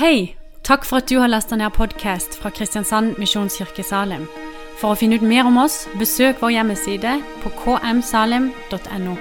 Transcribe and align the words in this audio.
Hei! 0.00 0.34
Takk 0.64 0.86
for 0.88 1.02
at 1.02 1.10
du 1.10 1.18
har 1.20 1.28
lasta 1.28 1.58
ned 1.60 1.74
podkast 1.76 2.38
fra 2.40 2.48
Kristiansand 2.56 3.18
Misjonskirke 3.20 3.82
Salim. 3.84 4.22
For 4.80 4.94
å 4.94 4.96
finne 4.96 5.18
ut 5.20 5.24
mer 5.28 5.44
om 5.44 5.58
oss, 5.60 5.82
besøk 6.00 6.38
vår 6.40 6.54
hjemmeside 6.54 7.10
på 7.42 7.50
kmsalim.no. 7.58 9.16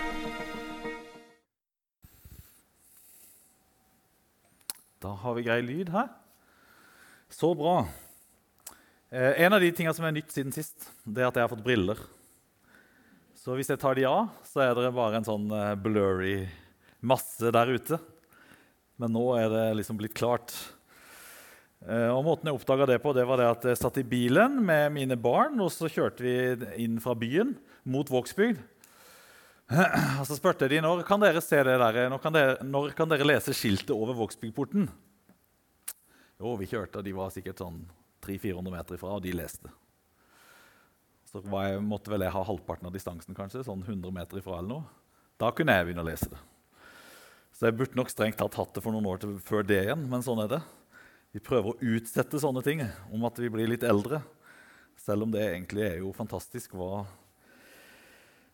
Da 5.04 5.12
har 5.26 5.36
vi 5.36 5.44
grei 5.50 5.57
lyd 5.68 5.92
her. 5.92 6.07
Så 7.27 7.50
bra. 7.59 7.82
Eh, 9.11 9.34
en 9.43 9.57
av 9.57 9.59
de 9.59 9.73
tingene 9.75 9.98
som 9.98 10.07
er 10.07 10.16
nytt 10.16 10.32
siden 10.32 10.55
sist, 10.55 10.93
det 11.04 11.25
er 11.25 11.27
at 11.27 11.41
jeg 11.41 11.43
har 11.43 11.52
fått 11.52 11.66
briller. 11.66 12.00
Så 13.36 13.59
hvis 13.59 13.73
jeg 13.73 13.84
tar 13.84 14.00
de 14.00 14.07
av, 14.07 14.32
så 14.48 14.64
er 14.64 14.80
det 14.80 14.96
bare 14.96 15.20
en 15.20 15.27
sånn 15.27 15.52
eh, 15.52 15.75
blurry 15.75 16.38
masse 17.04 17.52
der 17.52 17.75
ute. 17.75 18.00
Men 19.00 19.16
nå 19.16 19.23
er 19.39 19.47
det 19.54 19.66
liksom 19.79 20.00
blitt 20.00 20.18
klart. 20.18 20.54
Eh, 21.88 22.09
og 22.11 22.25
Måten 22.27 22.49
jeg 22.49 22.57
oppdaga 22.57 22.88
det 22.90 22.99
på, 23.03 23.13
det 23.16 23.23
var 23.27 23.40
det 23.40 23.48
at 23.48 23.70
jeg 23.71 23.80
satt 23.80 24.02
i 24.02 24.07
bilen 24.07 24.59
med 24.66 24.91
mine 24.95 25.16
barn, 25.20 25.55
og 25.63 25.71
så 25.71 25.88
kjørte 25.91 26.26
vi 26.26 26.35
inn 26.84 26.99
fra 27.04 27.16
byen 27.16 27.55
mot 27.88 28.12
Vågsbygd. 28.12 28.59
Og 30.20 30.26
så 30.26 30.34
spurte 30.34 30.66
de, 30.66 30.80
når 30.81 31.04
kan 31.05 31.21
dere 31.21 31.43
se 31.45 31.59
det 31.62 31.76
der, 31.77 31.98
når 32.09 32.21
kan 32.23 32.34
dere, 32.34 32.55
når 32.66 32.95
kan 32.98 33.12
dere 33.12 33.27
lese 33.27 33.54
skiltet 33.54 33.93
over 33.93 34.17
Vågsbygdporten. 34.17 34.88
Jo, 36.41 36.55
vi 36.57 36.66
kjørte, 36.71 36.98
og 36.98 37.05
de 37.05 37.13
var 37.13 37.29
sikkert 37.35 37.62
sånn 37.62 37.84
300-400 38.26 38.73
meter 38.73 38.98
ifra, 38.98 39.13
og 39.13 39.21
de 39.21 39.35
leste. 39.38 39.70
Så 41.29 41.43
jeg, 41.45 41.81
måtte 41.85 42.09
vel 42.09 42.26
jeg 42.26 42.34
ha 42.34 42.41
halvparten 42.48 42.90
av 42.90 42.95
distansen, 42.95 43.38
kanskje, 43.38 43.62
sånn 43.68 43.84
100 43.85 44.09
meter 44.16 44.41
ifra 44.41 44.57
eller 44.57 44.71
noe. 44.71 44.88
Da 45.38 45.52
kunne 45.54 45.76
jeg 45.77 45.85
begynne 45.85 46.02
å 46.02 46.09
lese 46.09 46.31
det. 46.34 46.40
Så 47.59 47.68
jeg 47.68 47.76
burde 47.76 47.98
nok 47.99 48.08
strengt 48.08 48.38
tatt 48.40 48.55
hatt 48.55 48.70
det 48.72 48.80
for 48.80 48.95
noen 48.95 49.08
år 49.12 49.18
til, 49.20 49.34
før 49.44 49.66
det 49.68 49.81
igjen, 49.84 50.05
men 50.08 50.22
sånn 50.23 50.40
er 50.45 50.48
det. 50.54 50.59
Vi 51.36 51.41
prøver 51.44 51.73
å 51.73 51.90
utsette 51.91 52.40
sånne 52.40 52.62
ting 52.63 52.85
om 53.12 53.26
at 53.27 53.41
vi 53.44 53.49
blir 53.52 53.68
litt 53.68 53.84
eldre, 53.84 54.22
selv 54.96 55.26
om 55.26 55.34
det 55.34 55.41
egentlig 55.43 55.84
er 55.84 55.98
jo 55.99 56.13
fantastisk. 56.15 56.77
Hva, 56.80 57.04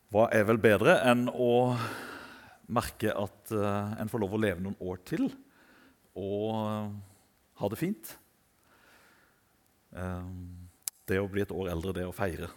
hva 0.10 0.26
er 0.34 0.48
vel 0.50 0.58
bedre 0.64 0.98
enn 1.06 1.28
å 1.30 1.76
merke 2.66 3.14
at 3.14 3.54
uh, 3.54 3.94
en 4.02 4.10
får 4.10 4.26
lov 4.26 4.34
å 4.34 4.42
leve 4.42 4.66
noen 4.66 4.82
år 4.82 4.98
til 5.06 5.28
og 6.18 6.50
uh, 6.58 6.90
ha 7.62 7.70
det 7.70 7.82
fint? 7.84 8.18
Uh, 9.94 10.26
det 11.06 11.22
å 11.22 11.30
bli 11.30 11.46
et 11.46 11.54
år 11.54 11.70
eldre, 11.78 11.94
det 11.94 12.10
å 12.10 12.18
feire. 12.24 12.50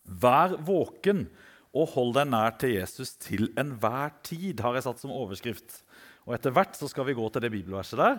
Vær 0.00 0.56
våken 0.64 1.26
og 1.72 1.88
hold 1.94 2.12
deg 2.18 2.28
nær 2.28 2.54
til 2.60 2.74
Jesus 2.76 3.14
til 3.20 3.48
enhver 3.58 4.12
tid, 4.24 4.60
har 4.60 4.76
jeg 4.76 4.84
satt 4.84 5.00
som 5.00 5.14
overskrift. 5.14 5.80
Og 6.26 6.36
Etter 6.36 6.52
hvert 6.54 6.76
så 6.76 6.88
skal 6.90 7.06
vi 7.08 7.16
gå 7.16 7.24
til 7.32 7.44
det 7.44 7.50
bibelverset 7.54 7.98
der. 7.98 8.18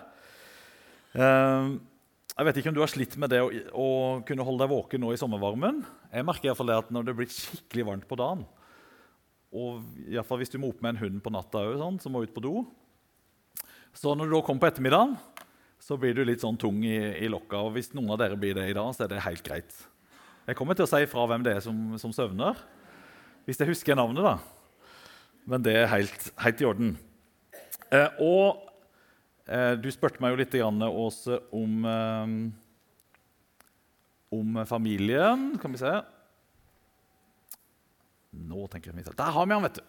Jeg 2.33 2.47
vet 2.47 2.57
ikke 2.57 2.71
om 2.71 2.77
du 2.79 2.81
har 2.81 2.89
slitt 2.89 3.13
med 3.21 3.29
det 3.29 3.43
å, 3.43 3.51
å 3.77 3.89
kunne 4.25 4.45
holde 4.45 4.65
deg 4.65 4.73
våken 4.73 5.03
nå 5.05 5.13
i 5.13 5.19
sommervarmen. 5.21 5.83
Jeg 6.09 6.25
merker 6.25 6.49
i 6.49 6.51
hvert 6.51 6.61
fall 6.63 6.71
det 6.71 6.79
at 6.81 6.89
Når 6.93 7.05
det 7.05 7.17
blir 7.19 7.29
skikkelig 7.29 7.85
varmt 7.91 8.07
på 8.09 8.17
dagen, 8.17 8.41
og 9.53 9.83
i 10.01 10.15
hvert 10.15 10.25
fall 10.25 10.41
hvis 10.41 10.49
du 10.49 10.57
må 10.57 10.71
opp 10.73 10.81
med 10.81 10.95
en 10.95 11.03
hund 11.03 11.21
på 11.21 11.31
natta 11.33 11.61
òg, 11.61 11.77
sånn, 11.77 12.01
som 12.01 12.15
må 12.15 12.23
ut 12.25 12.33
på 12.33 12.41
do 12.41 12.63
Så 13.93 14.15
når 14.17 14.25
du 14.25 14.33
da 14.33 14.41
kommer 14.41 14.65
på 14.65 14.71
ettermiddagen, 14.71 15.13
så 15.77 15.97
blir 15.99 16.15
du 16.17 16.23
litt 16.25 16.41
sånn 16.41 16.57
tung 16.57 16.79
i, 16.81 16.97
i 17.21 17.29
lokka. 17.29 17.59
og 17.61 17.75
Hvis 17.75 17.91
noen 17.93 18.15
av 18.15 18.23
dere 18.23 18.39
blir 18.39 18.57
det 18.57 18.65
i 18.71 18.73
dag, 18.73 18.89
så 18.95 19.05
er 19.05 19.13
det 19.13 19.25
helt 19.27 19.45
greit. 19.45 19.75
Jeg 20.47 20.57
kommer 20.57 20.73
til 20.73 20.87
å 20.87 20.89
si 20.89 21.05
fra 21.11 21.27
hvem 21.29 21.45
det 21.45 21.57
er 21.59 21.61
som, 21.61 21.93
som 22.01 22.15
søvner, 22.15 22.57
hvis 23.45 23.59
jeg 23.59 23.71
husker 23.71 23.95
navnet. 23.95 24.23
da. 24.23 24.37
Men 25.45 25.63
det 25.63 25.75
er 25.75 25.91
helt, 25.91 26.29
helt 26.39 26.61
i 26.61 26.65
orden. 26.65 26.93
Eh, 27.91 28.07
og 28.23 28.63
Eh, 29.43 29.73
du 29.75 29.89
spurte 29.91 30.23
meg 30.23 30.31
jo 30.31 30.39
litt 30.39 30.55
Åse, 30.55 31.39
om, 31.51 31.85
eh, 31.85 32.27
om 34.31 34.65
familien. 34.65 35.59
Kan 35.59 35.71
vi 35.71 35.77
se 35.77 36.01
Nå 38.33 38.67
tenker 38.67 38.95
jeg 38.95 39.15
Der 39.15 39.31
har 39.31 39.45
vi 39.45 39.53
han, 39.53 39.61
vet 39.61 39.75
du. 39.75 39.81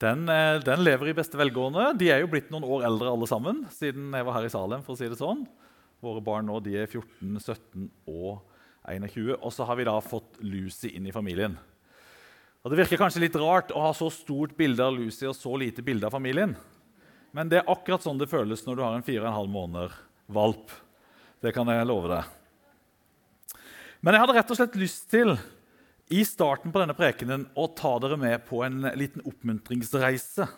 Den, 0.00 0.28
eh, 0.28 0.58
den, 0.60 0.80
lever 0.82 1.08
i 1.08 1.12
beste 1.12 1.36
velgående. 1.36 1.98
De 1.98 2.08
er 2.10 2.20
jo 2.20 2.28
blitt 2.28 2.50
noen 2.50 2.64
år 2.64 2.86
eldre 2.86 3.10
alle 3.12 3.26
sammen 3.26 3.66
siden 3.68 4.14
jeg 4.14 4.24
var 4.24 4.32
her 4.32 4.44
i 4.44 4.48
Salem. 4.48 4.82
for 4.82 4.94
å 4.94 4.96
si 4.96 5.08
det 5.08 5.18
sånn. 5.18 5.46
Våre 6.00 6.22
barn 6.24 6.46
nå 6.46 6.62
de 6.62 6.76
er 6.78 6.86
14, 6.86 7.38
17 7.38 7.90
og 8.08 8.40
21. 8.88 9.36
Og 9.42 9.52
så 9.52 9.66
har 9.66 9.76
vi 9.76 9.84
da 9.84 10.00
fått 10.00 10.40
Lucy 10.40 10.96
inn 10.96 11.06
i 11.06 11.12
familien. 11.12 11.58
Og 12.60 12.72
Det 12.72 12.82
virker 12.82 13.00
kanskje 13.00 13.22
litt 13.22 13.38
rart 13.40 13.70
å 13.72 13.86
ha 13.86 13.92
så 13.96 14.10
stort 14.12 14.52
bilde 14.58 14.84
av 14.84 14.92
Lucy 14.92 15.24
og 15.28 15.36
så 15.36 15.54
lite 15.56 15.84
bilde 15.84 16.04
av 16.04 16.12
familien. 16.12 16.52
Men 17.32 17.48
det 17.48 17.60
er 17.60 17.70
akkurat 17.72 18.04
sånn 18.04 18.18
det 18.20 18.28
føles 18.28 18.66
når 18.66 18.76
du 18.76 18.82
har 18.84 18.96
en 18.96 19.06
fire 19.06 19.22
og 19.22 19.30
en 19.30 19.38
halv 19.38 19.52
måneder 19.54 19.94
valp. 20.28 20.74
Det 21.40 21.54
kan 21.56 21.70
jeg 21.72 21.86
love 21.88 22.10
deg. 22.10 23.56
Men 24.04 24.16
jeg 24.16 24.22
hadde 24.24 24.34
rett 24.36 24.52
og 24.52 24.58
slett 24.58 24.76
lyst 24.80 25.06
til 25.12 25.32
i 26.10 26.24
starten 26.26 26.72
på 26.74 26.82
denne 26.82 26.96
prekenen 26.98 27.46
å 27.56 27.64
ta 27.78 27.94
dere 28.02 28.18
med 28.20 28.44
på 28.48 28.60
en 28.66 28.90
liten 28.98 29.24
oppmuntringsreise. 29.24 30.48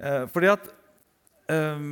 Eh, 0.00 0.24
fordi 0.32 0.50
at 0.50 0.66
eh, 1.52 1.86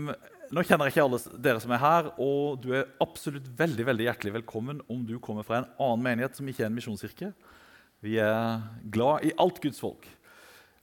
Nå 0.49 0.63
kjenner 0.65 0.89
jeg 0.89 0.95
ikke 0.95 1.03
alle 1.05 1.41
dere 1.45 1.61
som 1.61 1.73
er 1.77 1.81
her, 1.83 2.07
og 2.25 2.63
du 2.65 2.71
er 2.73 2.87
absolutt 3.05 3.51
veldig 3.59 3.85
veldig 3.85 4.07
hjertelig 4.07 4.31
velkommen 4.39 4.79
om 4.89 5.03
du 5.05 5.19
kommer 5.21 5.45
fra 5.45 5.59
en 5.59 5.67
annen 5.77 6.07
menighet 6.07 6.39
som 6.39 6.49
ikke 6.49 6.63
er 6.65 6.71
en 6.71 6.79
misjonskirke. 6.79 7.29
Vi 8.05 8.15
er 8.23 8.63
glad 8.95 9.27
i 9.27 9.35
alt 9.43 9.59
Guds 9.63 9.81
folk. 9.83 10.07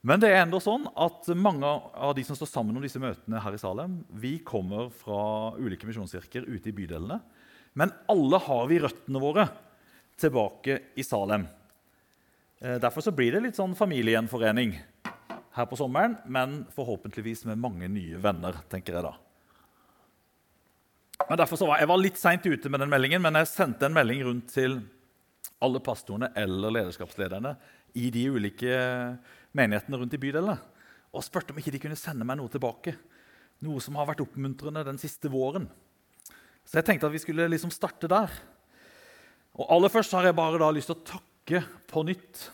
Men 0.06 0.20
det 0.22 0.28
er 0.30 0.44
enda 0.44 0.60
sånn 0.62 0.84
at 1.02 1.26
mange 1.34 1.66
av 1.66 2.12
de 2.14 2.22
som 2.26 2.36
står 2.38 2.50
sammen 2.50 2.76
om 2.78 2.84
disse 2.84 3.00
møtene 3.02 3.40
her 3.42 3.56
i 3.56 3.58
Salem, 3.58 3.98
vi 4.14 4.36
kommer 4.46 4.90
fra 4.94 5.56
ulike 5.58 5.88
misjonskirker 5.88 6.46
ute 6.46 6.70
i 6.70 6.74
bydelene. 6.76 7.18
Men 7.76 7.92
alle 8.12 8.38
har 8.44 8.68
vi 8.70 8.78
røttene 8.84 9.22
våre 9.22 9.48
tilbake 10.20 10.78
i 10.96 11.04
Salem. 11.04 11.48
Eh, 12.60 12.78
derfor 12.80 13.02
så 13.04 13.12
blir 13.12 13.34
det 13.34 13.42
litt 13.48 13.58
sånn 13.58 13.74
familiegjenforening 13.76 14.76
her 15.56 15.68
på 15.68 15.78
sommeren, 15.80 16.18
men 16.28 16.62
forhåpentligvis 16.76 17.46
med 17.50 17.60
mange 17.60 17.88
nye 17.90 18.20
venner. 18.20 18.62
tenker 18.70 18.94
Jeg 18.94 19.08
da. 19.08 19.14
Men 21.28 21.38
derfor 21.38 21.56
så 21.56 21.66
var 21.66 21.78
Jeg 21.78 21.88
var 21.88 21.98
litt 21.98 22.18
seint 22.20 22.46
ute 22.46 22.68
med 22.68 22.80
den 22.80 22.92
meldingen, 22.92 23.22
men 23.22 23.34
jeg 23.34 23.48
sendte 23.48 23.86
en 23.86 23.96
melding 23.96 24.22
rundt 24.22 24.52
til 24.52 24.82
alle 25.64 25.80
pastorene 25.80 26.30
eller 26.36 26.74
lederskapslederne 26.74 27.54
i 27.96 28.10
de 28.12 28.26
ulike 28.28 28.80
menighetene 29.56 30.00
rundt 30.00 30.16
i 30.16 30.20
bydelene 30.20 30.56
og 31.16 31.24
spurte 31.24 31.54
om 31.54 31.60
ikke 31.60 31.72
de 31.72 31.80
kunne 31.80 31.98
sende 31.98 32.26
meg 32.28 32.36
noe 32.36 32.52
tilbake. 32.52 32.92
Noe 33.64 33.80
som 33.80 33.96
har 33.96 34.08
vært 34.10 34.20
oppmuntrende 34.26 34.82
den 34.84 34.98
siste 35.00 35.30
våren. 35.32 35.64
Så 36.66 36.80
jeg 36.80 36.88
tenkte 36.88 37.08
at 37.08 37.14
vi 37.14 37.22
skulle 37.22 37.46
liksom 37.48 37.72
starte 37.72 38.10
der. 38.10 38.32
Og 39.56 39.70
Aller 39.72 39.92
først 39.92 40.12
har 40.12 40.28
jeg 40.28 40.36
bare 40.36 40.72
lyst 40.76 40.90
til 40.92 40.98
å 40.98 41.06
takke 41.14 41.62
på 41.88 42.04
nytt 42.04 42.50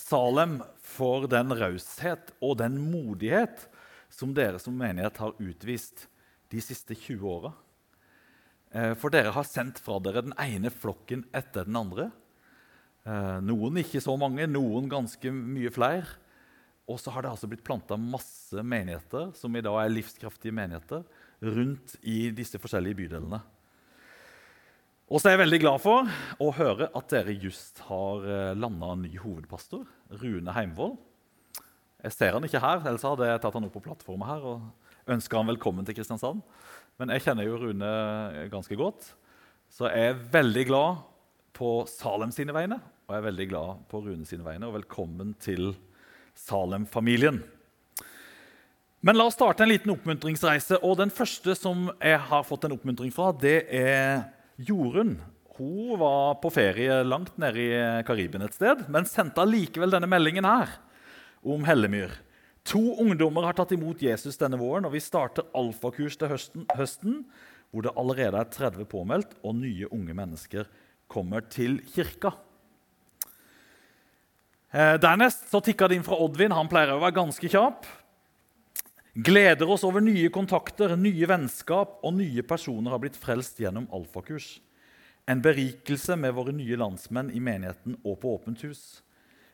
Salem 0.00 0.56
for 0.82 1.28
den 1.30 1.52
raushet 1.54 2.32
og 2.42 2.56
den 2.58 2.78
modighet 2.90 3.66
som 4.10 4.32
dere 4.34 4.58
som 4.58 4.74
menighet 4.74 5.20
har 5.22 5.36
utvist 5.38 6.06
de 6.50 6.62
siste 6.64 6.96
20 6.96 7.28
åra. 7.30 7.52
Eh, 8.70 8.94
for 8.94 9.10
dere 9.10 9.32
har 9.34 9.46
sendt 9.48 9.80
fra 9.82 9.98
dere 10.02 10.22
den 10.22 10.36
ene 10.38 10.70
flokken 10.70 11.24
etter 11.34 11.66
den 11.66 11.78
andre. 11.80 12.10
Eh, 13.02 13.38
noen 13.42 13.80
ikke 13.82 14.02
så 14.02 14.14
mange, 14.20 14.46
noen 14.46 14.90
ganske 14.90 15.32
mye 15.34 15.72
flere. 15.74 16.06
Og 16.90 16.98
så 16.98 17.12
har 17.14 17.22
det 17.22 17.32
altså 17.32 17.48
blitt 17.50 17.64
planta 17.66 17.98
masse 17.98 18.62
menigheter 18.66 19.30
som 19.38 19.54
i 19.54 19.62
dag 19.62 19.76
er 19.78 19.92
livskraftige 19.92 20.54
menigheter 20.54 21.04
rundt 21.40 21.96
i 22.02 22.30
disse 22.34 22.58
forskjellige 22.62 22.98
bydelene. 23.04 23.40
Og 25.10 25.18
så 25.18 25.26
er 25.26 25.34
jeg 25.34 25.42
veldig 25.42 25.58
glad 25.64 25.82
for 25.82 26.10
å 26.38 26.50
høre 26.54 26.86
at 26.94 27.10
dere 27.10 27.34
just 27.34 27.82
har 27.88 28.26
eh, 28.26 28.52
landa 28.58 28.92
ny 28.98 29.16
hovedpastor, 29.18 29.86
Rune 30.22 30.54
Heimvold. 30.54 30.98
Jeg 32.00 32.14
ser 32.14 32.36
han 32.36 32.46
ikke 32.46 32.62
her, 32.62 32.84
ellers 32.86 33.04
hadde 33.04 33.26
jeg 33.26 33.42
tatt 33.42 33.56
han 33.58 33.66
opp 33.66 33.74
på 33.74 33.82
plattformen 33.84 34.28
her 34.28 34.46
og 34.46 35.10
ønska 35.10 35.40
han 35.40 35.50
velkommen 35.50 35.86
til 35.86 35.98
Kristiansand. 35.98 36.44
Men 37.00 37.14
jeg 37.14 37.22
kjenner 37.24 37.46
jo 37.46 37.56
Rune 37.56 37.90
ganske 38.52 38.76
godt, 38.76 39.06
så 39.72 39.88
jeg 39.88 40.10
er 40.10 40.18
veldig 40.34 40.64
glad 40.68 40.98
på 41.56 41.70
Salem 41.88 42.28
sine 42.34 42.52
vegne, 42.52 42.76
og 43.08 43.14
jeg 43.14 43.22
er 43.22 43.24
veldig 43.24 43.46
glad 43.48 43.78
på 43.88 44.02
Rune 44.04 44.28
sine 44.28 44.44
vegne. 44.44 44.68
Og 44.68 44.74
velkommen 44.76 45.30
til 45.40 45.70
Salem-familien. 46.36 47.40
Men 49.00 49.16
la 49.16 49.30
oss 49.30 49.38
starte 49.38 49.64
en 49.64 49.72
liten 49.72 49.94
oppmuntringsreise. 49.94 50.76
og 50.84 50.98
Den 51.00 51.08
første 51.08 51.56
som 51.56 51.88
jeg 52.04 52.20
har 52.20 52.44
fått 52.44 52.68
en 52.68 52.76
oppmuntring 52.76 53.14
fra, 53.16 53.30
det 53.32 53.62
er 53.72 54.26
Jorunn. 54.60 55.16
Hun 55.56 55.96
var 56.00 56.36
på 56.44 56.52
ferie 56.52 57.00
langt 57.08 57.40
nede 57.40 57.64
i 57.64 58.04
Karibien 58.04 58.44
et 58.44 58.60
sted, 58.60 58.84
men 58.92 59.08
sendte 59.08 59.40
allikevel 59.40 59.96
denne 59.96 60.10
meldingen 60.10 60.44
her 60.44 60.76
om 61.40 61.64
Hellemyr. 61.64 62.12
To 62.68 62.80
ungdommer 63.00 63.46
har 63.48 63.56
tatt 63.56 63.72
imot 63.72 64.02
Jesus 64.04 64.38
denne 64.40 64.58
våren, 64.60 64.84
og 64.84 64.92
vi 64.92 65.00
starter 65.02 65.48
alfakurs 65.56 66.18
til 66.20 66.30
høsten, 66.30 66.66
høsten 66.76 67.24
hvor 67.70 67.86
det 67.86 67.94
allerede 67.98 68.38
er 68.40 68.50
30 68.50 68.86
påmeldt, 68.90 69.34
og 69.46 69.56
nye 69.56 69.88
unge 69.94 70.14
mennesker 70.16 70.68
kommer 71.10 71.44
til 71.50 71.78
kirka. 71.94 72.34
Eh, 74.70 74.96
dernest 75.02 75.48
så 75.50 75.62
tikka 75.64 75.88
det 75.88 75.98
inn 75.98 76.06
fra 76.06 76.18
Oddvin. 76.22 76.54
Han 76.54 76.70
pleier 76.70 76.94
å 76.94 77.02
være 77.02 77.16
ganske 77.16 77.50
kjapp. 77.50 77.88
Gleder 79.18 79.70
oss 79.70 79.82
over 79.86 80.02
nye 80.04 80.30
kontakter, 80.30 80.94
nye 80.94 81.26
vennskap 81.26 81.98
og 82.06 82.14
nye 82.14 82.44
personer 82.46 82.94
har 82.94 83.00
blitt 83.02 83.18
frelst 83.18 83.58
gjennom 83.58 83.88
alfakurs. 83.94 84.60
En 85.26 85.42
berikelse 85.42 86.14
med 86.18 86.36
våre 86.36 86.54
nye 86.54 86.78
landsmenn 86.78 87.32
i 87.34 87.42
menigheten 87.42 87.98
og 88.04 88.20
på 88.22 88.36
Åpent 88.36 88.62
hus. 88.66 89.02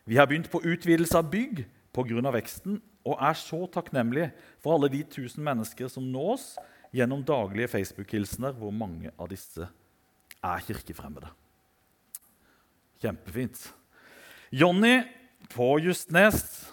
Vi 0.04 0.20
har 0.20 0.28
begynt 0.28 0.50
på 0.52 0.60
utvidelse 0.60 1.16
av 1.16 1.30
bygg 1.32 1.64
pga. 1.96 2.30
veksten 2.36 2.82
og 3.06 3.20
er 3.22 3.38
så 3.38 3.62
takknemlig 3.70 4.28
for 4.62 4.76
alle 4.76 4.90
de 4.92 5.04
tusen 5.06 5.44
mennesker 5.46 5.90
som 5.92 6.06
nås 6.10 6.56
gjennom 6.96 7.22
daglige 7.26 7.70
Facebook-hilsener, 7.70 8.56
hvor 8.58 8.74
mange 8.74 9.12
av 9.14 9.30
disse 9.30 9.66
er 10.42 10.64
kirkefremmede. 10.66 11.30
Kjempefint. 13.02 13.60
Jonny 14.50 15.04
på 15.52 15.76
Justnes 15.84 16.66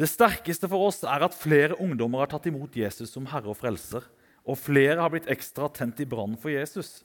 det 0.00 0.08
sterkeste 0.08 0.66
for 0.72 0.88
oss 0.88 1.02
er 1.04 1.22
at 1.22 1.36
flere 1.36 1.76
ungdommer 1.78 2.24
har 2.24 2.30
tatt 2.32 2.48
imot 2.48 2.74
Jesus 2.74 3.12
som 3.12 3.26
herre 3.28 3.52
og 3.52 3.58
frelser, 3.60 4.02
og 4.42 4.58
flere 4.58 4.98
har 4.98 5.12
blitt 5.12 5.28
ekstra 5.30 5.68
tent 5.70 6.00
i 6.02 6.06
brann 6.08 6.34
for 6.40 6.50
Jesus. 6.50 7.04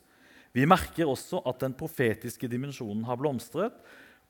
Vi 0.55 0.65
merker 0.65 1.05
også 1.05 1.43
at 1.45 1.59
den 1.61 1.75
profetiske 1.77 2.49
dimensjonen 2.49 3.03
har 3.05 3.19
blomstret, 3.19 3.75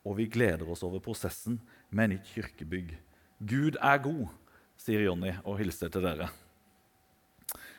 og 0.04 0.18
vi 0.18 0.26
gleder 0.28 0.68
oss 0.68 0.82
over 0.84 1.00
prosessen 1.00 1.60
med 1.88 2.12
nytt 2.12 2.28
kirkebygg. 2.34 2.96
Gud 3.38 3.76
er 3.78 4.00
god, 4.02 4.26
sier 4.78 5.04
Jonny 5.06 5.30
og 5.44 5.60
hilser 5.60 5.92
til 5.94 6.02
dere. 6.02 6.26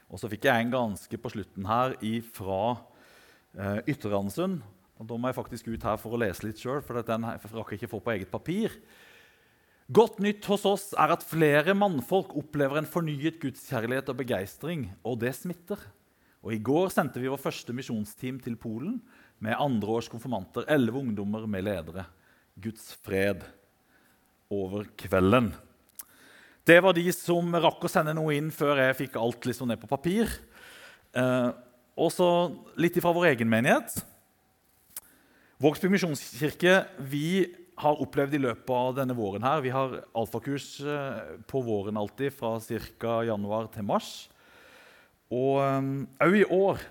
Og 0.09 0.21
så 0.21 0.29
fikk 0.31 0.47
jeg 0.47 0.63
en 0.63 0.71
ganske 0.71 1.19
på 1.19 1.31
slutten 1.33 1.67
her 1.67 1.97
fra 2.33 2.61
eh, 3.53 3.81
Ytre 3.91 4.21
Og 4.23 5.03
da 5.05 5.17
må 5.17 5.27
jeg 5.27 5.35
faktisk 5.35 5.67
ut 5.67 5.83
her 5.83 5.99
for 5.99 6.15
å 6.15 6.21
lese 6.21 6.45
litt 6.47 6.57
sjøl, 6.57 6.81
for 6.81 7.01
den 7.03 7.27
rakk 7.27 7.71
jeg 7.71 7.81
ikke 7.81 7.91
få 7.91 7.99
på 7.99 8.15
eget 8.15 8.31
papir. 8.31 8.71
Godt 9.91 10.19
nytt 10.21 10.45
hos 10.45 10.65
oss 10.65 10.93
er 10.93 11.11
at 11.11 11.25
flere 11.25 11.73
mannfolk 11.73 12.35
opplever 12.37 12.79
en 12.79 12.89
fornyet 12.89 13.39
gudskjærlighet 13.41 14.09
og 14.09 14.19
begeistring, 14.21 14.89
og 15.03 15.19
det 15.19 15.35
smitter. 15.35 15.81
Og 16.39 16.55
I 16.55 16.63
går 16.63 16.91
sendte 16.93 17.19
vi 17.19 17.27
vår 17.27 17.41
første 17.41 17.75
misjonsteam 17.75 18.39
til 18.39 18.55
Polen 18.55 19.01
med 19.43 19.59
andreårs 19.59 20.07
konfirmanter, 20.07 20.67
elleve 20.71 21.01
ungdommer 21.01 21.47
med 21.49 21.67
ledere. 21.67 22.05
Guds 22.59 22.93
fred 23.03 23.43
over 24.49 24.87
kvelden. 24.99 25.51
Det 26.65 26.77
var 26.83 26.93
de 26.93 27.05
som 27.15 27.55
rakk 27.55 27.85
å 27.85 27.91
sende 27.91 28.13
noe 28.17 28.35
inn 28.37 28.51
før 28.53 28.81
jeg 28.83 28.97
fikk 29.05 29.17
alt 29.21 29.47
liksom 29.47 29.69
ned 29.71 29.79
på 29.81 29.89
papir. 29.89 30.29
Eh, 31.17 31.49
og 31.99 32.11
så 32.13 32.27
litt 32.79 32.99
fra 33.01 33.13
vår 33.15 33.31
egen 33.31 33.49
menighet. 33.49 33.95
Vågsby 35.59 35.89
misjonskirke 35.91 36.83
vi 37.11 37.47
har 37.79 38.01
opplevd 38.03 38.35
i 38.35 38.41
løpet 38.43 38.71
av 38.75 38.93
denne 38.97 39.15
våren 39.15 39.43
her. 39.43 39.63
Vi 39.63 39.71
har 39.73 39.97
alfakurs 40.17 40.67
eh, 40.83 41.35
på 41.47 41.63
våren 41.63 41.99
alltid, 41.99 42.33
fra 42.35 42.57
ca. 42.99 43.19
januar 43.27 43.69
til 43.73 43.87
mars. 43.87 44.29
Og 45.31 45.59
òg 45.59 46.33
eh, 46.33 46.41
i 46.41 46.47
år 46.47 46.81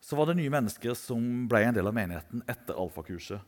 så 0.00 0.16
var 0.16 0.30
det 0.30 0.38
nye 0.38 0.52
mennesker 0.52 0.94
som 0.96 1.46
ble 1.50 1.64
en 1.66 1.76
del 1.76 1.88
av 1.90 1.96
menigheten 1.96 2.42
etter 2.48 2.78
alfakurset. 2.78 3.42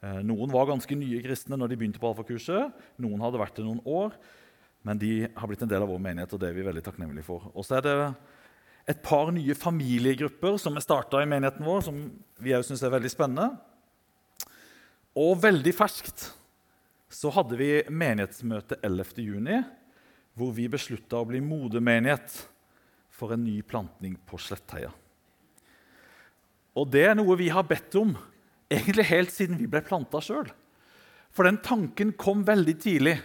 Eh, 0.00 0.20
noen 0.24 0.52
var 0.52 0.68
ganske 0.70 0.96
nye 0.96 1.20
kristne 1.24 1.58
når 1.60 1.72
de 1.72 1.80
begynte 1.80 2.00
på 2.00 2.08
alfakurset. 2.08 2.76
Noen 3.02 3.20
hadde 3.20 3.40
vært 3.40 3.58
det 3.58 3.66
noen 3.66 3.82
år, 3.84 4.14
men 4.88 5.00
de 5.00 5.12
har 5.28 5.50
blitt 5.50 5.64
en 5.66 5.70
del 5.70 5.84
av 5.84 5.90
vår 5.92 6.00
menighet. 6.00 6.32
og 6.32 6.40
det 6.40 6.48
er 6.48 6.56
vi 6.56 6.64
veldig 6.64 6.84
takknemlige 6.84 7.26
for. 7.26 7.50
Og 7.54 7.66
så 7.66 7.78
er 7.78 7.84
det 7.84 7.96
et 8.88 9.02
par 9.04 9.30
nye 9.30 9.54
familiegrupper 9.54 10.56
som 10.58 10.76
er 10.76 10.84
starta 10.84 11.20
i 11.20 11.28
menigheten 11.28 11.66
vår, 11.66 11.82
som 11.84 11.98
vi 12.40 12.54
òg 12.56 12.64
syns 12.64 12.82
er 12.82 12.94
veldig 12.94 13.12
spennende. 13.12 13.50
Og 15.20 15.36
veldig 15.42 15.74
ferskt 15.74 16.30
så 17.10 17.32
hadde 17.34 17.58
vi 17.58 17.82
menighetsmøte 17.90 18.78
11.6, 18.86 19.66
hvor 20.38 20.54
vi 20.56 20.68
beslutta 20.70 21.20
å 21.20 21.28
bli 21.28 21.42
modermenighet 21.44 22.38
for 23.10 23.34
en 23.34 23.44
ny 23.44 23.60
plantning 23.66 24.14
på 24.24 24.38
Slettheia. 24.40 24.92
Og 26.78 26.86
det 26.88 27.02
er 27.10 27.16
noe 27.18 27.36
vi 27.36 27.50
har 27.52 27.66
bedt 27.66 27.98
om 28.00 28.14
egentlig 28.70 29.06
helt 29.10 29.34
siden 29.34 29.58
vi 29.60 29.68
ble 29.70 29.82
planta 29.84 30.22
sjøl. 30.24 30.48
For 31.34 31.46
den 31.46 31.60
tanken 31.62 32.14
kom 32.18 32.42
veldig 32.46 32.76
tidlig. 32.82 33.18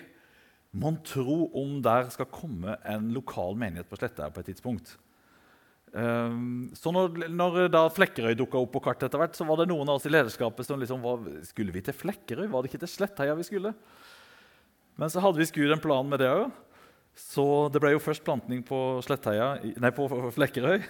Mon 0.75 0.97
tro 1.07 1.45
om 1.56 1.80
der 1.83 2.09
skal 2.13 2.30
komme 2.33 2.75
en 2.83 3.09
lokal 3.15 3.56
menighet 3.57 3.89
på 3.89 3.97
Slettheia 3.97 4.33
på 4.33 4.44
et 4.44 4.51
tidspunkt. 4.51 4.97
Ehm, 5.95 6.74
så 6.75 6.92
når, 6.92 7.30
når 7.31 7.57
da 7.71 7.86
Flekkerøy 7.94 8.36
dukka 8.36 8.59
opp 8.59 8.74
på 8.75 8.83
kartet, 8.83 9.07
etter 9.07 9.21
hvert, 9.21 9.38
så 9.38 9.47
var 9.47 9.62
det 9.62 9.69
noen 9.71 9.88
av 9.88 10.01
oss 10.01 10.07
i 10.09 10.12
lederskapet 10.12 10.68
som 10.68 10.81
liksom 10.81 11.00
var, 11.06 11.24
Skulle 11.48 11.74
vi 11.74 11.86
til 11.86 11.95
Flekkerøy? 11.95 12.50
Var 12.51 12.62
det 12.62 12.71
ikke 12.71 12.83
til 12.83 12.91
Slettheia 12.91 13.38
vi 13.38 13.48
skulle? 13.48 13.71
Men 15.00 15.12
så 15.12 15.24
hadde 15.24 15.39
vi 15.39 15.48
skudd 15.48 15.71
en 15.71 15.83
plan 15.83 16.07
med 16.07 16.19
det 16.24 16.31
òg. 16.31 16.51
Så 17.15 17.71
det 17.71 17.80
ble 17.80 17.94
jo 17.94 18.03
først 18.03 18.25
plantning 18.27 18.59
på, 18.68 18.77
nei, 19.80 19.91
på 19.95 20.07
Flekkerøy 20.36 20.81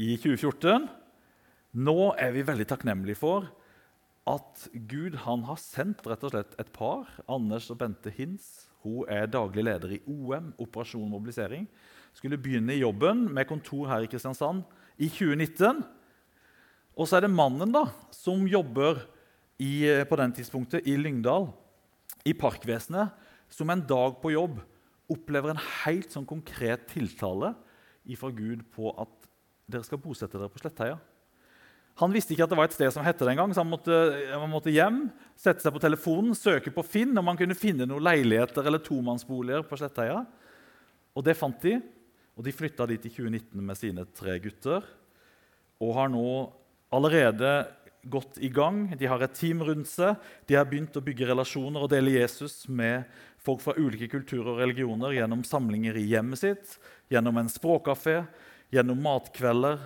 i 0.00 0.14
2014. 0.16 0.88
Nå 1.84 1.98
er 2.16 2.32
vi 2.32 2.44
veldig 2.48 2.64
takknemlige 2.68 3.20
for 3.20 3.50
at 4.28 4.68
Gud 4.88 5.16
han 5.24 5.46
har 5.48 5.58
sendt 5.58 6.04
rett 6.06 6.22
og 6.26 6.34
slett 6.34 6.54
et 6.62 6.70
par. 6.74 7.08
Anders 7.30 7.70
og 7.72 7.80
Bente 7.80 8.12
Hins. 8.14 8.68
Hun 8.82 9.06
er 9.10 9.30
daglig 9.30 9.64
leder 9.66 9.96
i 9.96 10.02
OM, 10.10 10.52
Operasjon 10.62 11.10
mobilisering 11.10 11.66
skulle 12.16 12.40
begynne 12.40 12.74
i 12.74 12.82
jobben 12.82 13.26
med 13.32 13.48
kontor 13.48 13.88
her 13.90 14.04
i 14.04 14.10
Kristiansand 14.10 14.62
i 15.00 15.08
2019. 15.08 15.82
Og 16.92 17.08
så 17.08 17.18
er 17.18 17.24
det 17.24 17.32
mannen 17.32 17.72
da, 17.72 17.86
som 18.12 18.44
jobber 18.48 19.00
i, 19.62 20.04
på 20.08 20.18
den 20.20 20.34
tidspunktet 20.36 20.88
i 20.88 20.98
Lyngdal, 21.00 21.48
i 22.28 22.34
Parkvesenet, 22.36 23.14
som 23.52 23.70
en 23.72 23.82
dag 23.88 24.18
på 24.20 24.34
jobb 24.34 24.60
opplever 25.12 25.52
en 25.52 25.64
helt 25.82 26.12
sånn 26.12 26.28
konkret 26.28 26.86
tiltale 26.92 27.52
ifra 28.08 28.30
Gud 28.32 28.62
på 28.72 28.92
at 29.00 29.28
dere 29.72 29.84
skal 29.86 30.00
bosette 30.02 30.38
dere 30.38 30.52
på 30.52 30.60
Slettheia. 30.60 30.98
Han 32.02 32.14
visste 32.14 32.34
ikke 32.34 32.48
at 32.48 32.50
det 32.50 32.58
var 32.58 32.66
et 32.66 32.74
sted 32.74 32.90
som 32.94 33.04
hette 33.06 33.22
det 33.22 33.32
engang, 33.36 33.52
så 33.54 33.62
han 33.62 33.70
måtte, 33.70 33.98
han 34.34 34.50
måtte, 34.50 34.72
hjem, 34.74 35.04
sette 35.38 35.62
seg 35.62 35.74
på 35.74 35.82
telefonen, 35.82 36.34
søke 36.34 36.72
på 36.74 36.82
Finn 36.86 37.14
om 37.18 37.28
han 37.30 37.38
kunne 37.38 37.58
finne 37.58 37.86
noen 37.86 38.02
leiligheter 38.02 38.66
eller 38.66 38.82
tomannsboliger 38.82 39.62
på 39.68 39.78
Sletteheia. 39.78 40.24
Og 41.14 41.26
det 41.26 41.36
fant 41.38 41.62
de. 41.62 41.76
Og 42.32 42.46
De 42.46 42.54
flytta 42.56 42.88
dit 42.88 43.06
i 43.06 43.12
2019 43.12 43.60
med 43.60 43.78
sine 43.78 44.06
tre 44.16 44.38
gutter 44.42 44.86
og 45.82 45.94
har 45.98 46.10
nå 46.10 46.26
allerede 46.94 47.50
gått 48.02 48.38
i 48.42 48.48
gang. 48.50 48.86
De 48.98 49.06
har 49.06 49.22
et 49.22 49.34
team 49.36 49.62
rundt 49.62 49.90
seg. 49.90 50.18
De 50.48 50.56
har 50.58 50.66
begynt 50.68 50.96
å 50.96 51.02
bygge 51.04 51.28
relasjoner 51.28 51.84
og 51.84 51.90
dele 51.92 52.16
Jesus 52.16 52.64
med 52.68 53.06
folk 53.42 53.62
fra 53.62 53.74
ulike 53.78 54.08
kulturer 54.10 54.54
og 54.54 54.62
religioner 54.62 55.14
gjennom 55.16 55.42
samlinger 55.46 55.98
i 55.98 56.06
hjemmet 56.12 56.40
sitt, 56.40 56.76
gjennom 57.10 57.38
en 57.40 57.50
språkkafé, 57.50 58.22
gjennom 58.74 59.02
matkvelder 59.02 59.82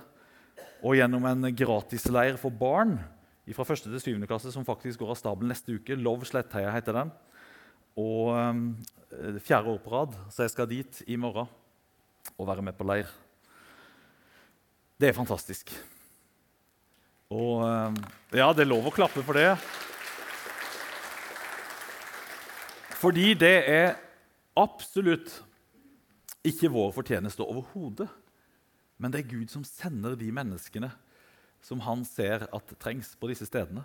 og 0.86 0.94
gjennom 0.94 1.24
en 1.26 1.48
gratisleir 1.58 2.36
for 2.38 2.54
barn 2.54 2.94
fra 3.54 3.64
1. 3.66 3.86
til 3.86 4.00
7. 4.02 4.26
klasse 4.26 4.52
som 4.54 4.66
faktisk 4.66 5.02
går 5.02 5.12
av 5.14 5.18
stabelen 5.18 5.50
neste 5.50 5.74
uke. 5.74 5.96
Love 5.98 6.26
Slettheia 6.26 6.70
heter 6.74 6.94
den. 6.94 7.10
Og 7.98 8.34
um, 8.34 8.62
fjerde 9.42 9.72
år 9.72 9.80
på 9.82 9.92
rad, 9.94 10.14
så 10.30 10.44
jeg 10.44 10.54
skal 10.54 10.70
dit 10.70 11.02
i 11.10 11.18
morgen 11.18 11.50
og 12.36 12.48
være 12.48 12.62
med 12.66 12.76
på 12.78 12.86
leir. 12.86 13.10
Det 14.98 15.10
er 15.10 15.16
fantastisk. 15.16 15.70
Og 17.34 17.62
eh, 17.66 17.96
ja, 18.38 18.46
det 18.54 18.64
er 18.64 18.70
lov 18.70 18.86
å 18.86 18.94
klappe 18.94 19.22
for 19.26 19.36
det. 19.36 19.50
Fordi 22.96 23.34
det 23.38 23.56
er 23.68 23.96
absolutt 24.56 25.34
ikke 26.46 26.70
vår 26.72 26.94
fortjeneste 26.96 27.44
overhodet. 27.44 28.08
Men 28.96 29.12
det 29.12 29.22
er 29.22 29.32
Gud 29.34 29.52
som 29.52 29.64
sender 29.66 30.16
de 30.18 30.30
menneskene 30.32 30.90
som 31.66 31.82
han 31.84 32.04
ser 32.06 32.46
at 32.54 32.74
trengs 32.80 33.14
på 33.18 33.30
disse 33.30 33.48
stedene. 33.48 33.82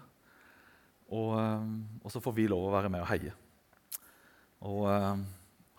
Og, 1.11 1.35
eh, 1.39 1.67
og 2.05 2.13
så 2.13 2.21
får 2.23 2.35
vi 2.37 2.47
lov 2.51 2.69
å 2.69 2.73
være 2.75 2.91
med 2.91 3.03
og 3.03 3.11
heie. 3.11 3.35
Og 4.67 4.87
eh, 4.91 5.23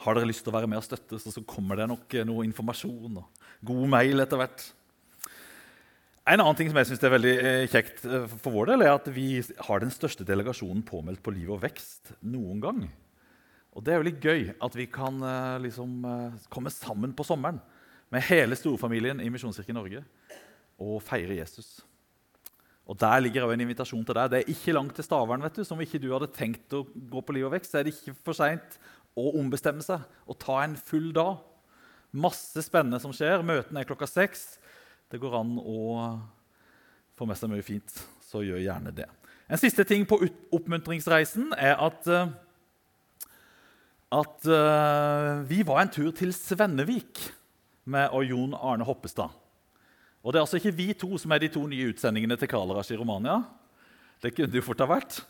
har 0.04 0.18
dere 0.18 0.28
lyst 0.28 0.44
til 0.44 0.52
å 0.52 0.58
være 0.58 0.68
med 0.68 0.82
og 0.82 0.86
støtte, 0.86 1.20
så, 1.22 1.44
kommer 1.48 1.78
det 1.78 1.88
nok 1.88 2.14
eh, 2.18 2.26
noe 2.28 2.46
informasjon 2.48 3.20
og 3.22 3.44
god 3.64 3.92
mail 3.94 4.24
etter 4.24 4.40
hvert. 4.40 4.64
En 6.22 6.38
annen 6.38 6.58
ting 6.58 6.68
som 6.70 6.78
jeg 6.78 6.90
synes 6.90 7.02
er 7.02 7.14
veldig 7.16 7.36
kjekt 7.72 8.04
for 8.04 8.54
vår 8.54 8.68
del, 8.70 8.84
er 8.84 8.92
at 8.94 9.08
vi 9.10 9.40
har 9.42 9.82
den 9.82 9.90
største 9.90 10.26
delegasjonen 10.26 10.84
påmeldt 10.86 11.22
på 11.24 11.32
Liv 11.34 11.48
og 11.50 11.64
vekst 11.64 12.12
noen 12.22 12.60
gang. 12.62 12.84
Og 13.74 13.82
Det 13.82 13.90
er 13.90 13.98
jo 13.98 14.06
litt 14.06 14.22
gøy 14.22 14.52
at 14.62 14.76
vi 14.78 14.86
kan 14.86 15.18
liksom, 15.64 15.96
komme 16.52 16.70
sammen 16.70 17.16
på 17.18 17.26
sommeren 17.26 17.58
med 18.12 18.24
hele 18.28 18.56
storfamilien 18.58 19.22
i 19.24 19.30
Misjonskirken 19.32 19.76
Norge 19.78 20.02
og 20.82 21.00
feire 21.04 21.38
Jesus. 21.38 21.80
Og 22.86 22.98
Der 23.00 23.20
ligger 23.20 23.46
også 23.46 23.54
en 23.54 23.64
invitasjon 23.64 24.04
til 24.04 24.16
deg. 24.18 24.30
Det 24.30 24.38
er 24.40 24.50
ikke 24.52 24.74
langt 24.74 24.94
til 24.98 25.04
Stavern. 25.06 25.42
vet 25.42 25.56
du, 25.56 25.64
Som 25.64 25.80
ikke 25.80 26.00
du 26.02 26.12
hadde 26.12 26.32
tenkt 26.34 26.72
å 26.72 26.84
gå 26.84 27.20
på 27.20 27.32
Liv 27.32 27.46
og 27.46 27.52
vekst, 27.54 27.72
så 27.72 27.78
er 27.78 27.84
det 27.84 27.94
ikke 27.94 28.16
for 28.24 28.36
seint 28.36 28.78
å 29.16 29.32
ombestemme 29.38 29.84
seg 29.84 30.02
og 30.26 30.38
ta 30.38 30.62
en 30.64 30.76
full 30.76 31.12
dag. 31.12 31.38
Masse 32.12 32.62
spennende 32.62 33.00
som 33.00 33.12
skjer. 33.12 33.44
Møtene 33.44 33.80
er 33.80 33.88
klokka 33.88 34.06
seks. 34.06 34.58
Det 35.08 35.20
går 35.20 35.38
an 35.40 35.56
å 35.60 36.20
få 37.16 37.28
med 37.28 37.38
seg 37.38 37.52
mye 37.52 37.64
fint, 37.64 37.92
så 38.24 38.42
gjør 38.44 38.60
gjerne 38.60 38.92
det. 38.96 39.06
En 39.48 39.60
siste 39.60 39.84
ting 39.84 40.04
på 40.08 40.18
oppmuntringsreisen 40.52 41.52
er 41.56 41.76
at 41.76 42.08
uh, 42.08 42.32
at 44.12 44.44
uh, 44.44 45.40
vi 45.48 45.62
var 45.64 45.80
en 45.80 45.92
tur 45.92 46.10
til 46.12 46.34
Svennevik 46.36 47.20
og 47.86 48.24
Jon 48.24 48.54
Arne 48.54 48.84
Hoppestad. 48.84 49.30
Og 50.22 50.32
Det 50.32 50.38
er 50.38 50.44
altså 50.44 50.56
ikke 50.56 50.76
vi 50.76 50.92
to 50.94 51.18
som 51.18 51.32
er 51.32 51.38
de 51.42 51.48
to 51.48 51.66
nye 51.66 51.90
utsendingene 51.90 52.36
til 52.38 52.48
Kalaras 52.48 52.90
i 52.90 52.96
Romania. 52.96 53.42
Det 54.22 54.34
kunne 54.34 54.46
det 54.46 54.60
jo 54.60 54.66
fort 54.68 54.80
ha 54.80 54.86
vært. 54.86 55.22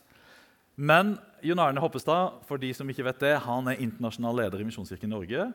Men 0.76 1.18
Jon 1.42 1.58
Arne 1.58 1.80
Hoppestad 1.80 2.42
for 2.44 2.60
de 2.60 2.72
som 2.74 2.88
ikke 2.88 3.04
vet 3.04 3.20
det, 3.20 3.38
han 3.40 3.68
er 3.68 3.80
internasjonal 3.80 4.36
leder 4.36 4.60
i 4.60 4.66
Misjonskirken 4.68 5.08
Norge. 5.08 5.52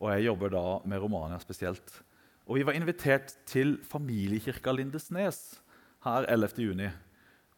Og 0.00 0.10
jeg 0.12 0.26
jobber 0.26 0.52
da 0.52 0.64
med 0.84 1.00
Romania 1.00 1.38
spesielt. 1.40 2.02
Og 2.46 2.56
Vi 2.56 2.66
var 2.66 2.76
invitert 2.76 3.36
til 3.46 3.78
familiekirka 3.88 4.72
Lindesnes 4.72 5.60
her 6.04 6.26
11. 6.28 6.60
juni, 6.60 6.90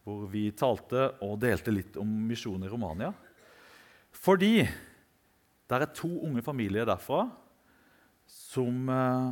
hvor 0.03 0.27
vi 0.31 0.51
talte 0.51 1.09
og 1.21 1.41
delte 1.41 1.71
litt 1.71 1.97
om 1.99 2.07
misjon 2.07 2.63
i 2.63 2.69
Romania. 2.71 3.11
Fordi 4.11 4.63
det 4.63 5.75
er 5.75 5.91
to 5.91 6.07
unge 6.23 6.41
familier 6.41 6.87
derfra 6.87 7.25
som 8.27 8.91
uh, 8.91 9.31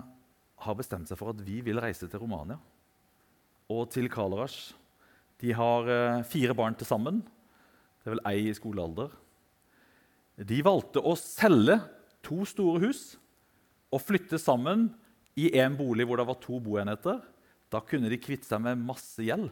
har 0.64 0.80
bestemt 0.80 1.10
seg 1.10 1.20
for 1.20 1.34
at 1.34 1.44
vi 1.44 1.60
vil 1.66 1.82
reise 1.84 2.08
til 2.08 2.22
Romania 2.22 2.58
og 3.72 3.90
til 3.94 4.08
Kalaras. 4.12 4.74
De 5.42 5.52
har 5.56 5.90
uh, 5.90 6.24
fire 6.28 6.56
barn 6.58 6.78
til 6.78 6.88
sammen. 6.88 7.22
Det 8.00 8.10
er 8.10 8.16
vel 8.16 8.26
ei 8.32 8.50
i 8.50 8.56
skolealder. 8.56 9.14
De 10.36 10.60
valgte 10.66 11.04
å 11.04 11.16
selge 11.20 11.80
to 12.26 12.44
store 12.48 12.82
hus 12.84 13.04
og 13.94 14.04
flytte 14.04 14.40
sammen 14.42 14.90
i 15.40 15.52
en 15.60 15.76
bolig 15.78 16.08
hvor 16.08 16.20
det 16.20 16.28
var 16.28 16.40
to 16.44 16.60
boenheter. 16.64 17.22
Da 17.72 17.82
kunne 17.84 18.12
de 18.12 18.20
kvitte 18.22 18.48
seg 18.48 18.62
med 18.64 18.84
masse 18.84 19.24
gjeld. 19.24 19.50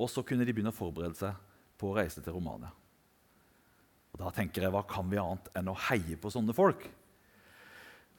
Og 0.00 0.08
så 0.10 0.24
kunne 0.26 0.46
de 0.46 0.54
begynne 0.54 0.72
å 0.72 0.76
forberede 0.76 1.18
seg 1.18 1.36
på 1.80 1.90
å 1.90 1.96
reise 1.98 2.22
til 2.22 2.34
Romania. 2.36 2.70
Og 4.10 4.18
Da 4.22 4.30
tenker 4.34 4.64
jeg, 4.64 4.72
hva 4.74 4.82
kan 4.88 5.08
vi 5.10 5.20
annet 5.20 5.50
enn 5.56 5.70
å 5.70 5.78
heie 5.88 6.18
på 6.18 6.32
sånne 6.32 6.54
folk? 6.56 6.86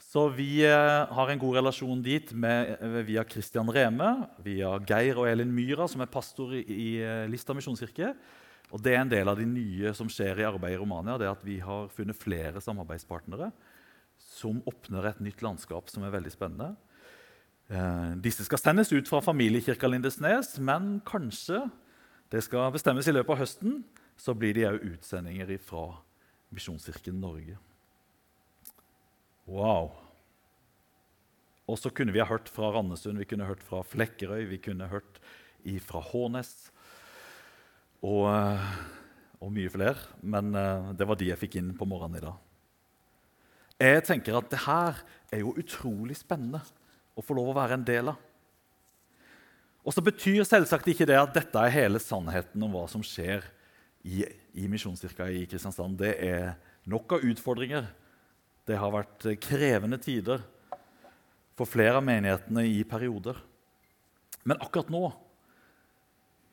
Så 0.02 0.26
vi 0.34 0.64
eh, 0.66 1.14
har 1.14 1.30
en 1.30 1.40
god 1.40 1.60
relasjon 1.60 2.02
dit 2.04 2.32
med, 2.34 2.74
eh, 2.82 3.02
via 3.06 3.24
Christian 3.28 3.70
Reme, 3.70 4.10
via 4.44 4.74
Geir 4.88 5.20
og 5.22 5.30
Elin 5.30 5.52
Myra, 5.54 5.88
som 5.88 6.02
er 6.02 6.10
pastor 6.12 6.56
i, 6.58 6.98
eh, 7.00 7.28
Lista 7.30 7.54
misjonskirke. 7.54 8.16
Og 8.72 8.82
Det 8.82 8.96
er 8.96 9.02
en 9.02 9.10
del 9.10 9.28
av 9.28 9.38
de 9.38 9.46
nye 9.46 9.94
som 9.94 10.08
skjer 10.08 10.40
i 10.40 10.48
arbeidet 10.48 10.80
i 10.80 10.82
Romania. 10.82 11.18
det 11.18 11.30
at 11.30 11.44
Vi 11.44 11.60
har 11.60 11.88
funnet 11.90 12.16
flere 12.16 12.60
samarbeidspartnere 12.62 13.52
som 14.18 14.62
åpner 14.62 15.06
et 15.06 15.22
nytt 15.22 15.42
landskap 15.42 15.90
som 15.90 16.04
er 16.04 16.12
veldig 16.12 16.32
spennende. 16.32 16.76
Disse 18.22 18.44
skal 18.44 18.58
sendes 18.58 18.92
ut 18.92 19.08
fra 19.08 19.22
familiekirka 19.22 19.88
Lindesnes, 19.88 20.60
men 20.60 21.02
kanskje 21.06 21.72
det 22.30 22.44
skal 22.44 22.72
bestemmes 22.72 23.08
i 23.08 23.12
løpet 23.12 23.30
av 23.30 23.38
høsten, 23.38 23.84
så 24.18 24.34
blir 24.34 24.54
de 24.54 24.68
òg 24.68 24.84
utsendinger 24.84 25.58
fra 25.60 26.02
Misjonskirken 26.52 27.20
Norge. 27.20 27.58
Wow! 29.50 29.92
Og 31.72 31.80
så 31.80 31.92
kunne 31.94 32.14
vi 32.14 32.20
ha 32.20 32.28
hørt 32.28 32.50
fra 32.52 32.72
Randesund, 32.74 33.20
vi 33.22 33.28
kunne 33.30 33.48
hørt 33.48 33.64
fra 33.64 33.82
Flekkerøy, 33.86 34.44
vi 34.50 34.60
kunne 34.62 34.90
hørt 34.92 35.22
fra 35.86 36.02
Hånes 36.02 36.72
og, 38.02 38.26
eh, 38.32 38.72
og 39.40 39.52
mye 39.54 39.72
flere. 39.72 39.96
Men 40.22 40.56
eh, 40.58 40.92
det 40.98 41.08
var 41.08 41.20
de 41.20 41.30
jeg 41.30 41.40
fikk 41.40 41.60
inn 41.62 41.72
på 41.78 41.88
morgenen 41.88 42.20
i 42.20 42.26
dag. 42.26 42.36
Jeg 43.82 44.04
tenker 44.06 44.38
at 44.38 44.50
det 44.52 44.62
her 44.66 45.00
er 45.34 45.42
jo 45.42 45.56
utrolig 45.58 46.18
spennende 46.20 46.62
å 47.18 47.24
få 47.26 47.38
lov 47.38 47.54
å 47.54 47.58
være 47.58 47.80
en 47.80 47.88
del 47.88 48.12
av. 48.12 48.20
Og 49.82 49.96
så 49.96 50.04
betyr 50.06 50.44
selvsagt 50.46 50.92
ikke 50.92 51.08
det 51.10 51.18
at 51.18 51.34
dette 51.34 51.58
er 51.58 51.74
hele 51.74 52.02
sannheten 52.02 52.62
om 52.62 52.76
hva 52.76 52.84
som 52.90 53.02
skjer 53.06 53.48
i, 54.06 54.22
i 54.54 54.68
Misjonskirka 54.70 55.26
i 55.34 55.48
Kristiansand. 55.50 55.98
Det 55.98 56.14
er 56.22 56.54
nok 56.90 57.18
av 57.18 57.26
utfordringer. 57.26 57.88
Det 58.68 58.78
har 58.78 58.94
vært 58.94 59.26
krevende 59.42 59.98
tider 60.02 60.44
for 61.58 61.70
flere 61.70 62.00
av 62.00 62.06
menighetene 62.06 62.64
i 62.70 62.82
perioder. 62.88 63.38
Men 64.44 64.62
akkurat 64.62 64.90
nå 64.94 65.10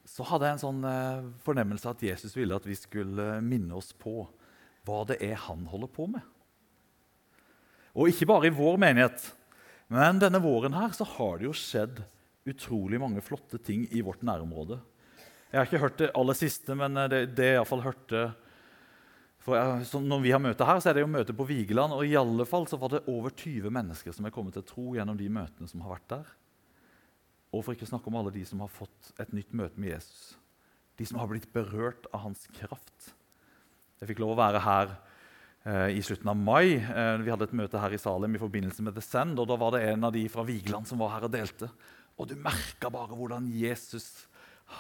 så 0.09 0.25
hadde 0.27 0.49
jeg 0.49 0.57
en 0.57 0.62
sånn 0.62 0.85
eh, 0.88 1.27
fornemmelse 1.45 1.91
at 1.91 2.03
Jesus 2.03 2.35
ville 2.37 2.57
at 2.57 2.67
vi 2.67 2.77
skulle 2.79 3.38
minne 3.45 3.77
oss 3.77 3.93
på 3.93 4.23
hva 4.88 5.03
det 5.09 5.19
er 5.25 5.37
han 5.45 5.67
holder 5.69 5.91
på 5.93 6.09
med. 6.11 6.25
Og 7.93 8.11
ikke 8.11 8.29
bare 8.31 8.49
i 8.49 8.55
vår 8.55 8.79
menighet, 8.81 9.21
men 9.93 10.21
denne 10.21 10.41
våren 10.41 10.77
her 10.77 10.95
så 10.97 11.05
har 11.17 11.38
det 11.38 11.49
jo 11.49 11.57
skjedd 11.57 12.00
utrolig 12.49 13.00
mange 13.00 13.23
flotte 13.25 13.61
ting 13.61 13.85
i 13.93 14.00
vårt 14.05 14.25
nærområde. 14.25 14.79
Jeg 15.53 15.61
har 15.61 15.69
ikke 15.69 15.83
hørt 15.83 16.00
det 16.00 16.11
aller 16.17 16.37
siste, 16.37 16.77
men 16.77 16.97
eh, 16.97 17.11
det, 17.12 17.23
det 17.37 17.53
jeg 17.53 17.61
iallfall 17.61 17.85
hørte 17.85 18.25
for 19.49 20.02
Når 20.05 20.21
vi 20.25 20.33
har 20.35 20.43
møte 20.43 20.67
her, 20.69 20.81
så 20.81 20.90
er 20.90 20.99
det 20.99 21.05
jo 21.05 21.11
møte 21.11 21.37
på 21.37 21.47
Vigeland. 21.49 21.97
Og 21.97 22.07
i 22.07 22.17
alle 22.21 22.47
fall 22.49 22.69
så 22.71 22.78
var 22.81 22.93
det 22.93 23.07
over 23.11 23.33
20 23.33 23.73
mennesker 23.75 24.14
som 24.14 24.28
er 24.28 24.35
kommet 24.35 24.57
til 24.59 24.67
tro 24.69 24.93
gjennom 24.97 25.19
de 25.19 25.31
møtene 25.33 25.71
som 25.71 25.83
har 25.85 25.97
vært 25.97 26.09
der. 26.12 26.31
Og 27.57 27.64
for 27.64 27.75
ikke 27.75 27.88
å 27.88 27.93
snakke 27.95 28.12
om 28.12 28.21
alle 28.21 28.35
de 28.35 28.45
som 28.47 28.61
har 28.61 28.73
fått 28.73 29.12
et 29.19 29.33
nytt 29.33 29.55
møte 29.57 29.81
med 29.81 29.95
Jesus. 29.95 30.37
De 31.00 31.07
som 31.09 31.21
har 31.21 31.31
blitt 31.31 31.49
berørt 31.55 32.07
av 32.12 32.26
hans 32.26 32.45
kraft. 32.59 33.12
Jeg 33.99 34.12
fikk 34.12 34.21
lov 34.23 34.37
å 34.37 34.43
være 34.43 34.62
her 34.62 34.99
Eh, 35.69 35.99
i 35.99 36.02
slutten 36.02 36.31
av 36.31 36.37
mai. 36.37 36.76
Eh, 36.78 37.17
vi 37.21 37.31
hadde 37.33 37.45
et 37.49 37.57
møte 37.57 37.81
her 37.83 37.93
i 37.93 38.00
Salem 38.00 38.37
i 38.37 38.40
forbindelse 38.40 38.85
med 38.87 38.95
The 38.97 39.02
Send, 39.05 39.38
og 39.38 39.49
Da 39.50 39.57
var 39.59 39.75
det 39.75 39.83
en 39.90 40.05
av 40.05 40.12
de 40.14 40.23
fra 40.28 40.45
Vigeland 40.47 40.87
som 40.87 40.99
var 41.02 41.11
her 41.17 41.26
og 41.26 41.33
delte. 41.35 41.69
Og 42.17 42.28
du 42.28 42.37
merka 42.37 42.88
bare 42.90 43.12
hvordan 43.14 43.50
Jesus 43.52 44.26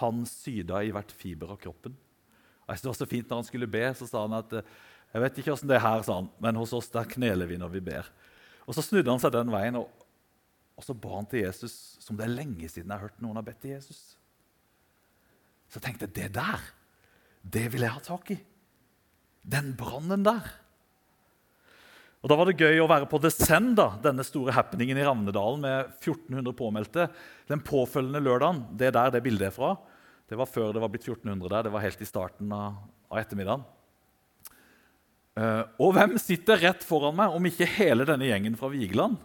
han 0.00 0.24
syda 0.24 0.80
i 0.84 0.92
hvert 0.92 1.12
fiber 1.12 1.52
av 1.52 1.58
kroppen. 1.60 1.96
Og 2.68 2.74
jeg 2.74 2.84
det 2.84 2.90
var 2.90 2.98
så 2.98 3.08
fint 3.08 3.30
Når 3.30 3.40
han 3.40 3.48
skulle 3.48 3.70
be, 3.70 3.84
så 3.96 4.06
sa 4.06 4.26
han 4.26 4.36
at 4.36 4.52
eh, 4.60 4.72
jeg 5.08 5.24
vet 5.24 5.38
ikke 5.40 5.54
hvordan 5.54 5.70
det 5.70 5.76
er 5.78 5.86
her, 5.86 6.02
sa 6.04 6.18
han, 6.18 6.28
men 6.44 6.58
hos 6.60 6.74
oss 6.76 6.90
der 6.92 7.08
kneler 7.08 7.48
vi 7.48 7.56
når 7.56 7.72
vi 7.72 7.80
ber. 7.80 8.10
Og 8.68 8.76
Så 8.76 8.84
snudde 8.84 9.08
han 9.08 9.22
seg 9.22 9.32
den 9.32 9.48
veien, 9.48 9.78
og, 9.80 9.88
og 10.76 10.84
så 10.84 10.92
ba 10.92 11.14
han 11.16 11.28
til 11.30 11.46
Jesus 11.46 11.96
som 12.04 12.18
det 12.18 12.26
er 12.26 12.34
lenge 12.36 12.68
siden 12.68 12.92
jeg 12.92 13.00
har 13.00 13.08
hørt 13.08 13.22
noen 13.24 13.40
har 13.40 13.46
bedt 13.46 13.62
til 13.64 13.72
Jesus. 13.72 14.02
Så 15.72 15.80
tenkte 15.80 16.04
jeg 16.04 16.16
det 16.16 16.28
der, 16.36 16.60
det 17.40 17.64
vil 17.72 17.86
jeg 17.86 17.94
ha 17.96 18.04
tak 18.04 18.34
i. 18.36 18.38
Den 19.48 19.72
brannen 19.80 20.26
der. 20.26 20.52
Og 22.18 22.28
Da 22.28 22.36
var 22.36 22.48
det 22.48 22.58
gøy 22.58 22.80
å 22.82 22.88
være 22.90 23.06
på 23.08 23.20
Descend, 23.22 23.78
denne 24.02 24.24
store 24.26 24.52
happeningen 24.56 24.98
i 24.98 25.04
Ravnedalen 25.06 25.62
med 25.62 25.92
1400 26.02 26.56
påmeldte. 26.58 27.06
Den 27.48 27.62
påfølgende 27.64 28.20
lørdagen, 28.24 28.64
det 28.76 28.90
er 28.90 28.96
der 28.96 29.14
det 29.14 29.22
bildet 29.24 29.48
er 29.48 29.54
fra. 29.54 29.76
Det 30.28 30.36
var 30.36 30.48
før 30.50 30.74
det 30.76 30.82
var 30.82 30.92
blitt 30.92 31.06
1400 31.06 31.48
der. 31.48 31.66
Det 31.66 31.72
var 31.72 31.84
helt 31.84 32.04
i 32.04 32.08
starten 32.08 32.52
av, 32.52 32.76
av 33.08 33.20
ettermiddagen. 33.22 33.64
Uh, 35.38 35.62
og 35.78 35.94
hvem 35.94 36.16
sitter 36.20 36.60
rett 36.60 36.84
foran 36.84 37.16
meg, 37.16 37.32
om 37.32 37.44
ikke 37.48 37.68
hele 37.78 38.04
denne 38.08 38.26
gjengen 38.28 38.56
fra 38.58 38.70
Vigeland? 38.72 39.16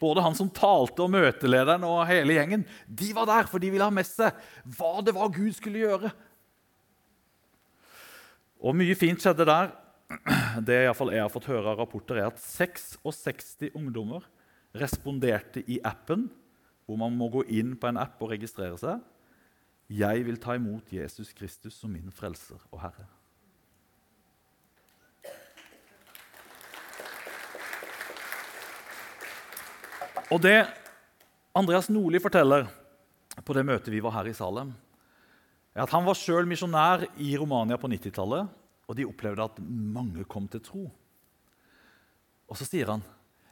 Både 0.00 0.24
han 0.24 0.36
som 0.36 0.50
talte, 0.52 1.04
og 1.04 1.12
møtelederen 1.12 1.84
og 1.86 2.02
hele 2.08 2.36
gjengen. 2.36 2.64
De 2.86 3.12
var 3.16 3.28
der, 3.30 3.48
for 3.48 3.62
de 3.62 3.70
ville 3.72 3.86
ha 3.86 3.94
med 3.94 4.08
seg 4.08 4.36
hva 4.76 4.98
det 5.04 5.14
var 5.16 5.32
Gud 5.32 5.52
skulle 5.56 5.84
gjøre. 5.84 6.10
Og 8.60 8.76
mye 8.76 8.96
fint 8.98 9.22
skjedde 9.22 9.46
der 9.48 9.70
det 10.66 10.80
jeg 10.82 11.22
har 11.22 11.30
fått 11.32 11.48
høre 11.48 11.70
av 11.70 11.78
rapporter, 11.78 12.18
er 12.18 12.28
at 12.32 12.40
66 12.42 13.70
ungdommer 13.70 14.26
responderte 14.76 15.62
i 15.70 15.78
appen, 15.86 16.26
hvor 16.84 16.98
man 16.98 17.14
må 17.16 17.30
gå 17.30 17.44
inn 17.54 17.76
på 17.78 17.90
en 17.90 18.00
app 18.02 18.18
og 18.20 18.32
registrere 18.34 18.78
seg. 18.80 18.98
'Jeg 19.90 20.26
vil 20.26 20.36
ta 20.38 20.54
imot 20.54 20.92
Jesus 20.92 21.32
Kristus 21.32 21.74
som 21.74 21.90
min 21.90 22.12
frelser 22.12 22.58
og 22.70 22.80
Herre'. 22.80 23.08
Og 30.30 30.38
det 30.42 30.66
Andreas 31.54 31.90
Nordli 31.90 32.20
forteller 32.22 32.68
på 33.44 33.52
det 33.52 33.66
møtet 33.66 33.90
vi 33.90 34.02
var 34.02 34.14
her 34.14 34.30
i 34.30 34.32
Salem, 34.32 34.70
er 35.74 35.82
at 35.82 35.90
han 35.90 36.06
var 36.06 36.14
sjøl 36.14 36.46
misjonær 36.46 37.08
i 37.18 37.36
Romania 37.36 37.76
på 37.76 37.90
90-tallet 37.90 38.46
og 38.86 38.96
de 38.98 39.06
opplevde 39.06 39.42
at 39.42 39.58
mange 39.62 40.24
kom 40.26 40.48
til 40.50 40.62
tro. 40.62 40.84
Og 42.50 42.58
så 42.58 42.66
sier 42.66 42.90
han, 42.90 43.02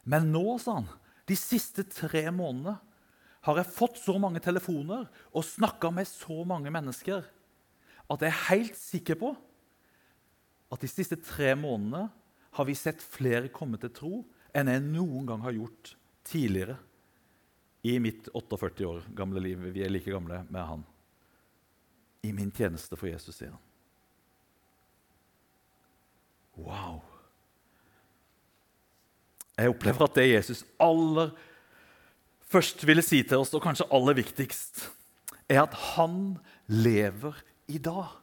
'Men 0.04 0.32
nå, 0.32 0.58
sa 0.58 0.74
han, 0.74 0.88
de 1.28 1.36
siste 1.36 1.82
tre 1.82 2.30
månedene 2.30 2.78
har 3.48 3.58
jeg 3.62 3.72
fått 3.72 3.96
så 4.00 4.18
mange 4.20 4.42
telefoner 4.44 5.06
og 5.32 5.46
snakka 5.46 5.90
med 5.94 6.08
så 6.08 6.42
mange 6.48 6.72
mennesker 6.72 7.24
at 8.08 8.24
jeg 8.24 8.28
er 8.28 8.42
helt 8.50 8.76
sikker 8.76 9.16
på 9.20 9.32
at 10.68 10.84
de 10.84 10.90
siste 10.90 11.16
tre 11.24 11.54
månedene 11.56 12.08
har 12.58 12.68
vi 12.68 12.76
sett 12.76 13.00
flere 13.00 13.48
komme 13.52 13.80
til 13.80 13.92
tro 13.94 14.12
enn 14.56 14.68
jeg 14.68 14.84
noen 14.84 15.28
gang 15.28 15.44
har 15.44 15.56
gjort 15.56 15.94
tidligere 16.28 16.76
i 17.88 17.96
mitt 18.02 18.28
48 18.34 18.86
år 18.88 19.04
gamle 19.16 19.40
liv. 19.40 19.68
Vi 19.72 19.84
er 19.84 19.92
like 19.92 20.12
gamle 20.12 20.42
med 20.50 20.64
han. 20.66 20.84
I 22.26 22.32
min 22.34 22.50
tjeneste 22.52 22.98
for 22.98 23.08
Jesus, 23.08 23.38
sier 23.38 23.54
han. 23.54 23.64
Wow! 26.58 26.98
Jeg 29.58 29.70
opplever 29.72 30.04
at 30.06 30.18
det 30.18 30.26
Jesus 30.32 30.64
aller 30.82 31.32
først 32.52 32.84
ville 32.88 33.04
si 33.04 33.22
til 33.26 33.42
oss, 33.42 33.54
og 33.54 33.64
kanskje 33.64 33.88
aller 33.94 34.18
viktigst, 34.18 34.88
er 35.48 35.64
at 35.64 35.76
han 35.94 36.38
lever 36.68 37.36
i 37.68 37.80
dag. 37.80 38.16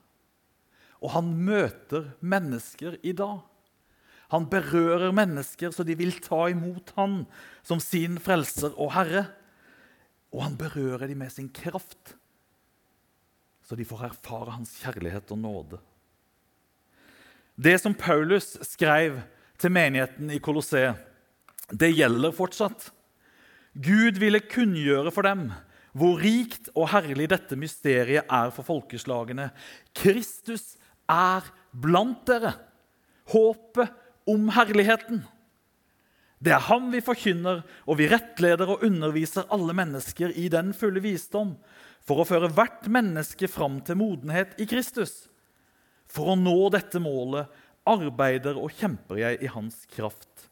Og 1.03 1.13
han 1.13 1.33
møter 1.45 2.13
mennesker 2.25 2.97
i 3.05 3.13
dag. 3.17 3.41
Han 4.33 4.47
berører 4.49 5.13
mennesker 5.13 5.73
så 5.73 5.85
de 5.85 5.97
vil 5.97 6.15
ta 6.23 6.47
imot 6.49 6.93
han 6.97 7.23
som 7.65 7.81
sin 7.83 8.17
frelser 8.21 8.73
og 8.73 8.93
herre. 8.95 9.27
Og 10.33 10.41
han 10.43 10.57
berører 10.59 11.07
dem 11.07 11.21
med 11.21 11.31
sin 11.31 11.49
kraft, 11.53 12.15
så 13.65 13.77
de 13.77 13.85
får 13.87 14.09
erfare 14.09 14.53
hans 14.57 14.75
kjærlighet 14.81 15.31
og 15.33 15.39
nåde. 15.41 15.77
Det 17.55 17.77
som 17.81 17.95
Paulus 17.95 18.57
skrev 18.67 19.21
til 19.57 19.71
menigheten 19.71 20.33
i 20.35 20.41
Colosseum, 20.43 20.97
det 21.71 21.93
gjelder 21.95 22.35
fortsatt. 22.35 22.89
Gud 23.75 24.19
ville 24.21 24.39
kunngjøre 24.39 25.11
for 25.11 25.27
dem 25.27 25.49
hvor 25.95 26.19
rikt 26.19 26.67
og 26.75 26.89
herlig 26.91 27.29
dette 27.31 27.55
mysteriet 27.59 28.27
er 28.27 28.51
for 28.51 28.67
folkeslagene. 28.67 29.47
Kristus 29.95 30.75
er 31.07 31.45
blant 31.71 32.25
dere, 32.27 32.51
håpet 33.31 33.93
om 34.27 34.49
herligheten. 34.51 35.21
Det 36.43 36.51
er 36.51 36.65
ham 36.67 36.89
vi 36.91 36.99
forkynner, 37.03 37.63
og 37.87 37.99
vi 38.01 38.09
rettleder 38.11 38.73
og 38.73 38.83
underviser 38.83 39.47
alle 39.55 39.75
mennesker 39.77 40.35
i 40.35 40.49
den 40.51 40.73
fulle 40.75 40.99
visdom, 41.03 41.55
for 42.05 42.21
å 42.21 42.27
føre 42.27 42.51
hvert 42.53 42.89
menneske 42.91 43.47
fram 43.49 43.79
til 43.85 43.97
modenhet 43.97 44.59
i 44.61 44.67
Kristus. 44.69 45.29
For 46.11 46.33
å 46.33 46.37
nå 46.37 46.57
dette 46.75 46.99
målet 47.01 47.49
arbeider 47.87 48.59
og 48.59 48.75
kjemper 48.75 49.23
jeg 49.23 49.41
i 49.41 49.49
hans 49.55 49.79
kraft, 49.95 50.49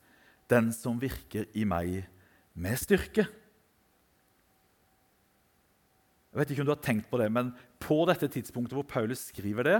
den 0.49 0.71
som 0.73 0.97
virker 1.03 1.51
i 1.53 1.67
meg 1.67 2.07
med 2.53 2.77
styrke. 2.79 3.25
Jeg 6.33 6.41
vet 6.41 6.53
ikke 6.53 6.63
om 6.63 6.69
du 6.69 6.73
har 6.73 6.85
tenkt 6.85 7.09
på 7.11 7.19
det, 7.21 7.29
men 7.29 7.53
På 7.83 8.05
dette 8.07 8.29
tidspunktet 8.31 8.77
hvor 8.77 8.87
Paulus 8.87 9.25
skriver 9.27 9.67
det, 9.67 9.79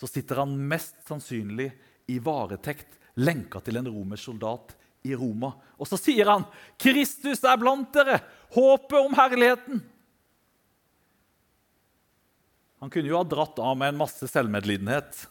så 0.00 0.08
sitter 0.08 0.40
han 0.40 0.56
mest 0.56 0.96
sannsynlig 1.04 1.66
i 2.08 2.16
varetekt, 2.18 2.88
lenka 3.20 3.60
til 3.60 3.76
en 3.76 3.90
romersk 3.92 4.30
soldat 4.30 4.72
i 5.04 5.12
Roma. 5.12 5.50
Og 5.76 5.86
så 5.86 5.98
sier 6.00 6.24
han, 6.24 6.46
'Kristus 6.80 7.44
er 7.44 7.60
blant 7.60 7.92
dere, 7.92 8.22
håpet 8.56 8.96
om 8.96 9.12
herligheten'. 9.12 9.82
Han 12.80 12.90
kunne 12.90 13.08
jo 13.08 13.20
ha 13.20 13.24
dratt 13.28 13.60
av 13.60 13.76
med 13.76 13.92
en 13.92 14.00
masse 14.00 14.24
selvmedlidenhet. 14.28 15.26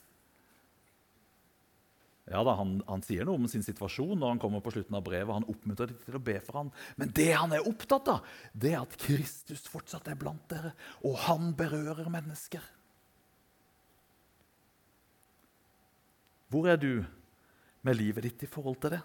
Ja 2.32 2.40
da, 2.48 2.54
han, 2.56 2.78
han, 2.88 3.02
sier 3.04 3.28
noe 3.28 3.36
om 3.36 3.50
sin 3.52 3.66
situasjon 3.66 4.16
når 4.16 4.36
han 4.36 4.40
kommer 4.40 4.62
på 4.64 4.72
slutten 4.72 4.96
av 4.96 5.04
brevet. 5.04 5.34
Han 5.36 5.48
oppmuntrer 5.52 5.92
dem 5.92 6.00
til 6.06 6.16
å 6.16 6.24
be 6.24 6.38
for 6.44 6.62
ham. 6.62 6.70
Men 7.00 7.12
det 7.16 7.32
han 7.36 7.52
er 7.56 7.68
opptatt 7.68 8.12
av, 8.14 8.30
det 8.56 8.72
er 8.72 8.80
at 8.80 8.96
Kristus 9.02 9.66
fortsatt 9.72 10.08
er 10.08 10.20
blant 10.20 10.46
dere, 10.52 10.72
og 11.04 11.18
han 11.26 11.52
berører 11.60 12.08
mennesker. 12.14 12.64
Hvor 16.54 16.70
er 16.70 16.80
du 16.80 17.04
med 17.84 18.00
livet 18.00 18.30
ditt 18.30 18.46
i 18.46 18.50
forhold 18.50 18.80
til 18.80 18.96
det? 18.96 19.02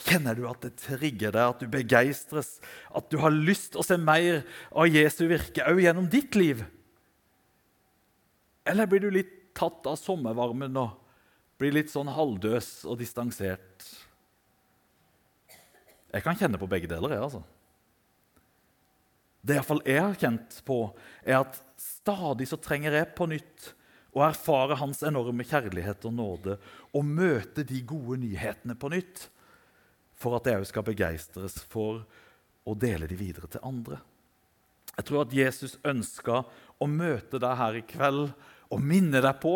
Kjenner 0.00 0.34
du 0.34 0.46
at 0.48 0.62
det 0.64 0.72
trigger 0.80 1.34
deg, 1.34 1.44
at 1.44 1.60
du 1.60 1.70
begeistres, 1.70 2.54
at 2.96 3.10
du 3.12 3.20
har 3.20 3.34
lyst 3.34 3.76
å 3.76 3.84
se 3.84 3.98
mer 4.00 4.40
av 4.72 4.88
Jesu 4.88 5.26
virke 5.28 5.66
òg 5.68 5.82
gjennom 5.84 6.08
ditt 6.10 6.38
liv? 6.38 6.64
Eller 8.66 8.88
blir 8.88 9.04
du 9.04 9.10
litt 9.12 9.36
tatt 9.54 9.84
av 9.86 9.98
sommervarmen 10.00 10.78
og 10.80 10.96
blir 11.60 11.74
litt 11.76 11.92
sånn 11.92 12.08
halvdøs 12.08 12.86
og 12.88 12.98
distansert. 13.00 13.84
Jeg 16.10 16.24
kan 16.24 16.38
kjenne 16.38 16.58
på 16.58 16.68
begge 16.70 16.88
deler. 16.90 17.12
jeg, 17.14 17.22
altså. 17.22 17.42
Det 19.40 19.56
iallfall 19.56 19.82
jeg 19.88 20.00
har 20.00 20.16
kjent 20.20 20.56
på, 20.66 20.78
er 21.24 21.42
at 21.42 21.60
stadig 21.80 22.48
så 22.48 22.58
trenger 22.60 22.96
jeg 22.96 23.12
på 23.16 23.28
nytt 23.30 23.70
å 24.16 24.24
erfare 24.26 24.78
hans 24.80 25.04
enorme 25.06 25.46
kjærlighet 25.46 26.04
og 26.08 26.16
nåde 26.16 26.56
og 26.96 27.06
møte 27.06 27.62
de 27.64 27.78
gode 27.86 28.18
nyhetene 28.24 28.74
på 28.74 28.90
nytt 28.90 29.28
for 30.20 30.36
at 30.36 30.48
jeg 30.48 30.60
òg 30.60 30.68
skal 30.68 30.84
begeistres 30.84 31.60
for 31.70 32.02
å 32.68 32.74
dele 32.76 33.08
de 33.08 33.16
videre 33.16 33.48
til 33.48 33.62
andre. 33.64 34.00
Jeg 34.96 35.06
tror 35.08 35.22
at 35.22 35.36
Jesus 35.36 35.78
ønska 35.86 36.42
å 36.80 36.88
møte 36.90 37.40
deg 37.40 37.56
her 37.56 37.78
i 37.78 37.86
kveld 37.86 38.26
og 38.70 38.82
minne 38.84 39.22
deg 39.22 39.38
på 39.40 39.54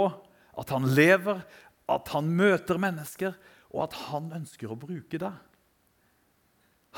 at 0.55 0.71
han 0.71 0.87
lever, 0.95 1.43
at 1.91 2.13
han 2.15 2.31
møter 2.37 2.81
mennesker, 2.81 3.35
og 3.75 3.89
at 3.89 3.97
han 4.07 4.31
ønsker 4.37 4.71
å 4.71 4.79
bruke 4.79 5.19
deg. 5.21 5.35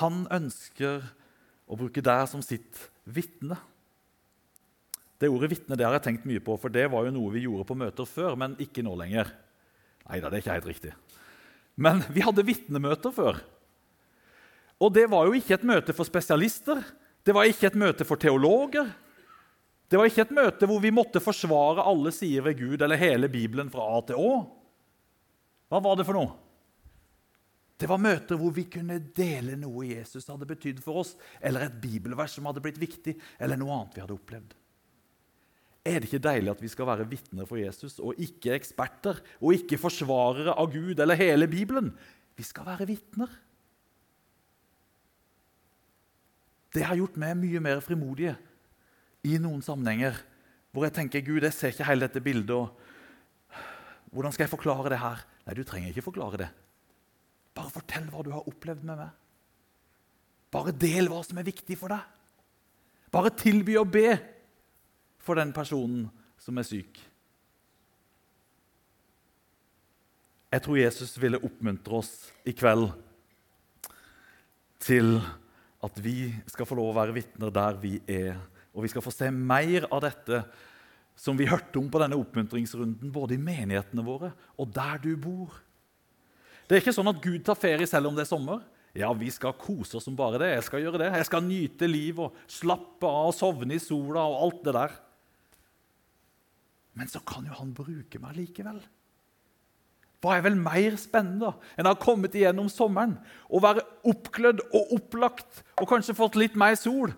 Han 0.03 0.27
ønsker 0.33 1.07
å 1.67 1.79
bruke 1.79 2.05
deg 2.05 2.27
som 2.31 2.43
sitt 2.45 2.83
vitne. 3.09 3.57
Det 5.17 5.31
ordet 5.33 5.49
vitne 5.55 5.79
det 5.79 5.87
har 5.87 5.97
jeg 5.97 6.05
tenkt 6.11 6.29
mye 6.29 6.43
på, 6.45 6.59
for 6.61 6.73
det 6.73 6.85
var 6.93 7.07
jo 7.07 7.15
noe 7.17 7.33
vi 7.33 7.47
gjorde 7.47 7.65
på 7.69 7.79
møter 7.79 8.09
før, 8.09 8.37
men 8.39 8.59
ikke 8.63 8.85
nå 8.85 8.93
lenger. 9.01 9.33
Nei 10.07 10.21
da, 10.21 10.29
det 10.29 10.39
er 10.39 10.45
ikke 10.45 10.59
helt 10.59 10.71
riktig. 10.71 10.93
Men 11.81 12.05
vi 12.13 12.25
hadde 12.25 12.45
vitnemøter 12.47 13.15
før. 13.17 13.41
Og 14.77 14.93
det 14.93 15.07
var 15.09 15.27
jo 15.27 15.37
ikke 15.39 15.57
et 15.57 15.67
møte 15.67 15.97
for 15.97 16.09
spesialister. 16.09 16.83
Det 17.25 17.35
var 17.35 17.49
ikke 17.49 17.71
et 17.71 17.81
møte 17.81 18.05
for 18.05 18.21
teologer. 18.21 18.91
Det 19.89 19.99
var 19.99 20.11
ikke 20.11 20.27
et 20.27 20.37
møte 20.37 20.69
hvor 20.69 20.83
vi 20.83 20.93
måtte 20.93 21.23
forsvare 21.23 21.85
alle 21.89 22.13
sider 22.13 22.45
ved 22.45 22.61
Gud 22.61 22.85
eller 22.85 23.01
hele 23.01 23.31
Bibelen 23.33 23.73
fra 23.73 23.87
A 23.97 24.03
til 24.05 24.21
Å. 24.21 24.31
Hva 25.71 25.81
var 25.83 25.97
det 25.99 26.07
for 26.07 26.19
noe? 26.19 26.35
Det 27.77 27.89
var 27.91 28.01
møter 28.01 28.39
hvor 28.41 28.55
vi 28.57 28.65
kunne 28.73 28.97
dele 29.17 29.57
noe 29.61 29.85
Jesus 29.85 30.29
hadde 30.31 30.49
betydd 30.49 30.79
for 30.85 31.03
oss, 31.03 31.13
eller 31.45 31.67
et 31.67 31.81
bibelvers 31.81 32.39
som 32.39 32.47
hadde 32.49 32.63
blitt 32.65 32.81
viktig, 32.81 33.17
eller 33.43 33.61
noe 33.61 33.75
annet 33.75 33.99
vi 33.99 34.05
hadde 34.05 34.17
opplevd. 34.17 34.55
Er 35.87 36.01
det 36.01 36.09
ikke 36.09 36.25
deilig 36.25 36.51
at 36.51 36.63
vi 36.65 36.71
skal 36.73 36.89
være 36.89 37.07
vitner 37.11 37.47
for 37.47 37.61
Jesus, 37.61 37.99
og 38.01 38.19
ikke 38.19 38.57
eksperter, 38.57 39.21
og 39.39 39.59
ikke 39.59 39.79
forsvarere 39.79 40.57
av 40.57 40.73
Gud 40.73 41.03
eller 41.03 41.21
hele 41.21 41.51
Bibelen? 41.51 41.93
Vi 42.37 42.47
skal 42.47 42.67
være 42.67 42.89
vitner. 42.89 43.31
Det 46.75 46.85
har 46.85 46.99
gjort 46.99 47.21
meg 47.21 47.37
mye 47.39 47.61
mer 47.63 47.85
frimodige 47.85 48.35
i 49.25 49.37
noen 49.41 49.63
sammenhenger 49.65 50.19
hvor 50.75 50.85
jeg 50.85 50.97
tenker 50.99 51.23
Gud, 51.25 51.41
jeg 51.41 51.57
ser 51.57 51.73
ikke 51.73 51.87
hele 51.89 52.05
dette 52.05 52.21
bildet. 52.21 52.53
og 52.53 54.13
Hvordan 54.13 54.35
skal 54.35 54.45
jeg 54.45 54.53
forklare 54.53 54.91
det 54.93 54.99
her? 55.01 55.23
Nei, 55.47 55.55
du 55.55 55.63
trenger 55.67 55.93
ikke 55.93 56.09
forklare 56.09 56.41
det. 56.43 56.51
Bare 57.57 57.73
fortell 57.73 58.09
hva 58.11 58.25
du 58.27 58.33
har 58.35 58.49
opplevd 58.51 58.85
med 58.85 58.99
meg. 59.01 59.13
Bare 60.53 60.75
del 60.75 61.11
hva 61.11 61.23
som 61.27 61.39
er 61.39 61.47
viktig 61.47 61.79
for 61.79 61.93
deg. 61.95 62.03
Bare 63.15 63.33
tilby 63.39 63.77
å 63.79 63.87
be 63.87 64.17
for 65.23 65.39
den 65.39 65.55
personen 65.55 66.09
som 66.43 66.59
er 66.59 66.67
syk. 66.67 66.99
Jeg 70.53 70.63
tror 70.63 70.79
Jesus 70.79 71.17
ville 71.21 71.41
oppmuntre 71.43 71.99
oss 71.99 72.13
i 72.47 72.55
kveld 72.57 72.89
til 74.83 75.19
at 75.85 75.99
vi 76.03 76.31
skal 76.51 76.69
få 76.69 76.79
lov 76.79 76.93
å 76.93 76.99
være 77.01 77.17
vitner 77.17 77.53
der 77.55 77.79
vi 77.83 77.97
er. 78.11 78.39
Og 78.75 78.85
vi 78.85 78.91
skal 78.93 79.05
få 79.05 79.13
se 79.15 79.31
mer 79.33 79.89
av 79.91 80.03
dette 80.05 80.43
som 81.17 81.39
vi 81.39 81.49
hørte 81.49 81.81
om 81.81 81.89
på 81.91 82.01
denne 82.03 82.19
oppmuntringsrunden, 82.21 83.13
både 83.13 83.37
i 83.37 83.41
menighetene 83.41 84.05
våre 84.05 84.33
og 84.61 84.69
der 84.75 85.01
du 85.03 85.15
bor. 85.17 85.55
Det 86.67 86.77
er 86.77 86.83
ikke 86.83 86.97
sånn 86.97 87.11
at 87.11 87.23
Gud 87.23 87.45
tar 87.47 87.59
ferie 87.59 87.87
selv 87.89 88.11
om 88.11 88.17
det 88.17 88.27
er 88.27 88.31
sommer. 88.31 88.61
Ja, 88.97 89.13
vi 89.17 89.29
skal 89.33 89.57
kose 89.61 89.99
oss 89.99 90.07
som 90.09 90.17
bare 90.17 90.41
det. 90.41 90.51
Jeg 90.55 90.67
skal 90.67 90.83
gjøre 90.83 91.01
det. 91.05 91.11
Jeg 91.15 91.29
skal 91.29 91.45
nyte 91.45 91.89
liv 91.89 92.21
og 92.27 92.37
slappe 92.51 93.09
av 93.09 93.31
og 93.31 93.37
sovne 93.37 93.77
i 93.77 93.83
sola 93.83 94.25
og 94.25 94.39
alt 94.47 94.63
det 94.67 94.77
der. 94.77 94.95
Men 96.97 97.11
så 97.13 97.21
kan 97.29 97.45
jo 97.45 97.57
han 97.59 97.75
bruke 97.77 98.21
meg 98.23 98.39
likevel. 98.39 98.81
Hva 100.25 100.39
er 100.39 100.47
vel 100.47 100.57
mer 100.59 100.97
spennende 100.99 101.53
enn 101.77 101.87
å 101.87 101.93
ha 101.93 102.01
kommet 102.01 102.35
igjennom 102.35 102.71
sommeren 102.73 103.15
og 103.47 103.63
være 103.63 103.85
oppglødd 104.11 104.65
og 104.73 104.95
opplagt 104.97 105.61
og 105.77 105.91
kanskje 105.91 106.17
fått 106.17 106.39
litt 106.41 106.57
mer 106.59 106.75
sol 106.81 107.13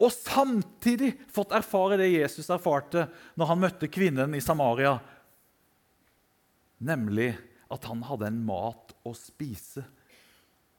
og 0.00 0.10
samtidig 0.10 1.12
fått 1.32 1.54
erfare 1.54 1.98
det 2.00 2.10
Jesus 2.10 2.50
erfarte 2.50 3.06
når 3.38 3.50
han 3.50 3.60
møtte 3.62 3.90
kvinnen 3.92 4.34
i 4.34 4.42
Samaria, 4.42 4.96
nemlig 6.84 7.32
at 7.72 7.86
han 7.88 8.02
hadde 8.06 8.28
en 8.30 8.40
mat 8.46 8.94
å 9.06 9.14
spise 9.16 9.84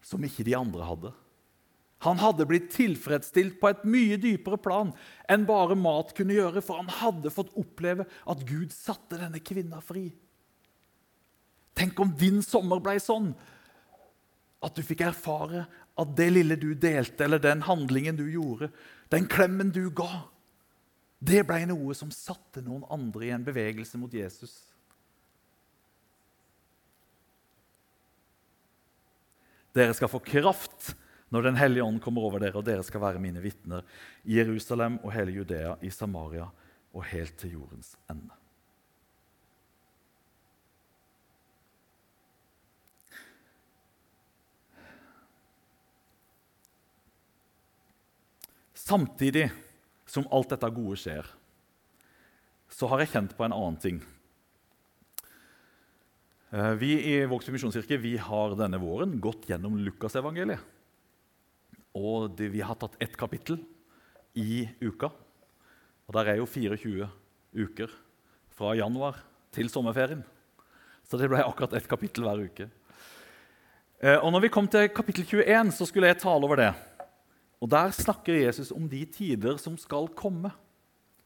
som 0.05 0.23
ikke 0.25 0.45
de 0.45 0.57
andre 0.57 0.85
hadde. 0.85 1.13
Han 2.05 2.19
hadde 2.21 2.45
blitt 2.45 2.67
tilfredsstilt 2.75 3.55
på 3.61 3.71
et 3.71 3.85
mye 3.87 4.19
dypere 4.21 4.59
plan 4.61 4.91
enn 5.31 5.47
bare 5.47 5.77
mat 5.79 6.11
kunne 6.17 6.35
gjøre, 6.35 6.61
for 6.61 6.81
han 6.81 6.91
hadde 6.99 7.31
fått 7.33 7.55
oppleve 7.57 8.05
at 8.05 8.43
Gud 8.45 8.75
satte 8.75 9.17
denne 9.17 9.41
kvinna 9.41 9.79
fri. 9.81 10.09
Tenk 11.75 11.97
om 11.99 12.11
din 12.19 12.43
sommer 12.45 12.83
ble 12.83 12.99
sånn 13.01 13.33
at 14.63 14.75
du 14.75 14.83
fikk 14.85 15.03
erfare 15.07 15.65
at 15.95 16.13
det 16.17 16.29
lille 16.31 16.57
du 16.59 16.73
delte, 16.73 17.25
eller 17.25 17.41
den 17.41 17.63
handlingen 17.67 18.17
du 18.19 18.25
gjorde, 18.29 18.69
den 19.11 19.27
klemmen 19.31 19.71
du 19.71 19.87
ga, 19.95 20.25
det 21.25 21.45
ble 21.47 21.63
noe 21.69 21.95
som 21.97 22.11
satte 22.13 22.61
noen 22.65 22.83
andre 22.91 23.27
i 23.27 23.33
en 23.33 23.45
bevegelse 23.45 23.99
mot 23.99 24.13
Jesus. 24.13 24.53
Dere 29.75 29.95
skal 29.95 30.11
få 30.11 30.21
kraft 30.23 30.93
når 31.33 31.41
Den 31.41 31.57
hellige 31.57 31.83
ånd 31.83 31.97
kommer 31.99 32.23
over 32.23 32.39
dere, 32.39 32.55
og 32.55 32.63
dere 32.67 32.83
skal 32.85 33.01
være 33.01 33.19
mine 33.19 33.41
vitner 33.43 33.81
i 34.23 34.37
Jerusalem 34.37 34.99
og 35.01 35.11
hele 35.11 35.33
Judea, 35.35 35.73
i 35.81 35.89
Samaria 35.91 36.45
og 36.95 37.03
helt 37.09 37.35
til 37.41 37.57
jordens 37.57 37.95
ende. 38.07 38.44
Samtidig 48.85 49.47
som 50.05 50.27
alt 50.29 50.51
dette 50.53 50.69
gode 50.69 50.97
skjer, 51.01 51.25
så 52.69 52.89
har 52.91 53.01
jeg 53.01 53.15
kjent 53.15 53.33
på 53.37 53.45
en 53.47 53.55
annen 53.55 53.79
ting. 53.81 53.97
Eh, 56.53 56.73
vi 56.77 56.91
i 57.01 57.15
Vågsby 57.25 57.55
misjonskirke 57.55 57.97
har 58.27 58.53
denne 58.59 58.77
våren 58.81 59.17
gått 59.21 59.49
gjennom 59.49 59.79
Lukasevangeliet. 59.81 60.61
Og 61.97 62.29
det, 62.37 62.51
vi 62.53 62.61
har 62.61 62.77
tatt 62.77 62.97
ett 63.01 63.17
kapittel 63.17 63.57
i 64.37 64.67
uka. 64.83 65.09
Og 66.05 66.17
der 66.19 66.33
er 66.33 66.41
jo 66.41 66.45
24 66.45 67.09
uker 67.65 67.91
fra 68.53 68.75
januar 68.77 69.17
til 69.55 69.71
sommerferien. 69.71 70.21
Så 71.07 71.17
det 71.17 71.29
ble 71.31 71.41
akkurat 71.41 71.73
ett 71.73 71.87
kapittel 71.89 72.27
hver 72.27 72.43
uke. 72.45 72.69
Eh, 74.03 74.19
og 74.19 74.29
når 74.29 74.45
vi 74.45 74.53
kom 74.53 74.67
til 74.69 74.91
kapittel 74.93 75.25
21, 75.25 75.73
så 75.73 75.87
skulle 75.89 76.11
jeg 76.11 76.21
tale 76.21 76.45
over 76.45 76.61
det. 76.61 76.73
Og 77.65 77.71
Der 77.73 77.89
snakker 77.97 78.35
Jesus 78.37 78.69
om 78.71 78.85
de 78.85 79.01
tider 79.09 79.57
som 79.57 79.73
skal 79.77 80.05
komme. 80.13 80.51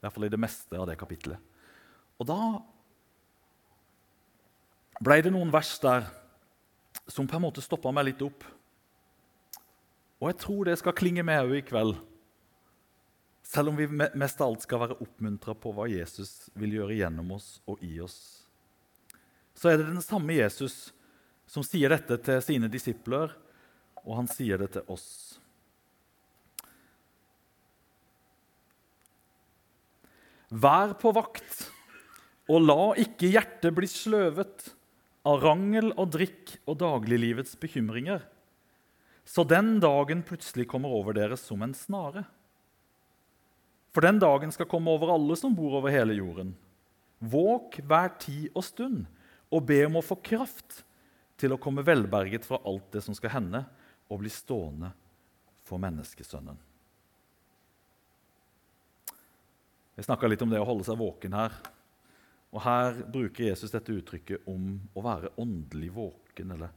hvert 0.00 0.14
fall 0.14 0.24
i 0.24 0.32
det 0.32 0.40
meste 0.40 0.78
av 0.78 0.86
det 0.88 0.96
kapittelet. 0.96 1.36
Og 2.16 2.28
da 2.28 2.38
ble 5.04 5.18
det 5.20 5.32
noen 5.34 5.52
vers 5.52 5.74
der 5.82 6.06
som 7.10 7.28
på 7.28 7.36
en 7.36 7.44
måte 7.44 7.60
stoppa 7.64 7.92
meg 7.92 8.08
litt 8.08 8.24
opp. 8.24 8.46
Og 10.20 10.30
jeg 10.30 10.38
tror 10.40 10.68
det 10.68 10.78
skal 10.80 10.96
klinge 10.96 11.24
med 11.26 11.42
òg 11.44 11.58
i 11.58 11.66
kveld. 11.66 11.98
Selv 13.44 13.72
om 13.72 13.76
vi 13.76 13.88
mest 13.90 14.40
av 14.40 14.52
alt 14.52 14.64
skal 14.64 14.80
være 14.84 14.98
oppmuntra 15.02 15.56
på 15.58 15.72
hva 15.76 15.88
Jesus 15.90 16.48
vil 16.56 16.78
gjøre 16.78 16.96
gjennom 17.02 17.34
oss 17.36 17.58
og 17.68 17.84
i 17.84 17.98
oss. 18.00 18.46
Så 19.52 19.68
er 19.68 19.80
det 19.80 19.90
den 19.90 20.04
samme 20.04 20.36
Jesus 20.36 20.94
som 21.50 21.64
sier 21.66 21.92
dette 21.92 22.16
til 22.24 22.40
sine 22.44 22.68
disipler, 22.70 23.32
og 24.06 24.16
han 24.22 24.28
sier 24.30 24.60
det 24.60 24.70
til 24.78 24.92
oss. 24.92 25.39
Vær 30.50 30.96
på 30.98 31.12
vakt, 31.14 31.68
og 32.50 32.64
la 32.66 32.92
ikke 32.98 33.28
hjertet 33.30 33.74
bli 33.76 33.86
sløvet 33.86 34.72
av 35.22 35.38
rangel 35.44 35.92
og 35.92 36.10
drikk 36.16 36.56
og 36.64 36.80
dagliglivets 36.80 37.54
bekymringer, 37.60 38.24
så 39.22 39.44
den 39.46 39.76
dagen 39.78 40.24
plutselig 40.26 40.66
kommer 40.72 40.90
over 40.90 41.14
dere 41.14 41.38
som 41.38 41.62
en 41.62 41.74
snare. 41.76 42.24
For 43.94 44.02
den 44.02 44.18
dagen 44.22 44.50
skal 44.50 44.66
komme 44.70 44.90
over 44.90 45.12
alle 45.14 45.36
som 45.38 45.54
bor 45.54 45.76
over 45.78 45.94
hele 45.94 46.16
jorden. 46.18 46.56
Våk 47.20 47.78
hver 47.86 48.16
tid 48.18 48.48
og 48.50 48.64
stund 48.66 49.04
og 49.54 49.66
be 49.68 49.84
om 49.86 50.00
å 50.00 50.04
få 50.06 50.16
kraft 50.18 50.80
til 51.38 51.54
å 51.54 51.60
komme 51.62 51.84
velberget 51.86 52.46
fra 52.48 52.58
alt 52.66 52.90
det 52.94 53.04
som 53.06 53.14
skal 53.14 53.36
hende, 53.36 53.62
og 54.10 54.18
bli 54.24 54.30
stående 54.32 54.90
for 55.62 55.78
menneskesønnen. 55.78 56.58
Jeg 60.00 60.06
snakka 60.06 60.30
litt 60.32 60.40
om 60.40 60.48
det 60.48 60.56
å 60.56 60.64
holde 60.64 60.86
seg 60.86 60.96
våken 60.96 61.34
her. 61.36 61.52
Og 62.56 62.62
Her 62.64 63.02
bruker 63.04 63.50
Jesus 63.50 63.74
dette 63.74 63.92
uttrykket 63.92 64.46
om 64.48 64.78
å 64.96 65.02
være 65.04 65.28
åndelig 65.36 65.90
våken, 65.92 66.54
eller 66.54 66.70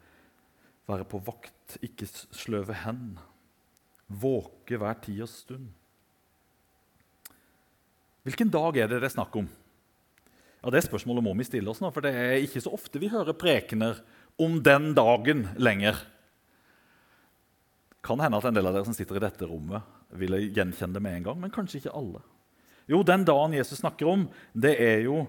være 0.92 1.06
på 1.08 1.22
vakt, 1.24 1.78
ikke 1.80 2.10
sløve 2.36 2.76
hen. 2.84 3.14
Våke 4.12 4.76
hver 4.76 5.00
og 5.24 5.32
stund. 5.32 5.70
Hvilken 8.28 8.52
dag 8.52 8.76
er 8.76 8.92
det 8.92 9.00
det 9.00 9.08
er 9.08 9.16
snakk 9.16 9.40
om? 9.40 9.48
Ja, 10.60 10.70
Det 10.70 10.84
spørsmålet 10.84 11.24
må 11.24 11.34
vi 11.40 11.48
stille 11.48 11.72
oss 11.72 11.80
nå, 11.80 11.94
for 11.96 12.04
det 12.04 12.12
er 12.12 12.44
ikke 12.44 12.60
så 12.60 12.76
ofte 12.76 13.00
vi 13.00 13.08
hører 13.08 13.32
prekener 13.32 14.04
om 14.36 14.60
den 14.60 14.92
dagen 15.00 15.48
lenger. 15.56 15.96
Kan 18.04 18.20
hende 18.20 18.36
at 18.36 18.52
en 18.52 18.60
del 18.60 18.68
av 18.68 18.76
dere 18.76 18.84
som 18.84 19.00
sitter 19.00 19.16
i 19.16 19.24
dette 19.24 19.48
rommet, 19.48 19.80
ville 20.12 20.44
gjenkjenne 20.44 21.00
det 21.00 21.08
med 21.08 21.22
en 21.22 21.32
gang, 21.32 21.40
men 21.40 21.56
kanskje 21.56 21.80
ikke 21.80 21.96
alle. 21.96 22.20
Jo, 22.90 23.04
den 23.08 23.24
dagen 23.28 23.56
Jesus 23.56 23.80
snakker 23.80 24.10
om, 24.12 24.28
det 24.54 24.76
er 24.82 25.06
jo 25.06 25.24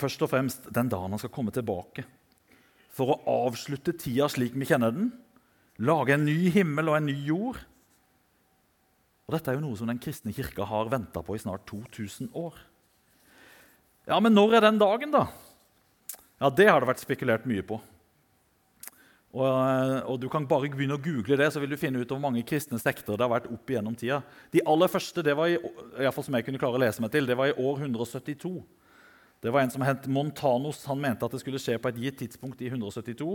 først 0.00 0.22
og 0.26 0.32
fremst 0.32 0.66
den 0.74 0.90
dagen 0.92 1.14
han 1.14 1.22
skal 1.22 1.32
komme 1.34 1.54
tilbake. 1.54 2.04
For 2.96 3.12
å 3.12 3.46
avslutte 3.46 3.94
tida 3.96 4.28
slik 4.32 4.56
vi 4.56 4.68
kjenner 4.68 4.94
den, 4.94 5.10
lage 5.78 6.16
en 6.16 6.24
ny 6.26 6.50
himmel 6.54 6.90
og 6.90 6.98
en 6.98 7.10
ny 7.10 7.16
jord. 7.28 7.60
Og 9.26 9.34
Dette 9.34 9.50
er 9.52 9.58
jo 9.58 9.66
noe 9.66 9.78
som 9.78 9.90
den 9.90 10.00
kristne 10.02 10.34
kirka 10.34 10.66
har 10.68 10.90
venta 10.90 11.22
på 11.24 11.36
i 11.36 11.42
snart 11.42 11.66
2000 11.68 12.30
år. 12.38 12.56
Ja, 14.06 14.20
Men 14.20 14.34
når 14.34 14.56
er 14.56 14.66
den 14.68 14.78
dagen, 14.78 15.10
da? 15.10 15.26
Ja, 16.40 16.50
Det 16.50 16.68
har 16.68 16.80
det 16.80 16.88
vært 16.88 17.02
spekulert 17.02 17.46
mye 17.46 17.62
på. 17.66 17.80
Og, 19.36 19.44
eh, 19.44 19.98
og, 20.08 20.20
Du 20.20 20.28
kan 20.32 20.46
bare 20.48 20.70
begynne 20.72 20.96
å 20.96 21.02
google 21.02 21.36
det, 21.36 21.50
så 21.52 21.60
vil 21.60 21.74
du 21.74 21.76
finne 21.76 22.00
ut 22.00 22.08
hvor 22.08 22.22
mange 22.22 22.44
kristne 22.46 22.80
sekter 22.80 23.18
det 23.18 23.24
har 23.26 23.34
vært 23.34 23.50
opp 23.52 23.68
igjennom 23.68 23.96
tida. 23.98 24.22
De 24.54 24.62
aller 24.64 24.88
første 24.88 25.24
det 25.24 25.34
var 25.36 25.52
i, 25.52 25.58
i 25.60 26.08
fall 26.08 26.24
som 26.24 26.38
jeg 26.38 26.46
kunne 26.46 26.60
klare 26.62 26.78
å 26.78 26.80
lese 26.80 27.04
meg 27.04 27.12
til, 27.12 27.28
det 27.28 27.36
var 27.36 27.52
i 27.52 27.58
år 27.60 27.84
172. 27.84 28.54
Det 29.44 29.52
var 29.52 29.62
en 29.62 29.74
som 29.74 29.84
het 29.84 30.08
Montanos. 30.08 30.86
Han 30.88 31.02
mente 31.02 31.26
at 31.26 31.34
det 31.36 31.42
skulle 31.42 31.60
skje 31.60 31.76
på 31.78 31.92
et 31.92 32.00
gitt 32.00 32.20
tidspunkt 32.22 32.62
i 32.64 32.70
172. 32.72 33.28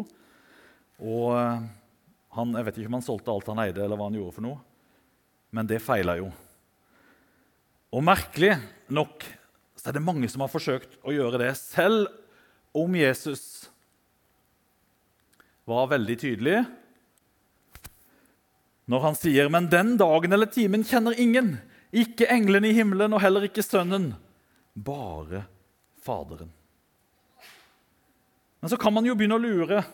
Og 1.02 1.28
eh, 1.38 1.68
han, 2.36 2.56
Jeg 2.58 2.66
vet 2.66 2.80
ikke 2.80 2.90
om 2.90 2.98
han 2.98 3.06
solgte 3.06 3.36
alt 3.36 3.52
han 3.54 3.62
eide, 3.62 3.84
eller 3.86 4.00
hva 4.00 4.10
han 4.10 4.18
gjorde 4.18 4.38
for 4.40 4.48
noe. 4.48 4.58
Men 5.54 5.70
det 5.70 5.84
feila 5.84 6.18
jo. 6.18 6.32
Og 7.92 8.04
merkelig 8.08 8.56
nok 8.90 9.28
så 9.76 9.90
er 9.90 9.98
det 9.98 10.06
mange 10.06 10.30
som 10.32 10.44
har 10.44 10.52
forsøkt 10.52 10.98
å 11.04 11.14
gjøre 11.14 11.42
det, 11.42 11.52
selv 11.58 12.08
om 12.78 12.94
Jesus 12.96 13.71
var 15.72 15.90
veldig 15.96 16.20
tydelig 16.20 16.60
når 18.92 19.00
han 19.06 19.16
sier, 19.16 19.50
'Men 19.50 19.70
den 19.70 19.98
dagen 19.98 20.34
eller 20.34 20.50
timen 20.52 20.84
kjenner 20.84 21.16
ingen, 21.16 21.62
ikke 21.94 22.28
englene 22.28 22.72
i 22.72 22.76
himmelen 22.76 23.14
og 23.14 23.22
heller 23.22 23.48
ikke 23.48 23.64
Sønnen, 23.64 24.16
bare 24.76 25.46
Faderen'. 26.04 26.52
Men 28.62 28.70
så 28.70 28.78
kan 28.78 28.94
man 28.94 29.06
jo 29.06 29.16
begynne 29.16 29.40
å 29.40 29.42
lure 29.42 29.86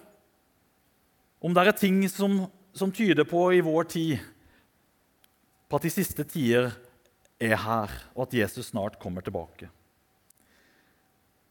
om 1.41 1.53
det 1.53 1.67
er 1.67 1.77
ting 1.77 2.01
som, 2.09 2.49
som 2.73 2.91
tyder 2.91 3.23
på 3.23 3.53
i 3.53 3.61
vår 3.61 3.83
tid 3.83 4.19
på 5.69 5.75
at 5.75 5.83
de 5.83 5.89
siste 5.89 6.23
tider 6.23 6.71
er 7.39 7.55
her, 7.55 7.91
og 8.15 8.27
at 8.27 8.33
Jesus 8.33 8.71
snart 8.71 8.99
kommer 8.99 9.21
tilbake. 9.21 9.69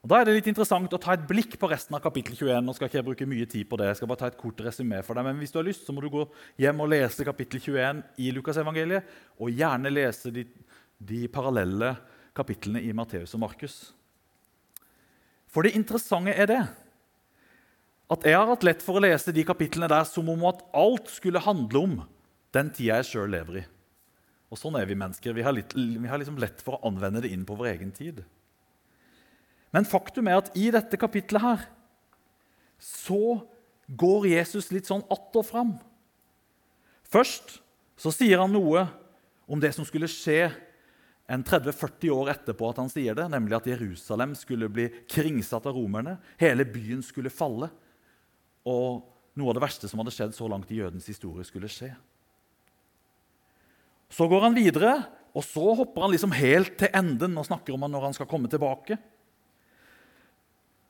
Og 0.07 0.11
Da 0.13 0.21
er 0.21 0.29
det 0.29 0.37
litt 0.37 0.49
interessant 0.53 0.93
å 0.95 0.99
ta 1.03 1.17
et 1.17 1.25
blikk 1.27 1.57
på 1.59 1.67
resten 1.67 1.97
av 1.97 2.03
kapittel 2.05 2.37
21. 2.39 2.63
Nå 2.63 2.77
skal 2.77 2.87
ikke 2.87 3.01
jeg 3.01 3.07
bruke 3.09 3.27
mye 3.27 3.47
tid 3.51 3.67
på 3.67 3.75
det, 3.81 3.89
jeg 3.91 3.97
skal 3.99 4.11
bare 4.13 4.21
ta 4.21 4.29
et 4.31 4.37
kort 4.39 4.61
resymé 4.63 5.01
for 5.03 5.19
deg. 5.19 5.25
Men 5.27 5.41
hvis 5.43 5.51
du 5.51 5.57
har 5.59 5.67
lyst, 5.67 5.83
så 5.83 5.91
må 5.91 6.05
du 6.05 6.07
gå 6.13 6.23
hjem 6.63 6.83
og 6.85 6.93
lese 6.93 7.27
kapittel 7.27 7.59
21 7.59 8.05
i 8.23 8.29
Lukasevangeliet. 8.37 9.09
Og 9.43 9.51
gjerne 9.51 9.91
lese 9.91 10.31
de, 10.31 10.45
de 11.11 11.25
parallelle 11.27 11.89
kapitlene 12.39 12.85
i 12.87 12.93
Matteus 12.95 13.35
og 13.35 13.43
Markus. 13.49 13.75
For 15.51 15.67
det 15.67 15.75
interessante 15.75 16.37
er 16.39 16.53
det 16.53 16.61
at 18.15 18.31
jeg 18.31 18.39
har 18.39 18.47
hatt 18.47 18.69
lett 18.71 18.87
for 18.87 19.01
å 19.01 19.03
lese 19.03 19.35
de 19.35 19.43
kapitlene 19.51 19.91
der 19.91 20.07
som 20.07 20.31
om 20.31 20.47
at 20.53 20.63
alt 20.71 21.11
skulle 21.11 21.43
handle 21.43 21.83
om 21.83 21.99
den 22.55 22.71
tida 22.71 23.01
jeg 23.01 23.11
sjøl 23.11 23.35
lever 23.35 23.65
i. 23.65 23.67
Og 24.55 24.63
Sånn 24.63 24.79
er 24.79 24.87
vi 24.87 24.95
mennesker. 24.95 25.35
Vi 25.35 25.43
har, 25.43 25.59
litt, 25.59 25.75
vi 25.75 26.07
har 26.07 26.23
liksom 26.23 26.39
lett 26.39 26.63
for 26.63 26.79
å 26.79 26.87
anvende 26.87 27.27
det 27.27 27.35
inn 27.35 27.43
på 27.43 27.59
vår 27.59 27.75
egen 27.75 27.91
tid. 27.91 28.23
Men 29.75 29.89
faktum 29.89 30.29
er 30.31 30.41
at 30.41 30.53
i 30.59 30.69
dette 30.75 30.99
kapitlet 31.01 31.43
her 31.43 31.67
så 32.83 33.39
går 33.87 34.29
Jesus 34.33 34.71
litt 34.75 34.89
sånn 34.89 35.05
att 35.11 35.37
og 35.37 35.47
fram. 35.47 35.75
Først 37.07 37.61
så 37.97 38.13
sier 38.13 38.43
han 38.43 38.53
noe 38.53 38.87
om 39.47 39.61
det 39.63 39.73
som 39.77 39.87
skulle 39.87 40.11
skje 40.11 40.51
en 41.27 41.43
30-40 41.43 42.13
år 42.15 42.31
etterpå 42.35 42.69
at 42.71 42.79
han 42.79 42.91
sier 42.91 43.17
det, 43.19 43.27
nemlig 43.31 43.57
at 43.59 43.67
Jerusalem 43.67 44.35
skulle 44.39 44.69
bli 44.71 44.87
kringsatt 45.11 45.67
av 45.67 45.75
romerne. 45.75 46.17
Hele 46.39 46.67
byen 46.69 47.03
skulle 47.03 47.33
falle. 47.35 47.71
Og 48.67 49.03
noe 49.39 49.51
av 49.51 49.59
det 49.59 49.65
verste 49.65 49.91
som 49.91 50.03
hadde 50.03 50.15
skjedd 50.15 50.37
så 50.37 50.49
langt 50.51 50.71
i 50.71 50.79
jødens 50.81 51.09
historie, 51.11 51.47
skulle 51.47 51.71
skje. 51.71 51.91
Så 54.13 54.29
går 54.31 54.47
han 54.47 54.55
videre, 54.55 54.93
og 55.35 55.45
så 55.45 55.75
hopper 55.77 56.07
han 56.07 56.15
liksom 56.15 56.35
helt 56.37 56.77
til 56.79 56.95
enden 56.95 57.35
og 57.39 57.49
snakker 57.49 57.75
om 57.75 57.85
han 57.85 57.95
når 57.97 58.09
han 58.09 58.17
skal 58.17 58.31
komme 58.31 58.51
tilbake. 58.51 58.99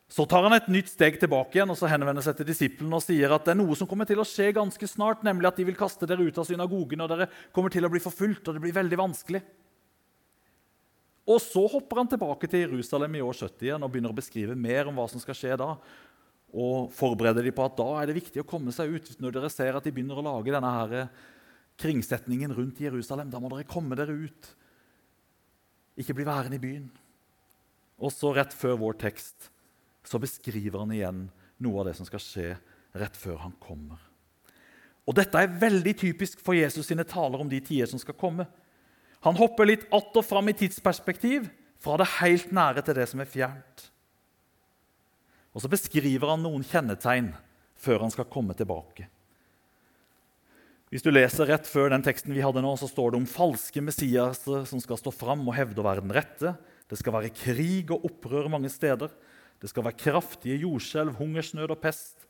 Så 0.07 0.23
tar 0.23 0.45
han 0.45 0.55
et 0.55 0.69
nytt 0.71 0.87
steg 0.87 1.17
tilbake 1.19 1.57
igjen 1.57 1.71
og 1.73 1.75
så 1.75 1.89
henvender 1.91 2.23
seg 2.23 2.37
til 2.39 2.47
disiplene 2.47 2.95
og 2.95 3.03
sier 3.03 3.33
at 3.35 3.43
det 3.43 3.53
er 3.53 3.59
noe 3.59 3.75
som 3.75 3.89
kommer 3.89 4.07
til 4.07 4.21
å 4.23 4.27
skje 4.27 4.53
ganske 4.55 4.87
snart, 4.87 5.23
nemlig 5.27 5.49
at 5.49 5.57
de 5.59 5.65
vil 5.67 5.75
kaste 5.75 6.07
dere 6.07 6.23
ut 6.23 6.37
av 6.39 6.47
synagogen, 6.47 7.03
og 7.03 7.11
dere 7.11 7.27
kommer 7.55 7.73
til 7.73 7.83
å 7.83 7.91
bli 7.91 7.99
forfulgt, 7.99 8.47
og 8.47 8.55
det 8.55 8.63
blir 8.63 8.75
veldig 8.77 8.99
vanskelig. 9.01 9.41
Og 11.27 11.41
Så 11.43 11.65
hopper 11.67 11.99
han 11.99 12.07
tilbake 12.07 12.47
til 12.47 12.63
Jerusalem 12.63 13.17
i 13.19 13.23
år 13.25 13.35
70 13.35 13.65
igjen 13.67 13.83
og 13.83 13.91
begynner 13.91 14.13
å 14.13 14.15
beskrive 14.15 14.55
mer 14.55 14.87
om 14.87 14.95
hva 14.95 15.09
som 15.11 15.19
skal 15.19 15.35
skje 15.35 15.57
da. 15.59 15.73
Og 16.55 16.87
forbereder 16.95 17.43
de 17.43 17.51
på 17.51 17.65
at 17.67 17.75
da 17.75 17.87
er 17.99 18.07
det 18.07 18.15
viktig 18.21 18.39
å 18.39 18.47
komme 18.47 18.71
seg 18.71 18.95
ut. 18.95 19.11
Når 19.19 19.35
dere 19.35 19.51
ser 19.51 19.75
at 19.75 19.83
de 19.83 19.91
begynner 19.91 20.21
å 20.21 20.23
lage 20.23 20.53
denne 20.55 20.71
her 20.71 21.09
kringsetningen 21.83 22.55
rundt 22.55 22.79
Jerusalem, 22.79 23.27
da 23.27 23.43
må 23.43 23.51
dere 23.51 23.67
komme 23.67 23.99
dere 23.99 24.15
ut. 24.15 24.49
Ikke 25.99 26.15
bli 26.15 26.23
værende 26.23 26.55
i 26.55 26.63
byen. 26.63 26.87
Og 27.99 28.15
så 28.15 28.31
rett 28.31 28.55
før 28.55 28.79
vår 28.79 28.99
tekst 29.03 29.51
så 30.07 30.19
beskriver 30.21 30.79
han 30.79 30.93
igjen 30.95 31.25
noe 31.63 31.81
av 31.81 31.89
det 31.89 31.97
som 31.97 32.07
skal 32.07 32.23
skje 32.23 32.51
rett 32.97 33.17
før 33.19 33.41
han 33.43 33.55
kommer. 33.59 33.99
Og 35.07 35.15
Dette 35.15 35.39
er 35.39 35.59
veldig 35.59 35.93
typisk 35.99 36.41
for 36.43 36.57
Jesus 36.57 36.87
sine 36.89 37.05
taler 37.07 37.39
om 37.39 37.49
de 37.51 37.59
tider 37.63 37.89
som 37.91 37.99
skal 38.01 38.17
komme. 38.19 38.47
Han 39.23 39.37
hopper 39.39 39.65
litt 39.65 39.87
att 39.91 40.15
og 40.15 40.25
fram 40.25 40.49
i 40.49 40.53
tidsperspektiv, 40.53 41.49
fra 41.79 41.97
det 41.97 42.07
helt 42.19 42.51
nære 42.51 42.81
til 42.81 42.95
det 42.95 43.07
som 43.09 43.19
er 43.21 43.29
fjernt. 43.29 43.91
Og 45.53 45.61
så 45.61 45.69
beskriver 45.69 46.29
han 46.29 46.43
noen 46.43 46.65
kjennetegn 46.65 47.31
før 47.77 48.03
han 48.05 48.11
skal 48.13 48.29
komme 48.29 48.53
tilbake. 48.57 49.07
Hvis 50.87 51.03
du 51.03 51.09
leser 51.11 51.49
rett 51.49 51.67
før 51.67 51.91
den 51.91 52.03
teksten 52.05 52.31
vi 52.33 52.43
hadde 52.43 52.61
nå, 52.63 52.75
så 52.79 52.87
står 52.87 53.11
det 53.11 53.19
om 53.19 53.29
falske 53.29 53.81
Messiaser 53.83 54.63
som 54.69 54.79
skal 54.79 54.99
stå 54.99 55.11
fram 55.11 55.43
og 55.43 55.55
hevde 55.57 55.81
å 55.81 55.87
være 55.87 56.03
den 56.05 56.15
rette. 56.15 56.53
Det 56.87 56.99
skal 56.99 57.17
være 57.17 57.33
krig 57.35 57.91
og 57.91 58.05
opprør 58.07 58.47
mange 58.53 58.71
steder. 58.71 59.11
Det 59.61 59.71
skal 59.71 59.87
være 59.87 59.97
kraftige 59.97 60.59
jordskjelv, 60.61 61.15
hungersnød 61.17 61.73
og 61.73 61.79
pest. 61.81 62.27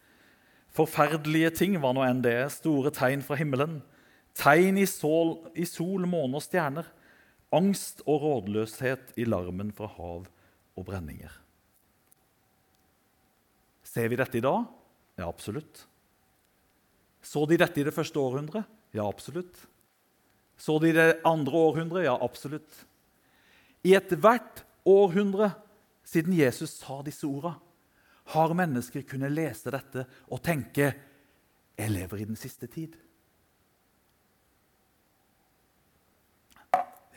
Forferdelige 0.71 1.51
ting, 1.63 1.75
hva 1.81 1.91
nå 1.95 2.05
enn 2.05 2.21
det. 2.23 2.37
Store 2.53 2.91
tegn 2.93 3.23
fra 3.25 3.37
himmelen. 3.39 3.81
Tegn 4.37 4.77
i 4.77 4.85
sol, 4.87 5.37
i 5.57 5.65
sol, 5.67 6.05
måne 6.07 6.39
og 6.39 6.45
stjerner. 6.45 6.87
Angst 7.55 8.03
og 8.05 8.21
rådløshet 8.23 9.15
i 9.17 9.25
larmen 9.27 9.71
fra 9.75 9.89
hav 9.97 10.27
og 10.77 10.87
brenninger. 10.87 11.31
Ser 13.87 14.11
vi 14.11 14.19
dette 14.19 14.37
i 14.37 14.43
dag? 14.43 14.67
Ja, 15.17 15.27
absolutt. 15.27 15.85
Så 17.23 17.45
de 17.49 17.57
dette 17.59 17.81
i 17.81 17.85
det 17.87 17.95
første 17.95 18.19
århundret? 18.21 18.67
Ja, 18.95 19.07
absolutt. 19.07 19.57
Så 20.57 20.77
de 20.81 20.93
det 20.95 21.07
andre 21.27 21.57
århundret? 21.57 22.05
Ja, 22.05 22.17
absolutt. 22.21 22.85
I 23.85 23.95
ethvert 23.97 24.63
århundre 24.87 25.51
siden 26.07 26.35
Jesus 26.37 26.77
sa 26.79 27.01
disse 27.03 27.27
orda, 27.27 27.57
har 28.33 28.55
mennesker 28.55 29.03
kunnet 29.07 29.31
lese 29.31 29.71
dette 29.71 30.05
og 30.31 30.41
tenke 30.43 30.87
jeg 31.77 31.93
lever 31.93 32.23
i 32.23 32.27
den 32.27 32.39
siste 32.39 32.67
tid. 32.71 32.95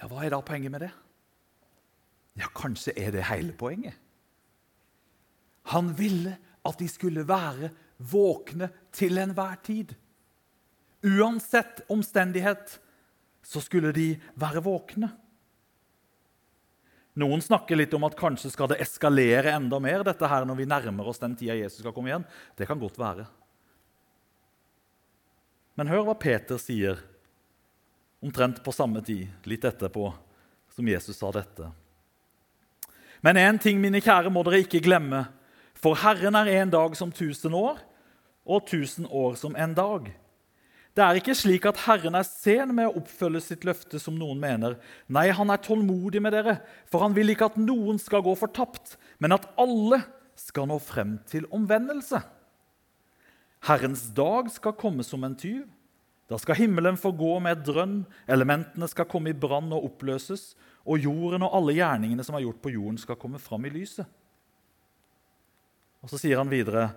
Ja, 0.01 0.09
Hva 0.09 0.25
er 0.25 0.35
da 0.35 0.41
poenget 0.45 0.73
med 0.73 0.85
det? 0.85 0.91
Ja, 2.41 2.49
Kanskje 2.57 2.95
er 2.97 3.15
det 3.15 3.27
hele 3.31 3.53
poenget. 3.57 3.97
Han 5.73 5.93
ville 5.99 6.37
at 6.67 6.79
de 6.79 6.89
skulle 6.89 7.27
være 7.29 7.71
våkne 7.99 8.71
til 8.93 9.19
enhver 9.21 9.57
tid. 9.65 9.95
Uansett 11.05 11.85
omstendighet 11.89 12.81
så 13.43 13.61
skulle 13.65 13.93
de 13.97 14.15
være 14.37 14.63
våkne. 14.65 15.11
Noen 17.19 17.43
snakker 17.43 17.79
litt 17.79 17.95
om 17.97 18.05
at 18.07 18.15
kanskje 18.19 18.53
skal 18.53 18.71
det 18.71 18.79
eskalere 18.85 19.51
enda 19.57 19.81
mer 19.83 20.05
dette 20.07 20.29
her 20.31 20.47
når 20.47 20.61
vi 20.61 20.69
nærmer 20.71 21.09
oss 21.11 21.19
den 21.19 21.35
tida 21.39 21.57
Jesus 21.59 21.83
skal 21.83 21.95
komme 21.97 22.13
igjen. 22.13 22.27
Det 22.55 22.69
kan 22.69 22.79
godt 22.79 23.01
være. 23.01 23.27
Men 25.75 25.91
hør 25.91 26.07
hva 26.07 26.15
Peter 26.21 26.61
sier 26.61 27.01
omtrent 28.21 28.61
på 28.63 28.73
samme 28.75 29.01
tid, 29.03 29.31
litt 29.49 29.65
etterpå, 29.65 30.11
som 30.77 30.89
Jesus 30.89 31.17
sa 31.17 31.31
dette. 31.33 31.71
Men 33.25 33.41
én 33.41 33.59
ting, 33.61 33.81
mine 33.81 34.01
kjære, 34.01 34.33
må 34.33 34.43
dere 34.45 34.63
ikke 34.65 34.83
glemme. 34.85 35.25
For 35.77 35.97
Herren 35.97 36.37
er 36.37 36.51
en 36.61 36.73
dag 36.73 36.97
som 36.97 37.13
tusen 37.13 37.57
år, 37.57 37.81
og 38.45 38.67
tusen 38.69 39.09
år 39.09 39.37
som 39.41 39.57
en 39.57 39.75
dag. 39.77 40.11
Det 40.97 41.05
er 41.05 41.19
ikke 41.21 41.37
slik 41.39 41.67
at 41.71 41.79
Herren 41.85 42.17
er 42.19 42.27
sen 42.27 42.73
med 42.75 42.89
å 42.89 42.99
oppfølge 42.99 43.43
sitt 43.45 43.67
løfte, 43.67 44.01
som 44.03 44.17
noen 44.19 44.41
mener. 44.43 44.75
Nei, 45.07 45.29
han 45.35 45.53
er 45.53 45.63
tålmodig 45.63 46.23
med 46.23 46.35
dere, 46.35 46.57
for 46.91 47.05
han 47.05 47.15
vil 47.15 47.31
ikke 47.31 47.53
at 47.53 47.59
noen 47.61 48.01
skal 48.03 48.25
gå 48.27 48.35
fortapt, 48.39 48.97
men 49.23 49.37
at 49.37 49.47
alle 49.61 50.03
skal 50.41 50.67
nå 50.67 50.81
frem 50.83 51.19
til 51.31 51.47
omvendelse. 51.55 52.19
Herrens 53.69 54.09
dag 54.17 54.49
skal 54.51 54.75
komme 54.81 55.05
som 55.07 55.23
en 55.27 55.37
tyv. 55.39 55.69
Da 56.31 56.39
skal 56.39 56.59
himmelen 56.59 56.99
få 56.99 57.13
gå 57.15 57.33
med 57.43 57.59
et 57.59 57.65
drønn, 57.67 58.03
elementene 58.31 58.87
skal 58.91 59.09
komme 59.11 59.33
i 59.33 59.37
brann 59.37 59.71
og 59.75 59.87
oppløses, 59.93 60.55
og 60.87 61.03
jorden 61.03 61.45
og 61.47 61.55
alle 61.59 61.75
gjerningene 61.77 62.25
som 62.27 62.39
er 62.39 62.45
gjort 62.47 62.63
på 62.63 62.73
jorden, 62.73 62.99
skal 62.99 63.19
komme 63.21 63.39
fram 63.43 63.67
i 63.67 63.73
lyset. 63.75 64.07
Og 66.01 66.11
Så 66.11 66.19
sier 66.23 66.41
han 66.41 66.51
videre 66.51 66.89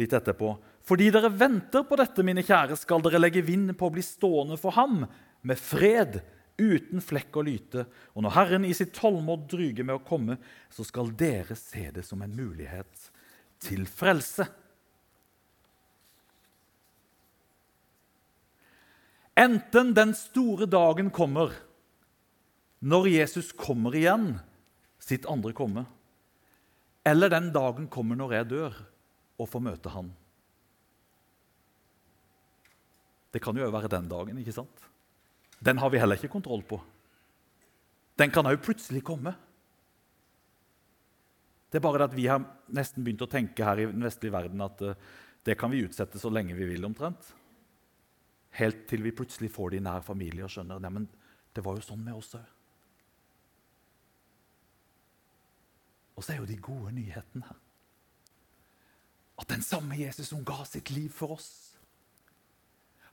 litt 0.00 0.14
etterpå 0.16 0.54
fordi 0.86 1.10
dere 1.12 1.30
venter 1.32 1.84
på 1.86 1.98
dette, 2.00 2.24
mine 2.26 2.44
kjære, 2.46 2.78
skal 2.78 3.02
dere 3.04 3.20
legge 3.20 3.44
vind 3.46 3.72
på 3.78 3.88
å 3.88 3.94
bli 3.94 4.04
stående 4.04 4.58
for 4.60 4.74
ham 4.78 5.04
med 5.46 5.60
fred, 5.60 6.20
uten 6.60 7.00
flekk 7.04 7.38
og 7.40 7.46
lyte. 7.48 7.84
Og 8.16 8.24
når 8.24 8.34
Herren 8.36 8.66
i 8.68 8.74
sitt 8.76 8.92
tålmod 8.96 9.46
dryger 9.50 9.86
med 9.86 10.00
å 10.00 10.04
komme, 10.04 10.36
så 10.72 10.84
skal 10.84 11.12
dere 11.16 11.56
se 11.56 11.86
det 11.94 12.04
som 12.06 12.20
en 12.24 12.34
mulighet 12.36 13.06
til 13.64 13.86
frelse. 13.88 14.48
Enten 19.40 19.94
den 19.96 20.12
store 20.16 20.68
dagen 20.68 21.08
kommer 21.14 21.54
når 22.80 23.08
Jesus 23.12 23.52
kommer 23.56 23.94
igjen, 23.96 24.34
sitt 25.00 25.26
andre 25.28 25.52
komme, 25.56 25.84
eller 27.08 27.32
den 27.32 27.48
dagen 27.52 27.88
kommer 27.92 28.18
når 28.20 28.34
jeg 28.36 28.48
dør 28.50 28.80
og 29.40 29.48
får 29.48 29.64
møte 29.64 29.92
han. 29.92 30.10
Det 33.30 33.42
kan 33.42 33.56
jo 33.56 33.66
òg 33.66 33.74
være 33.74 33.90
den 33.92 34.08
dagen. 34.10 34.38
ikke 34.38 34.54
sant? 34.54 34.86
Den 35.60 35.78
har 35.78 35.90
vi 35.90 35.98
heller 35.98 36.16
ikke 36.16 36.32
kontroll 36.32 36.62
på. 36.62 36.80
Den 38.18 38.30
kan 38.30 38.46
òg 38.46 38.60
plutselig 38.62 39.02
komme. 39.04 39.34
Det 41.70 41.78
er 41.78 41.84
bare 41.84 41.98
det 41.98 42.10
at 42.10 42.16
vi 42.16 42.26
har 42.26 42.42
nesten 42.74 43.04
begynt 43.04 43.22
å 43.22 43.30
tenke 43.30 43.64
her 43.64 43.78
i 43.78 43.86
den 43.86 44.02
vestlige 44.02 44.34
verden 44.34 44.60
at 44.64 44.80
uh, 44.82 44.94
det 45.46 45.54
kan 45.58 45.70
vi 45.70 45.84
utsette 45.86 46.18
så 46.18 46.30
lenge 46.32 46.56
vi 46.58 46.66
vil, 46.66 46.84
omtrent. 46.84 47.30
Helt 48.58 48.88
til 48.90 49.04
vi 49.06 49.14
plutselig 49.14 49.52
får 49.54 49.70
det 49.70 49.78
i 49.78 49.84
nær 49.86 50.02
familie 50.02 50.44
og 50.44 50.50
skjønner 50.50 50.82
at 50.82 51.18
det 51.54 51.62
var 51.64 51.78
jo 51.78 51.86
sånn 51.86 52.02
med 52.02 52.18
oss 52.18 52.34
òg. 52.34 52.48
Og 56.18 56.26
så 56.26 56.34
er 56.34 56.42
jo 56.42 56.50
de 56.50 56.58
gode 56.60 56.90
nyhetene 56.92 57.46
her 57.46 57.60
at 59.40 59.48
den 59.48 59.62
samme 59.64 59.96
Jesus 59.96 60.28
som 60.28 60.44
ga 60.44 60.64
sitt 60.68 60.90
liv 60.92 61.08
for 61.16 61.38
oss 61.38 61.69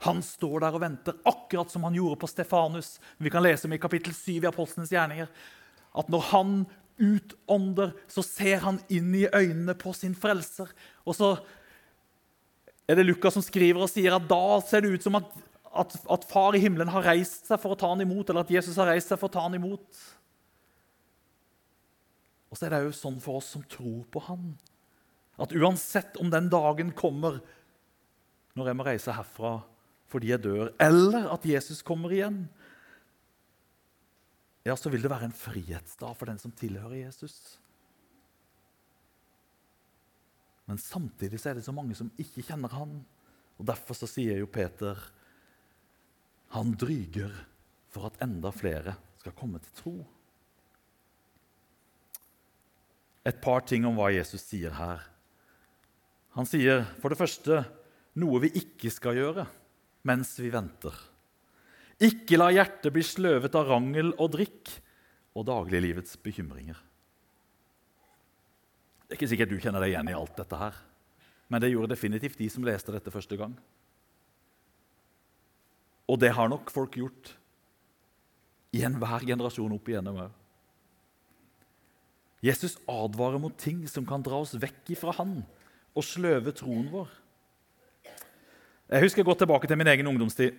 han 0.07 0.23
står 0.25 0.63
der 0.63 0.75
og 0.75 0.83
venter, 0.83 1.19
akkurat 1.27 1.71
som 1.71 1.85
han 1.87 1.95
gjorde 1.97 2.19
på 2.21 2.29
Stefanus. 2.31 2.97
Vi 3.21 3.31
kan 3.33 3.43
lese 3.45 3.67
om 3.67 3.75
i 3.75 3.81
kapittel 3.81 4.15
7 4.15 4.39
i 4.39 4.49
Apostlenes 4.49 4.91
gjerninger. 4.93 5.29
At 5.97 6.09
når 6.13 6.25
han 6.31 6.53
utånder, 6.97 7.93
så 8.09 8.23
ser 8.25 8.63
han 8.65 8.79
inn 8.93 9.13
i 9.15 9.27
øynene 9.27 9.75
på 9.77 9.93
sin 9.93 10.15
frelser. 10.17 10.71
Og 11.05 11.17
så 11.17 11.35
er 12.87 12.97
det 12.97 13.05
Lukas 13.05 13.37
som 13.37 13.45
skriver 13.45 13.83
og 13.83 13.91
sier 13.91 14.15
at 14.15 14.27
da 14.29 14.59
ser 14.65 14.83
det 14.83 14.95
ut 14.95 15.05
som 15.05 15.19
at, 15.19 15.27
at, 15.75 15.97
at 16.17 16.29
far 16.29 16.55
i 16.57 16.61
himmelen 16.63 16.91
har 16.93 17.05
reist 17.05 17.49
seg 17.49 17.59
for 17.61 17.75
å 17.75 17.79
ta 17.79 17.91
han 17.91 18.03
imot, 18.03 18.29
eller 18.29 18.45
at 18.47 18.53
Jesus 18.53 18.79
har 18.79 18.89
reist 18.89 19.11
seg 19.11 19.19
for 19.19 19.29
å 19.29 19.35
ta 19.35 19.43
han 19.45 19.57
imot. 19.59 20.03
Og 22.47 22.57
så 22.57 22.67
er 22.67 22.73
det 22.73 22.85
jo 22.87 22.95
sånn 22.95 23.19
for 23.21 23.41
oss 23.41 23.51
som 23.53 23.65
tror 23.69 24.05
på 24.11 24.23
han, 24.29 24.53
at 25.37 25.53
uansett 25.53 26.17
om 26.17 26.31
den 26.33 26.47
dagen 26.49 26.95
kommer 26.97 27.41
når 28.57 28.71
jeg 28.71 28.77
må 28.79 28.85
reise 28.87 29.13
herfra 29.13 29.57
fordi 30.07 30.31
jeg 30.31 30.43
dør, 30.43 30.71
eller 30.81 31.27
at 31.33 31.45
Jesus 31.45 31.83
kommer 31.85 32.13
igjen, 32.15 32.45
ja, 34.67 34.75
så 34.75 34.91
vil 34.91 35.03
det 35.03 35.11
være 35.11 35.29
en 35.29 35.35
frihetsdag 35.35 36.15
for 36.19 36.27
den 36.27 36.39
som 36.41 36.51
tilhører 36.51 37.05
Jesus. 37.05 37.35
Men 40.67 40.79
samtidig 40.81 41.39
så 41.39 41.51
er 41.51 41.59
det 41.59 41.63
så 41.63 41.75
mange 41.75 41.95
som 41.95 42.11
ikke 42.19 42.43
kjenner 42.49 42.73
han. 42.75 42.97
Og 43.57 43.67
Derfor 43.69 43.95
så 43.95 44.09
sier 44.11 44.41
jo 44.41 44.49
Peter 44.51 44.99
han 46.51 46.73
dryger 46.79 47.31
for 47.91 48.07
at 48.07 48.19
enda 48.23 48.51
flere 48.55 48.95
skal 49.19 49.35
komme 49.35 49.59
til 49.63 49.73
tro. 49.79 49.95
Et 53.27 53.39
par 53.43 53.65
ting 53.67 53.87
om 53.87 53.97
hva 53.99 54.11
Jesus 54.13 54.45
sier 54.47 54.75
her. 54.75 55.03
Han 56.35 56.47
sier 56.47 56.85
for 57.01 57.11
det 57.11 57.19
første 57.19 57.63
noe 58.19 58.43
vi 58.43 58.53
ikke 58.59 58.91
skal 58.93 59.17
gjøre 59.19 59.47
mens 60.07 60.33
vi 60.39 60.51
venter. 60.53 60.95
Ikke 62.03 62.37
la 62.37 62.51
hjertet 62.53 62.93
bli 62.93 63.03
sløvet 63.05 63.55
av 63.57 63.69
rangel 63.71 64.13
og 64.15 64.31
drikk 64.35 64.71
og 65.37 65.47
dagliglivets 65.49 66.17
bekymringer. 66.21 66.77
Det 69.07 69.15
er 69.15 69.19
ikke 69.19 69.29
sikkert 69.31 69.53
du 69.53 69.59
kjenner 69.63 69.83
deg 69.83 69.93
igjen 69.93 70.11
i 70.11 70.15
alt 70.17 70.35
dette 70.37 70.59
her, 70.59 70.77
men 71.47 71.63
det 71.63 71.71
gjorde 71.71 71.93
definitivt 71.93 72.39
de 72.41 72.49
som 72.51 72.65
leste 72.67 72.93
dette 72.93 73.13
første 73.13 73.37
gang. 73.39 73.53
Og 76.07 76.19
det 76.19 76.33
har 76.35 76.49
nok 76.51 76.71
folk 76.71 76.97
gjort 76.99 77.33
i 78.75 78.83
enhver 78.87 79.23
generasjon 79.27 79.75
opp 79.75 79.87
igjennom 79.89 80.19
òg. 80.25 80.33
Jesus 82.45 82.75
advarer 82.87 83.41
mot 83.41 83.55
ting 83.57 83.85
som 83.89 84.05
kan 84.07 84.21
dra 84.23 84.43
oss 84.43 84.53
vekk 84.59 84.91
ifra 84.93 85.15
Han 85.17 85.39
og 85.97 86.05
sløve 86.05 86.53
troen 86.55 86.85
vår. 86.91 87.09
Jeg 88.87 89.03
husker 89.03 89.25
godt 89.27 89.41
tilbake 89.43 89.67
til 89.67 89.75
min 89.75 89.89
egen 89.91 90.07
ungdomstid. 90.07 90.55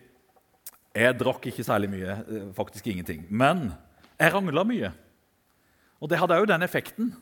Jeg 0.92 1.16
drakk 1.16 1.46
ikke 1.48 1.64
særlig 1.64 1.88
mye, 1.88 2.16
eh, 2.28 2.48
faktisk 2.52 2.86
ingenting. 2.86 3.24
Men 3.30 3.72
jeg 4.20 4.34
rangla 4.34 4.64
mye. 4.64 4.92
Og 6.00 6.08
det 6.10 6.18
hadde 6.18 6.36
òg 6.36 6.46
den 6.46 6.62
effekten 6.62 7.16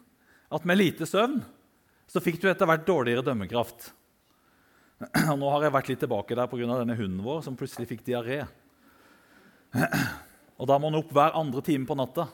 at 0.50 0.64
med 0.64 0.78
lite 0.78 1.06
søvn 1.06 1.44
så 2.10 2.22
fikk 2.22 2.40
du 2.40 2.48
etter 2.50 2.66
hvert 2.66 2.86
dårligere 2.86 3.22
dømmekraft. 3.22 3.92
Og 5.30 5.38
nå 5.38 5.50
har 5.50 5.62
jeg 5.62 5.74
vært 5.74 5.88
litt 5.88 6.00
tilbake 6.00 6.34
der 6.34 6.46
pga. 6.46 6.78
denne 6.78 6.96
hunden 6.96 7.22
vår 7.22 7.42
som 7.42 7.56
plutselig 7.56 7.88
fikk 7.88 8.04
diaré. 8.06 8.46
og 10.58 10.66
da 10.66 10.78
må 10.78 10.88
han 10.88 10.98
opp 10.98 11.10
hver 11.12 11.36
andre 11.36 11.62
time 11.62 11.86
på 11.86 11.94
natta. 11.94 12.26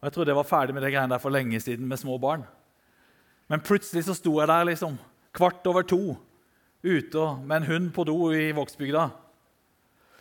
Og 0.00 0.04
Jeg 0.08 0.12
trodde 0.12 0.32
jeg 0.32 0.40
var 0.40 0.48
ferdig 0.48 0.74
med 0.74 0.82
det 0.82 0.92
greiene 0.92 1.12
der 1.12 1.22
for 1.22 1.30
lenge 1.30 1.60
siden 1.60 1.86
med 1.86 2.00
små 2.00 2.18
barn. 2.18 2.44
Men 3.48 3.60
plutselig 3.60 4.04
så 4.04 4.14
sto 4.14 4.40
jeg 4.40 4.48
der 4.48 4.64
liksom, 4.64 4.98
kvart 5.32 5.64
over 5.66 5.82
to 5.82 6.16
ute 6.82 7.24
med 7.44 7.60
en 7.60 7.68
hund 7.68 7.90
på 7.94 8.04
do 8.08 8.16
i 8.32 8.50
Vågsbygda. 8.56 9.08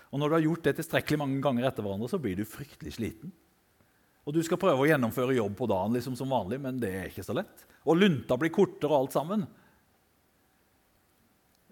Og 0.10 0.19
når 0.19 0.30
du 0.30 0.36
har 0.36 0.45
gjort 0.48 0.65
det 0.65 0.76
tilstrekkelig 0.80 1.19
mange 1.22 1.39
ganger 1.43 1.67
etter 1.69 1.86
hverandre, 1.86 2.10
så 2.12 2.19
blir 2.22 2.39
du 2.39 2.48
fryktelig 2.48 2.95
sliten. 2.98 3.32
Og 4.28 4.36
du 4.36 4.41
skal 4.45 4.60
prøve 4.62 4.84
å 4.84 4.89
gjennomføre 4.89 5.38
jobb 5.38 5.56
på 5.58 5.69
dagen 5.69 5.95
liksom 5.95 6.17
som 6.17 6.30
vanlig, 6.34 6.60
men 6.62 6.82
det 6.82 6.91
er 6.93 7.08
ikke 7.10 7.26
så 7.26 7.36
lett. 7.38 7.65
Og 7.88 7.98
lunta 7.98 8.38
blir 8.38 8.54
kortere 8.54 8.91
og 8.91 9.06
alt 9.06 9.15
sammen. 9.15 9.45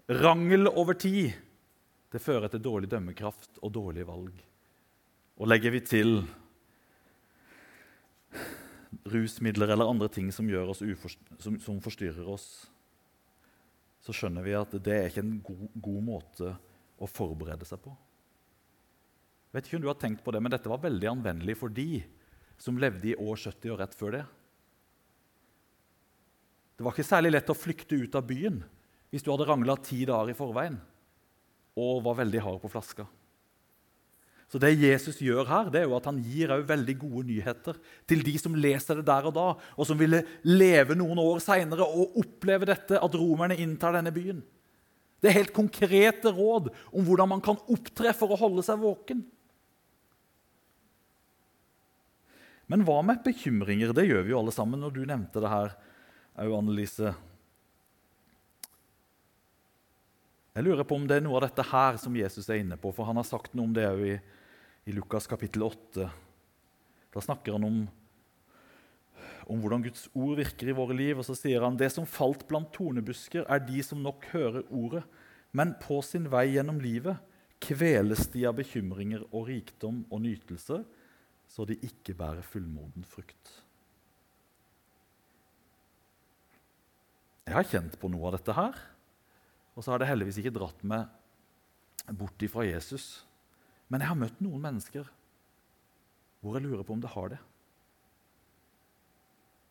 Rangel 0.08 0.70
over 0.70 0.96
tid 0.98 1.34
det 2.08 2.22
fører 2.24 2.48
til 2.48 2.62
dårlig 2.64 2.88
dømmekraft 2.88 3.60
og 3.60 3.72
dårlige 3.74 4.08
valg. 4.08 4.32
Og 5.38 5.50
legger 5.50 5.74
vi 5.74 5.82
til 5.84 6.22
rusmidler 9.08 9.74
eller 9.74 9.90
andre 9.90 10.08
ting 10.10 10.32
som, 10.32 10.48
oss 10.48 10.80
som, 11.38 11.58
som 11.60 11.82
forstyrrer 11.84 12.26
oss, 12.28 12.48
så 14.08 14.14
skjønner 14.16 14.40
vi 14.40 14.54
at 14.56 14.72
det 14.80 14.94
er 14.94 15.10
ikke 15.10 15.20
en 15.20 15.34
god, 15.44 15.64
god, 15.84 16.04
måte 16.06 16.52
å 16.96 17.06
forberede 17.12 17.66
seg 17.68 17.82
på. 17.84 17.92
Jeg 19.48 19.56
vet 19.58 19.68
ikke 19.68 19.76
om 19.76 19.84
du 19.84 19.90
har 19.90 19.98
tenkt 20.00 20.22
på 20.24 20.32
det, 20.32 20.40
men 20.40 20.54
Dette 20.54 20.70
var 20.72 20.80
veldig 20.80 21.10
anvendelig 21.10 21.58
for 21.60 21.72
de 21.72 22.00
som 22.56 22.80
levde 22.80 23.10
i 23.10 23.18
år 23.20 23.36
70 23.36 23.74
og 23.74 23.82
rett 23.82 23.96
før 23.98 24.16
det. 24.16 24.22
Det 26.78 26.86
var 26.86 26.96
ikke 26.96 27.04
særlig 27.10 27.34
lett 27.34 27.52
å 27.52 27.58
flykte 27.58 28.00
ut 28.00 28.16
av 28.16 28.24
byen 28.24 28.62
hvis 29.12 29.24
du 29.26 29.28
hadde 29.32 29.48
rangla 29.50 29.76
ti 29.84 30.00
dager 30.08 30.32
i 30.32 30.38
forveien 30.38 30.80
og 31.78 32.00
var 32.08 32.16
veldig 32.22 32.42
hard 32.46 32.62
på 32.64 32.72
flaska. 32.72 33.04
Så 34.48 34.56
det 34.60 34.70
Jesus 34.80 35.18
gjør 35.20 35.44
her, 35.44 35.66
det 35.68 35.82
er 35.82 35.90
jo 35.90 35.96
at 35.98 36.06
han 36.08 36.22
gir 36.24 36.54
veldig 36.64 36.94
gode 37.02 37.26
nyheter 37.28 37.76
til 38.08 38.22
de 38.24 38.32
som 38.40 38.54
leser 38.56 39.00
det 39.00 39.08
der 39.10 39.28
og 39.28 39.34
da, 39.36 39.48
og 39.76 39.88
som 39.88 39.98
ville 40.00 40.22
leve 40.48 40.96
noen 40.96 41.20
år 41.20 41.42
seinere 41.44 41.84
og 41.84 42.16
oppleve 42.22 42.70
dette, 42.70 42.96
at 42.96 43.18
romerne 43.20 43.58
inntar 43.60 43.98
denne 43.98 44.14
byen. 44.14 44.40
Det 45.20 45.28
er 45.28 45.40
helt 45.40 45.52
konkrete 45.52 46.32
råd 46.32 46.70
om 46.94 47.04
hvordan 47.04 47.34
man 47.34 47.44
kan 47.44 47.60
opptre 47.68 48.14
for 48.16 48.32
å 48.32 48.40
holde 48.40 48.64
seg 48.64 48.80
våken. 48.80 49.20
Men 52.68 52.84
hva 52.84 53.00
med 53.04 53.24
bekymringer? 53.24 53.92
Det 53.96 54.06
gjør 54.06 54.24
vi 54.24 54.32
jo 54.32 54.40
alle 54.42 54.52
sammen. 54.54 54.80
når 54.80 54.92
du 54.94 55.04
nevnte 55.08 55.40
det 55.40 55.52
her, 55.52 55.76
Annelise. 56.38 57.14
Jeg 60.54 60.66
lurer 60.66 60.84
på 60.84 60.96
om 60.98 61.06
det 61.08 61.18
er 61.18 61.24
noe 61.24 61.38
av 61.38 61.46
dette 61.46 61.64
her 61.70 61.98
som 62.02 62.16
Jesus 62.16 62.48
er 62.50 62.60
inne 62.62 62.76
på, 62.80 62.92
for 62.94 63.08
han 63.08 63.18
har 63.18 63.26
sagt 63.26 63.54
noe 63.54 63.68
om 63.68 63.74
det 63.74 63.86
òg 63.88 64.04
i, 64.04 64.16
i, 64.88 64.94
Lukas 64.96 65.28
kapittel 65.28 65.62
8. 65.66 66.08
Da 67.12 67.20
snakker 67.20 67.56
han 67.56 67.66
om, 67.66 67.78
om 69.48 69.60
hvordan 69.60 69.84
Guds 69.84 70.06
ord 70.16 70.38
virker 70.40 70.70
i 70.70 70.76
våre 70.76 70.96
liv. 70.96 71.18
Og 71.20 71.26
så 71.28 71.36
sier 71.36 71.64
han 71.64 71.76
det 71.76 71.90
som 71.92 72.08
falt 72.08 72.46
blant 72.48 72.72
tornebusker, 72.72 73.44
er 73.44 73.64
de 73.68 73.84
som 73.84 74.00
nok 74.04 74.30
hører 74.32 74.64
ordet, 74.72 75.04
men 75.56 75.74
på 75.80 76.00
sin 76.04 76.28
vei 76.32 76.46
gjennom 76.54 76.80
livet 76.80 77.20
kveles 77.64 78.28
de 78.32 78.44
av 78.46 78.56
bekymringer 78.58 79.24
og 79.32 79.48
rikdom 79.48 80.04
og 80.14 80.22
nytelse, 80.22 80.82
så 81.48 81.64
de 81.66 81.78
ikke 81.82 82.14
bærer 82.16 82.44
fullmoden 82.44 83.06
frukt. 83.08 83.54
Jeg 87.48 87.56
har 87.56 87.64
kjent 87.64 87.96
på 87.96 88.10
noe 88.12 88.28
av 88.28 88.36
dette 88.36 88.54
her. 88.54 88.76
Og 89.72 89.84
så 89.84 89.92
har 89.92 90.02
det 90.02 90.08
heldigvis 90.10 90.40
ikke 90.42 90.52
dratt 90.58 90.80
meg 90.86 91.08
bort 92.18 92.42
ifra 92.44 92.66
Jesus. 92.66 93.22
Men 93.88 94.04
jeg 94.04 94.10
har 94.10 94.20
møtt 94.20 94.42
noen 94.44 94.64
mennesker 94.64 95.08
hvor 96.38 96.54
jeg 96.54 96.68
lurer 96.68 96.84
på 96.86 96.94
om 96.94 97.02
det 97.02 97.10
har 97.12 97.32
det. 97.32 97.38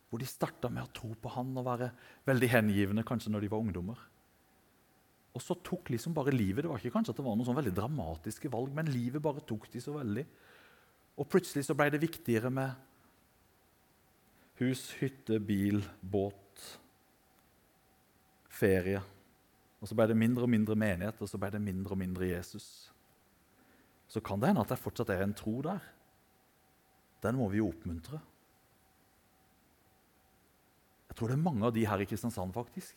Hvor 0.08 0.22
de 0.22 0.28
starta 0.28 0.72
med 0.72 0.84
å 0.84 0.94
tro 0.96 1.14
på 1.20 1.32
han 1.36 1.54
og 1.60 1.68
være 1.68 1.90
veldig 2.28 2.50
hengivne 2.52 3.06
kanskje 3.08 3.32
når 3.32 3.46
de 3.46 3.52
var 3.52 3.64
ungdommer. 3.64 4.02
Og 5.38 5.44
så 5.44 5.58
tok 5.62 5.92
liksom 5.94 6.16
bare 6.18 6.34
livet 6.34 6.64
Det 6.66 6.72
var 6.72 6.82
ikke 6.82 6.96
kanskje 6.96 7.14
at 7.14 7.20
det 7.20 7.26
var 7.28 7.36
noen 7.38 7.48
sånn 7.48 7.60
veldig 7.60 7.76
dramatiske 7.78 8.52
valg, 8.52 8.74
men 8.74 8.90
livet 8.90 9.24
bare 9.24 9.44
tok 9.46 9.68
de 9.74 9.82
så 9.84 9.94
veldig. 10.00 10.26
Og 11.18 11.30
plutselig 11.30 11.66
så 11.68 11.76
ble 11.78 11.92
det 11.94 12.02
viktigere 12.02 12.50
med 12.54 12.74
hus, 14.58 14.90
hytte, 14.98 15.38
bil, 15.40 15.84
båt, 16.02 16.66
ferie. 18.50 19.02
Og 19.78 19.88
Så 19.88 19.96
ble 19.96 20.08
det 20.10 20.18
mindre 20.18 20.48
og 20.48 20.50
mindre 20.50 20.76
menighet, 20.76 21.22
og 21.22 21.30
så 21.30 21.38
ble 21.38 21.52
det 21.54 21.62
mindre 21.62 21.94
og 21.94 22.02
mindre 22.02 22.32
Jesus. 22.32 22.90
Så 24.08 24.24
kan 24.24 24.40
det 24.40 24.52
hende 24.52 24.64
at 24.64 24.72
det 24.72 24.80
fortsatt 24.80 25.12
er 25.14 25.26
en 25.26 25.36
tro 25.36 25.60
der. 25.66 25.84
Den 27.24 27.38
må 27.40 27.50
vi 27.52 27.60
jo 27.60 27.70
oppmuntre. 27.72 28.20
Jeg 31.10 31.18
tror 31.18 31.32
det 31.32 31.38
er 31.38 31.48
mange 31.48 31.66
av 31.68 31.74
de 31.76 31.86
her 31.90 32.04
i 32.04 32.08
Kristiansand 32.08 32.54
faktisk, 32.56 32.96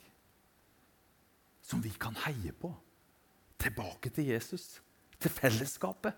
som 1.64 1.82
vi 1.82 1.92
kan 2.00 2.16
heie 2.26 2.52
på. 2.52 2.72
Tilbake 3.60 4.12
til 4.14 4.30
Jesus, 4.32 4.78
til 5.20 5.32
fellesskapet. 5.32 6.14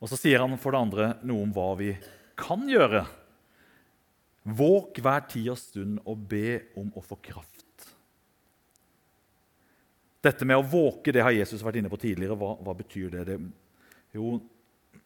Og 0.00 0.08
Så 0.08 0.16
sier 0.16 0.40
han 0.40 0.56
for 0.58 0.72
det 0.72 0.80
andre 0.80 1.08
noe 1.28 1.44
om 1.44 1.54
hva 1.54 1.72
vi 1.78 1.92
kan 2.40 2.62
gjøre 2.68 3.04
Våg 4.40 4.96
hver 5.04 5.26
tid 5.28 5.50
og 5.52 5.58
stund 5.60 5.98
og 6.08 6.22
be 6.30 6.62
om 6.80 6.88
å 6.96 7.02
få 7.04 7.18
kraft. 7.20 7.49
Dette 10.20 10.44
med 10.44 10.60
å 10.60 10.66
våke 10.66 11.12
det 11.14 11.22
har 11.24 11.32
Jesus 11.32 11.62
vært 11.64 11.80
inne 11.80 11.90
på 11.92 11.98
tidligere. 12.00 12.36
Hva, 12.36 12.54
hva 12.60 12.74
betyr 12.76 13.12
det? 13.14 13.24
det? 13.30 13.38
Jo, 14.16 14.34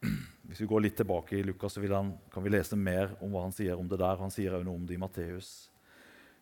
Hvis 0.49 0.61
vi 0.61 0.69
går 0.69 0.83
litt 0.85 0.97
tilbake 0.99 1.39
i 1.39 1.45
Lukas, 1.47 1.73
så 1.73 1.85
han, 1.89 2.13
kan 2.33 2.45
vi 2.45 2.53
lese 2.53 2.77
mer 2.77 3.15
om 3.25 3.33
hva 3.33 3.47
han 3.47 3.55
sier 3.55 3.79
om 3.81 3.89
det 3.89 3.99
der. 4.01 4.19
Han 4.21 4.33
sier 4.33 4.53
også 4.53 4.67
noe 4.67 4.81
om 4.81 4.85
det 4.89 4.97
i 4.97 5.01
Matteus. 5.01 5.53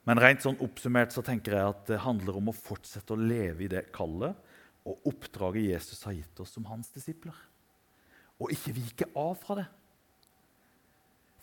Men 0.09 0.19
rent 0.19 0.43
sånn 0.43 0.59
oppsummert 0.65 1.15
så 1.15 1.23
tenker 1.23 1.55
jeg 1.55 1.75
at 1.75 1.85
det 1.93 2.01
handler 2.03 2.41
om 2.41 2.51
å 2.51 2.57
fortsette 2.57 3.15
å 3.15 3.21
leve 3.21 3.67
i 3.67 3.71
det 3.71 3.85
kallet 3.95 4.35
og 4.83 5.07
oppdraget 5.07 5.69
Jesus 5.77 6.03
har 6.09 6.17
gitt 6.17 6.43
oss 6.43 6.57
som 6.57 6.67
hans 6.67 6.91
disipler. 6.91 7.37
Og 8.43 8.51
ikke 8.51 8.75
vike 8.75 9.09
av 9.15 9.37
fra 9.39 9.61
det. 9.61 9.69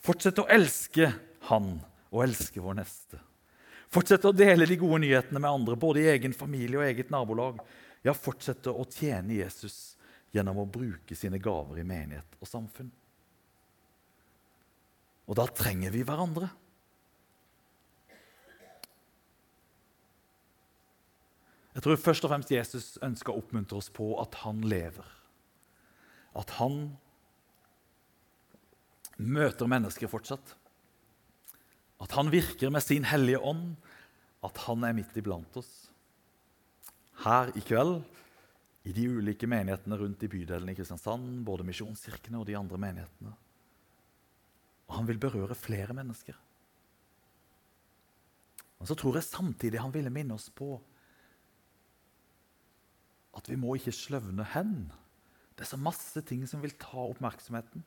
Fortsette 0.04 0.44
å 0.44 0.50
elske 0.52 1.08
han 1.48 1.72
og 2.10 2.24
elske 2.26 2.60
vår 2.60 2.76
neste. 2.82 3.20
Fortsette 3.90 4.30
å 4.30 4.36
dele 4.36 4.68
de 4.70 4.76
gode 4.78 5.00
nyhetene 5.02 5.40
med 5.42 5.50
andre, 5.50 5.74
både 5.74 6.04
i 6.04 6.10
egen 6.12 6.34
familie 6.36 6.78
og 6.78 6.86
eget 6.86 7.10
nabolag. 7.10 7.58
Ja, 8.06 8.14
fortsette 8.14 8.70
å 8.70 8.86
tjene 8.86 9.40
Jesus 9.40 9.96
gjennom 10.30 10.62
å 10.62 10.68
bruke 10.70 11.16
sine 11.18 11.40
gaver 11.42 11.80
i 11.82 11.86
menighet 11.86 12.38
og 12.38 12.46
samfunn. 12.48 12.92
Og 15.26 15.38
da 15.38 15.46
trenger 15.50 15.90
vi 15.94 16.04
hverandre. 16.06 16.48
Jeg 21.74 21.84
tror 21.86 22.00
først 22.02 22.26
og 22.26 22.32
fremst 22.32 22.50
Jesus 22.50 22.86
ønsker 23.02 23.32
å 23.32 23.42
oppmuntre 23.42 23.78
oss 23.78 23.90
på 23.94 24.12
at 24.22 24.40
han 24.42 24.62
lever. 24.66 25.06
At 26.38 26.50
han 26.58 26.80
møter 29.18 29.70
mennesker 29.70 30.10
fortsatt. 30.10 30.56
At 32.00 32.16
han 32.16 32.32
virker 32.32 32.72
med 32.72 32.84
sin 32.84 33.04
hellige 33.08 33.40
ånd, 33.44 33.74
at 34.44 34.56
han 34.64 34.84
er 34.88 34.96
midt 34.96 35.16
iblant 35.20 35.56
oss. 35.60 35.70
Her 37.24 37.52
i 37.56 37.62
kveld, 37.64 38.00
i 38.88 38.94
de 38.96 39.04
ulike 39.12 39.48
menighetene 39.50 39.98
rundt 40.00 40.22
i 40.24 40.30
bydelen 40.32 40.70
i 40.72 40.74
Kristiansand, 40.78 41.42
både 41.44 41.66
Misjonskirkene 41.68 42.40
og 42.40 42.46
de 42.48 42.56
andre 42.56 42.78
menighetene. 42.80 43.34
Og 44.88 44.96
han 44.96 45.10
vil 45.10 45.20
berøre 45.20 45.54
flere 45.58 45.94
mennesker. 45.94 46.38
Men 48.80 48.88
så 48.88 48.96
tror 48.96 49.18
jeg 49.18 49.28
samtidig 49.28 49.82
han 49.82 49.92
ville 49.92 50.12
minne 50.12 50.38
oss 50.38 50.48
på 50.56 50.78
at 53.36 53.46
vi 53.46 53.58
må 53.60 53.76
ikke 53.76 53.94
sløvne 53.94 54.46
hen. 54.54 54.72
Det 55.54 55.66
er 55.66 55.70
så 55.74 55.78
masse 55.78 56.22
ting 56.26 56.46
som 56.48 56.62
vil 56.64 56.72
ta 56.80 57.04
oppmerksomheten. 57.04 57.84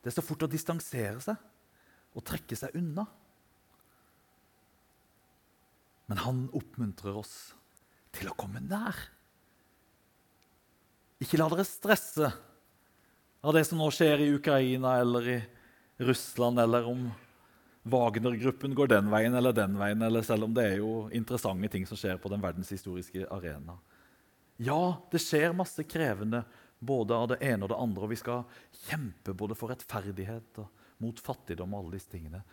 Det 0.00 0.10
er 0.10 0.14
så 0.14 0.24
fort 0.24 0.46
å 0.46 0.50
distansere 0.50 1.18
seg 1.22 2.14
og 2.14 2.24
trekke 2.28 2.56
seg 2.58 2.78
unna. 2.78 3.04
Men 6.12 6.18
han 6.20 6.40
oppmuntrer 6.52 7.14
oss 7.16 7.54
til 8.12 8.28
å 8.28 8.34
komme 8.36 8.60
nær. 8.60 8.98
Ikke 11.24 11.38
la 11.40 11.46
dere 11.48 11.64
stresse 11.64 12.28
av 13.40 13.54
det 13.56 13.62
som 13.64 13.80
nå 13.80 13.86
skjer 13.96 14.20
i 14.20 14.26
Ukraina 14.36 14.98
eller 15.00 15.28
i 15.32 15.36
Russland, 16.04 16.60
eller 16.60 16.84
om 16.90 17.06
Wagner-gruppen 17.88 18.76
går 18.76 18.90
den 18.92 19.08
veien 19.08 19.32
eller 19.40 19.56
den 19.56 19.78
veien, 19.80 20.04
eller 20.04 20.26
selv 20.26 20.44
om 20.44 20.52
det 20.52 20.66
er 20.74 20.82
jo 20.82 21.06
interessante 21.16 21.70
ting 21.72 21.88
som 21.88 21.96
skjer 21.96 22.20
på 22.20 22.28
den 22.28 22.44
verdenshistoriske 22.44 23.24
arena. 23.32 23.78
Ja, 24.60 24.98
det 25.08 25.22
skjer 25.24 25.56
masse 25.56 25.86
krevende 25.88 26.42
både 26.76 27.16
av 27.16 27.30
det 27.32 27.40
ene 27.40 27.64
og 27.64 27.72
det 27.72 27.78
andre, 27.86 28.04
og 28.04 28.12
vi 28.12 28.20
skal 28.20 28.44
kjempe 28.82 29.32
både 29.32 29.56
for 29.56 29.72
rettferdighet 29.72 30.60
og 30.60 30.68
mot 31.00 31.24
fattigdom 31.24 31.72
og 31.72 31.86
alle 31.86 31.96
disse 31.96 32.12
tingene. 32.12 32.44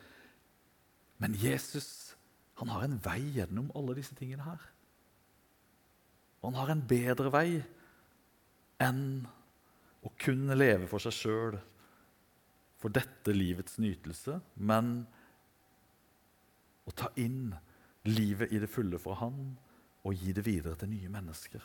Men 1.19 1.35
Jesus 1.35 2.15
han 2.59 2.71
har 2.73 2.85
en 2.85 2.99
vei 3.03 3.21
gjennom 3.37 3.69
alle 3.77 3.95
disse 3.97 4.15
tingene 4.17 4.43
her. 4.43 4.63
Og 6.39 6.49
han 6.49 6.59
har 6.59 6.71
en 6.73 6.85
bedre 6.87 7.31
vei 7.31 7.59
enn 8.83 9.03
å 10.03 10.11
kunne 10.19 10.55
leve 10.55 10.87
for 10.87 11.03
seg 11.03 11.15
sjøl, 11.15 11.57
for 12.79 12.95
dette 12.95 13.35
livets 13.35 13.75
nytelse, 13.83 14.37
men 14.55 15.01
å 16.87 16.93
ta 16.95 17.09
inn 17.19 17.51
livet 18.07 18.53
i 18.55 18.61
det 18.61 18.69
fulle 18.71 18.99
fra 19.01 19.17
Han 19.19 19.41
og 20.07 20.15
gi 20.15 20.31
det 20.33 20.45
videre 20.45 20.79
til 20.79 20.93
nye 20.93 21.11
mennesker. 21.11 21.63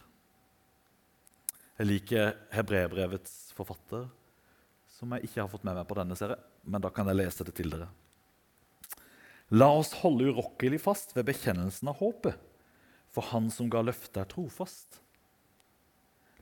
Jeg 1.78 1.86
liker 1.86 2.32
Hebrebrevets 2.54 3.54
forfatter, 3.54 4.08
som 4.90 5.14
jeg 5.14 5.26
ikke 5.26 5.40
har 5.42 5.50
fått 5.50 5.64
med 5.66 5.78
meg 5.78 5.86
på 5.90 5.96
denne 5.98 6.18
serien, 6.18 6.42
men 6.66 6.82
da 6.82 6.90
kan 6.94 7.08
jeg 7.10 7.18
lese 7.18 7.46
det 7.46 7.54
til 7.54 7.70
dere. 7.70 7.88
La 9.54 9.68
oss 9.70 9.92
holde 10.00 10.32
urokkelig 10.32 10.80
fast 10.82 11.12
ved 11.14 11.28
bekjennelsen 11.28 11.92
av 11.92 12.00
håpet, 12.00 12.38
for 13.14 13.30
Han 13.30 13.50
som 13.54 13.68
ga 13.70 13.84
løftet, 13.86 14.24
er 14.24 14.30
trofast. 14.30 14.98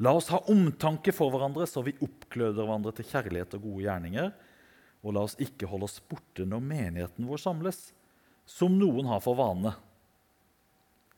La 0.01 0.15
oss 0.17 0.31
ha 0.33 0.41
omtanke 0.51 1.13
for 1.13 1.33
hverandre, 1.35 1.67
så 1.69 1.83
vi 1.85 1.93
oppgløder 2.01 2.65
hverandre 2.65 2.95
til 2.97 3.11
kjærlighet 3.11 3.59
og 3.59 3.67
gode 3.67 3.85
gjerninger. 3.85 4.31
Og 5.03 5.15
la 5.15 5.25
oss 5.27 5.37
ikke 5.43 5.69
holde 5.69 5.91
oss 5.91 6.01
borte 6.09 6.47
når 6.49 6.63
menigheten 6.65 7.29
vår 7.29 7.43
samles, 7.43 7.91
som 8.49 8.73
noen 8.79 9.11
har 9.11 9.21
for 9.23 9.37
vane. 9.39 9.75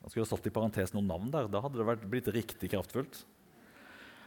Da 0.01 0.11
skulle 0.11 0.27
ha 0.27 0.33
satt 0.35 0.51
i 0.51 0.53
parentes 0.53 0.93
noen 0.97 1.09
navn 1.09 1.31
der. 1.33 1.47
Da 1.53 1.63
hadde 1.65 1.81
det 1.81 2.11
blitt 2.11 2.33
riktig 2.35 2.73
kraftfullt. 2.75 3.23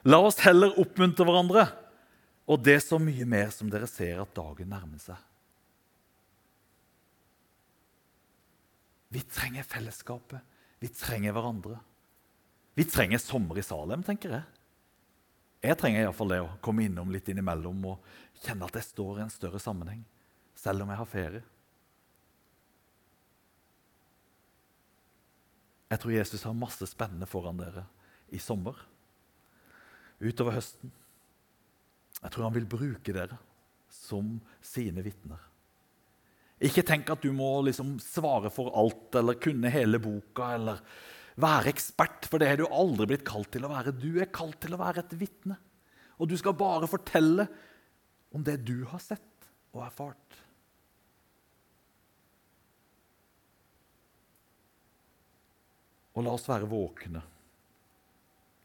La 0.08 0.22
oss 0.24 0.40
heller 0.46 0.78
oppmuntre 0.80 1.28
hverandre, 1.28 1.68
og 2.48 2.64
det 2.64 2.80
så 2.86 3.02
mye 3.02 3.28
mer 3.28 3.52
som 3.52 3.70
dere 3.70 3.90
ser 3.92 4.24
at 4.24 4.32
dagen 4.38 4.72
nærmer 4.72 5.02
seg. 5.04 5.20
Vi 9.18 9.22
trenger 9.22 9.64
fellesskapet. 9.64 10.40
Vi 10.80 10.88
trenger 10.94 11.34
hverandre. 11.34 11.80
Vi 12.78 12.84
trenger 12.86 13.18
sommer 13.18 13.58
i 13.58 13.64
Salem, 13.66 14.04
tenker 14.06 14.30
jeg. 14.30 14.44
Jeg 15.66 15.78
trenger 15.82 16.04
iallfall 16.04 16.30
det 16.30 16.38
å 16.44 16.52
komme 16.62 16.84
innom 16.86 17.10
litt 17.10 17.32
innimellom 17.34 17.80
og 17.90 18.12
kjenne 18.44 18.68
at 18.70 18.78
jeg 18.78 18.86
står 18.86 19.18
i 19.18 19.24
en 19.24 19.34
større 19.34 19.62
sammenheng, 19.64 20.04
selv 20.54 20.86
om 20.86 20.94
jeg 20.94 21.02
har 21.02 21.10
ferie. 21.10 21.42
Jeg 25.90 26.04
tror 26.04 26.18
Jesus 26.20 26.46
har 26.46 26.62
masse 26.62 26.92
spennende 26.94 27.32
foran 27.34 27.58
dere 27.58 27.88
i 28.30 28.38
sommer, 28.38 28.78
utover 30.22 30.60
høsten. 30.60 30.94
Jeg 32.22 32.30
tror 32.30 32.52
han 32.52 32.60
vil 32.62 32.70
bruke 32.70 33.18
dere 33.18 33.42
som 33.90 34.36
sine 34.62 35.02
vitner. 35.02 35.42
Ikke 36.58 36.82
tenk 36.86 37.10
at 37.14 37.22
du 37.22 37.30
må 37.38 37.52
liksom 37.68 37.98
svare 38.02 38.50
for 38.54 38.74
alt 38.78 39.16
eller 39.20 39.38
kunne 39.42 39.70
hele 39.70 40.00
boka 40.02 40.56
eller 40.56 40.82
være 41.38 41.70
ekspert, 41.70 42.26
for 42.26 42.42
det 42.42 42.50
har 42.50 42.58
du 42.58 42.66
aldri 42.66 43.12
blitt 43.12 43.26
kalt 43.28 43.52
til 43.54 43.68
å 43.68 43.72
være. 43.72 43.94
Du 43.94 44.18
er 44.18 44.32
kalt 44.34 44.58
til 44.64 44.74
å 44.74 44.82
være 44.82 45.04
et 45.04 45.14
vitne. 45.20 45.60
Og 46.18 46.32
du 46.32 46.34
skal 46.40 46.58
bare 46.58 46.90
fortelle 46.90 47.46
om 48.34 48.42
det 48.46 48.58
du 48.66 48.82
har 48.90 49.02
sett 49.04 49.50
og 49.76 49.84
erfart. 49.86 50.40
Og 56.18 56.26
la 56.26 56.34
oss 56.34 56.50
være 56.50 56.70
våkne. 56.70 57.22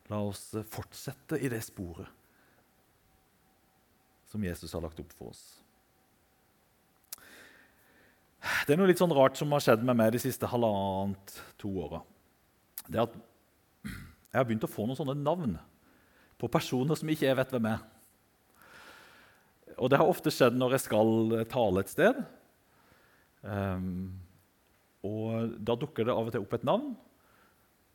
La 0.09 0.23
oss 0.25 0.49
fortsette 0.73 1.37
i 1.37 1.53
det 1.53 1.61
sporet 1.65 2.09
som 4.33 4.45
Jesus 4.45 4.73
har 4.73 4.81
lagt 4.81 5.01
opp 5.01 5.13
for 5.13 5.29
oss. 5.29 5.62
Det 8.67 8.75
er 8.75 8.81
noe 8.81 8.91
litt 8.91 9.01
sånn 9.01 9.15
rart 9.15 9.39
som 9.39 9.53
har 9.55 9.63
skjedd 9.63 9.85
med 9.87 9.99
meg 9.99 10.15
de 10.15 10.21
siste 10.23 10.49
halvannet 10.51 11.37
to 11.61 11.71
åra 11.85 12.03
det 12.89 12.99
er 12.99 13.07
at 13.07 13.19
jeg 14.33 14.39
har 14.39 14.47
begynt 14.49 14.67
å 14.67 14.71
få 14.71 14.87
noen 14.87 14.99
sånne 14.99 15.17
navn 15.21 15.57
på 16.41 16.51
personer 16.51 16.99
som 16.99 17.11
ikke 17.13 17.29
jeg 17.29 17.39
vet 17.39 17.53
hvem 17.55 17.69
er. 17.71 17.83
Og 19.77 19.91
det 19.93 20.01
har 20.01 20.09
ofte 20.09 20.33
skjedd 20.33 20.57
når 20.59 20.77
jeg 20.77 20.87
skal 20.87 21.37
tale 21.53 21.83
et 21.83 21.93
sted. 21.93 22.19
Um, 23.43 24.13
og 25.07 25.57
Da 25.59 25.77
dukker 25.79 26.07
det 26.07 26.15
av 26.15 26.29
og 26.29 26.35
til 26.35 26.45
opp 26.45 26.55
et 26.57 26.67
navn, 26.67 26.93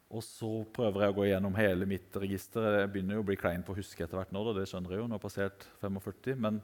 og 0.08 0.24
så 0.24 0.50
prøver 0.76 1.04
jeg 1.04 1.14
å 1.14 1.18
gå 1.18 1.26
gjennom 1.28 1.58
hele 1.60 1.88
mitt 1.89 2.16
register. 2.16 2.84
Jeg 2.84 2.91
begynner 2.93 3.18
jo 3.18 3.26
å 3.26 3.28
bli 3.28 3.39
klein 3.39 3.66
på 3.66 3.74
å 3.74 3.80
huske 3.80 4.06
etter 4.06 4.20
hvert 4.20 4.32
nå, 4.36 4.43
det 4.56 4.68
skjønner 4.70 4.93
jeg 4.93 5.02
jo, 5.02 5.08
nå 5.08 5.18
har 5.18 5.20
jeg 5.20 5.26
passert 5.26 5.68
45. 5.82 6.38
Men, 6.45 6.62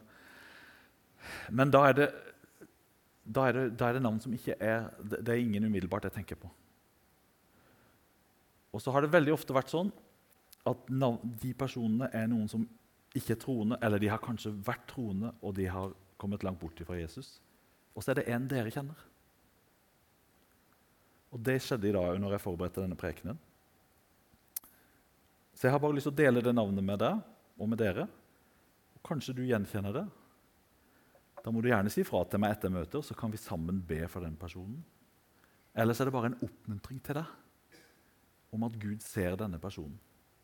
men 1.52 1.74
da, 1.74 1.82
er 1.90 1.98
det, 1.98 2.08
da, 3.24 3.48
er 3.48 3.56
det, 3.56 3.66
da 3.80 3.90
er 3.90 3.98
det 3.98 4.04
navn 4.04 4.20
som 4.20 4.34
ikke 4.36 4.58
er 4.60 4.90
Det 5.00 5.32
er 5.32 5.40
ingen 5.40 5.64
umiddelbart 5.64 6.10
jeg 6.10 6.18
tenker 6.18 6.40
på. 6.40 6.50
Og 8.74 8.82
så 8.82 8.92
har 8.92 9.04
det 9.04 9.14
veldig 9.14 9.34
ofte 9.36 9.56
vært 9.56 9.72
sånn 9.72 9.92
at 10.68 10.88
de 11.44 11.52
personene 11.60 12.08
er 12.16 12.30
noen 12.32 12.48
som 12.52 12.64
ikke 13.14 13.36
er 13.36 13.42
troende, 13.42 13.78
eller 13.84 14.02
de 14.02 14.10
har 14.10 14.22
kanskje 14.24 14.54
vært 14.66 14.88
troende, 14.90 15.34
og 15.44 15.54
de 15.58 15.68
har 15.70 15.92
kommet 16.18 16.44
langt 16.44 16.62
bort 16.62 16.80
fra 16.88 16.98
Jesus. 16.98 17.36
Og 17.94 18.02
så 18.02 18.14
er 18.14 18.22
det 18.22 18.30
en 18.34 18.48
dere 18.50 18.72
kjenner. 18.74 19.04
Og 21.34 21.42
det 21.42 21.60
skjedde 21.66 21.90
i 21.90 21.94
dag 21.94 22.18
når 22.22 22.36
jeg 22.36 22.44
forberedte 22.46 22.82
denne 22.82 22.98
prekenen. 22.98 23.38
Så 25.54 25.68
jeg 25.68 25.76
har 25.76 25.82
bare 25.84 25.98
lyst 25.98 26.10
til 26.10 26.16
å 26.16 26.22
dele 26.22 26.42
det 26.46 26.56
navnet 26.56 26.86
med 26.86 27.02
deg 27.02 27.22
og 27.62 27.70
med 27.70 27.80
dere. 27.82 28.08
Og 28.98 29.04
kanskje 29.06 29.36
du 29.38 29.44
gjenkjenner 29.46 29.94
det. 30.00 30.06
Da 31.44 31.52
må 31.52 31.60
du 31.60 31.68
gjerne 31.68 31.92
si 31.92 32.06
fra 32.08 32.24
til 32.24 32.40
meg 32.40 32.56
etter 32.56 32.72
møtet, 32.72 33.04
så 33.04 33.16
kan 33.20 33.32
vi 33.34 33.42
sammen 33.42 33.82
be 33.84 34.06
for 34.08 34.24
den 34.24 34.38
personen. 34.40 34.80
Ellers 35.76 36.00
er 36.00 36.08
det 36.08 36.16
bare 36.16 36.32
en 36.32 36.40
oppmuntring 36.46 37.02
til 37.04 37.20
deg 37.20 37.80
om 38.54 38.64
at 38.68 38.78
Gud 38.80 39.02
ser 39.04 39.36
denne 39.40 39.60
personen 39.60 39.98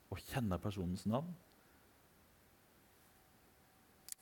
og 0.10 0.22
kjenner 0.32 0.62
personens 0.62 1.06
navn. 1.08 1.30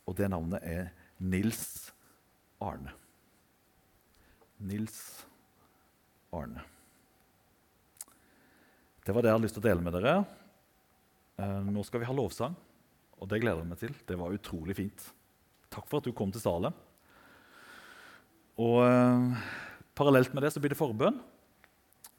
Og 0.08 0.16
det 0.20 0.30
navnet 0.32 0.64
er 0.68 0.90
Nils 1.24 1.90
Arne. 2.64 2.94
Nils 4.60 4.98
Arne. 6.36 6.64
Det 9.08 9.16
var 9.16 9.24
det 9.24 9.32
jeg 9.32 9.38
hadde 9.38 9.48
lyst 9.48 9.56
til 9.58 9.64
å 9.64 9.70
dele 9.70 9.84
med 9.84 9.96
dere. 9.96 10.18
Eh, 11.40 11.60
nå 11.72 11.84
skal 11.88 12.04
vi 12.04 12.10
ha 12.10 12.16
lovsang, 12.16 12.56
og 13.18 13.30
det 13.32 13.40
gleder 13.40 13.64
jeg 13.64 13.72
meg 13.72 13.80
til. 13.80 13.96
Det 14.08 14.20
var 14.20 14.36
utrolig 14.36 14.76
fint. 14.76 15.08
Takk 15.74 15.88
for 15.90 16.00
at 16.00 16.08
du 16.08 16.16
kom 16.16 16.32
til 16.34 16.44
Salem. 16.44 16.76
Og 18.58 18.82
eh, 18.86 19.48
Parallelt 19.98 20.34
med 20.34 20.46
det 20.46 20.52
så 20.54 20.62
blir 20.62 20.74
det 20.74 20.80
forbønn. 20.80 21.18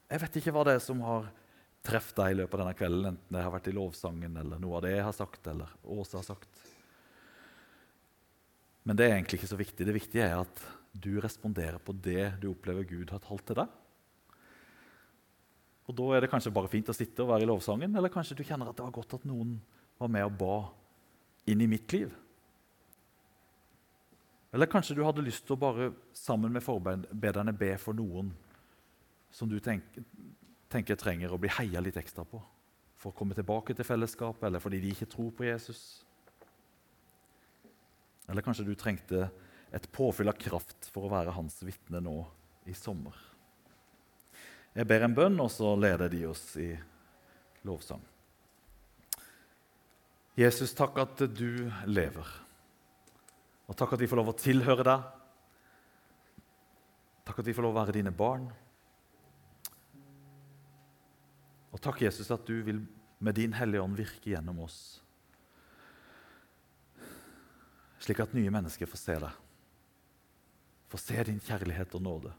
Jeg 0.08 0.22
vet 0.24 0.38
ikke 0.40 0.54
hva 0.54 0.64
det 0.66 0.78
er 0.78 0.82
som 0.82 1.02
har 1.06 1.28
truffet 1.86 2.16
deg 2.18 2.32
i 2.32 2.38
løpet 2.40 2.56
av 2.56 2.62
denne 2.64 2.78
kvelden, 2.78 3.10
enten 3.12 3.36
det 3.36 3.44
har 3.44 3.52
vært 3.54 3.68
i 3.70 3.74
lovsangen 3.76 4.34
eller 4.40 4.60
noe 4.60 4.78
av 4.78 4.84
det 4.84 4.96
jeg 4.96 5.04
har 5.06 5.14
sagt, 5.14 5.46
eller 5.50 5.70
Åse 5.86 6.18
har 6.18 6.26
sagt. 6.26 6.62
Men 8.88 8.98
det 8.98 9.06
er 9.06 9.14
egentlig 9.14 9.38
ikke 9.38 9.50
så 9.52 9.60
viktig. 9.60 9.86
Det 9.86 9.94
viktige 9.94 10.26
er 10.26 10.40
at 10.40 10.62
du 10.96 11.12
responderer 11.22 11.78
på 11.78 11.94
det 11.94 12.32
du 12.42 12.48
opplever 12.50 12.88
Gud 12.88 13.12
har 13.14 13.22
talt 13.22 13.44
til 13.46 13.60
deg. 13.60 13.76
Og 15.88 15.96
Da 15.96 16.08
er 16.16 16.24
det 16.24 16.30
kanskje 16.32 16.52
bare 16.52 16.68
fint 16.72 16.88
å 16.90 16.96
sitte 16.96 17.22
og 17.24 17.30
være 17.30 17.46
i 17.46 17.48
lovsangen, 17.48 17.94
eller 17.96 18.12
kanskje 18.12 18.36
du 18.36 18.44
kjenner 18.44 18.68
at 18.68 18.76
det 18.76 18.84
var 18.84 18.96
godt 18.98 19.20
at 19.20 19.28
noen 19.28 19.54
var 20.00 20.10
med 20.12 20.26
og 20.26 20.34
ba 20.40 20.56
inn 21.48 21.62
i 21.64 21.70
mitt 21.70 21.94
liv. 21.94 22.10
Eller 24.52 24.70
kanskje 24.70 24.96
du 24.96 25.04
hadde 25.04 25.24
lyst 25.24 25.44
til 25.46 25.56
å 25.56 25.60
bare 25.60 25.90
sammen 26.16 26.52
med 26.54 26.64
forbederne 26.64 27.52
be 27.56 27.74
for 27.80 27.96
noen 27.96 28.30
som 29.30 29.48
du 29.50 29.58
tenker, 29.60 30.06
tenker 30.72 30.96
trenger 30.96 31.34
å 31.34 31.40
bli 31.40 31.50
heia 31.52 31.82
litt 31.84 31.98
ekstra 32.00 32.24
på 32.28 32.40
for 32.98 33.12
å 33.12 33.18
komme 33.18 33.36
tilbake 33.36 33.76
til 33.76 33.86
fellesskapet, 33.86 34.48
eller 34.48 34.62
fordi 34.62 34.80
de 34.82 34.90
ikke 34.90 35.06
tror 35.12 35.30
på 35.36 35.46
Jesus. 35.46 35.82
Eller 38.28 38.42
kanskje 38.42 38.66
du 38.66 38.74
trengte 38.74 39.28
et 39.70 39.86
påfyll 39.94 40.32
av 40.32 40.38
kraft 40.40 40.88
for 40.90 41.06
å 41.06 41.12
være 41.12 41.36
hans 41.36 41.60
vitne 41.62 42.00
nå 42.02 42.16
i 42.66 42.74
sommer. 42.74 43.14
Jeg 44.74 44.86
ber 44.90 45.06
en 45.06 45.14
bønn, 45.14 45.38
og 45.40 45.50
så 45.52 45.72
leder 45.78 46.10
de 46.10 46.24
oss 46.28 46.42
i 46.60 46.72
lovsang. 47.66 48.02
Jesus, 50.38 50.74
takk 50.76 50.98
at 51.02 51.22
du 51.34 51.70
lever. 51.86 52.28
Og 53.68 53.76
takk 53.76 53.94
at 53.94 54.02
vi 54.02 54.08
får 54.08 54.20
lov 54.20 54.32
å 54.32 54.38
tilhøre 54.38 54.86
deg. 54.86 55.08
Takk 57.28 57.42
at 57.42 57.50
vi 57.50 57.54
får 57.56 57.66
lov 57.66 57.76
å 57.76 57.80
være 57.82 57.98
dine 57.98 58.12
barn. 58.14 58.48
Og 61.68 61.82
takk, 61.84 62.00
Jesus, 62.06 62.30
at 62.32 62.46
du 62.48 62.56
vil 62.64 62.80
med 63.20 63.36
din 63.36 63.52
Hellige 63.52 63.82
Ånd 63.84 63.98
virke 63.98 64.32
gjennom 64.32 64.62
oss, 64.64 64.78
slik 67.98 68.22
at 68.22 68.32
nye 68.34 68.50
mennesker 68.54 68.88
får 68.88 69.00
se 69.00 69.16
deg, 69.20 69.38
får 70.88 71.02
se 71.02 71.24
din 71.28 71.40
kjærlighet 71.44 71.96
og 71.98 72.04
nåde, 72.06 72.32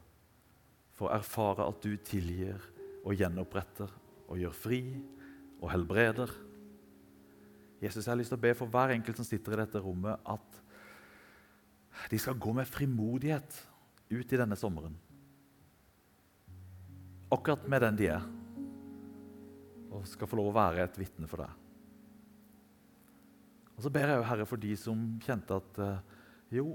får 0.98 1.14
erfare 1.20 1.68
at 1.68 1.84
du 1.84 1.94
tilgir 2.04 2.58
og 3.04 3.14
gjenoppretter 3.16 3.92
og 4.26 4.40
gjør 4.40 4.56
fri 4.56 4.80
og 5.60 5.68
helbreder. 5.72 6.32
Jesus, 7.80 8.02
jeg 8.02 8.10
har 8.10 8.18
lyst 8.20 8.34
til 8.34 8.40
å 8.40 8.44
be 8.44 8.52
for 8.56 8.72
hver 8.72 8.96
enkelt 8.96 9.20
som 9.20 9.28
sitter 9.28 9.54
i 9.54 9.62
dette 9.62 9.80
rommet, 9.80 10.20
at 10.28 10.60
de 12.08 12.18
skal 12.18 12.38
gå 12.40 12.52
med 12.56 12.68
frimodighet 12.68 13.56
ut 14.10 14.32
i 14.32 14.38
denne 14.40 14.56
sommeren. 14.58 14.96
Akkurat 17.30 17.66
med 17.68 17.84
den 17.84 17.98
de 18.00 18.12
er 18.16 18.28
og 19.90 20.06
skal 20.06 20.30
få 20.30 20.38
lov 20.38 20.52
å 20.52 20.54
være 20.56 20.84
et 20.86 20.98
vitne 21.00 21.28
for 21.30 21.42
deg. 21.42 21.50
Og 23.74 23.84
så 23.84 23.90
ber 23.92 24.12
jeg 24.12 24.20
jo 24.20 24.26
Herre 24.28 24.46
for 24.46 24.60
de 24.60 24.70
som 24.78 25.02
kjente 25.24 25.56
at 25.56 25.80
eh, 25.82 26.18
jo, 26.60 26.74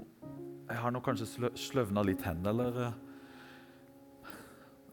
jeg 0.66 0.80
har 0.82 0.92
nå 0.92 1.00
kanskje 1.04 1.28
slø 1.30 1.50
sløvna 1.56 2.02
litt 2.04 2.24
hen, 2.26 2.40
eller 2.48 2.80
eh, 2.86 2.96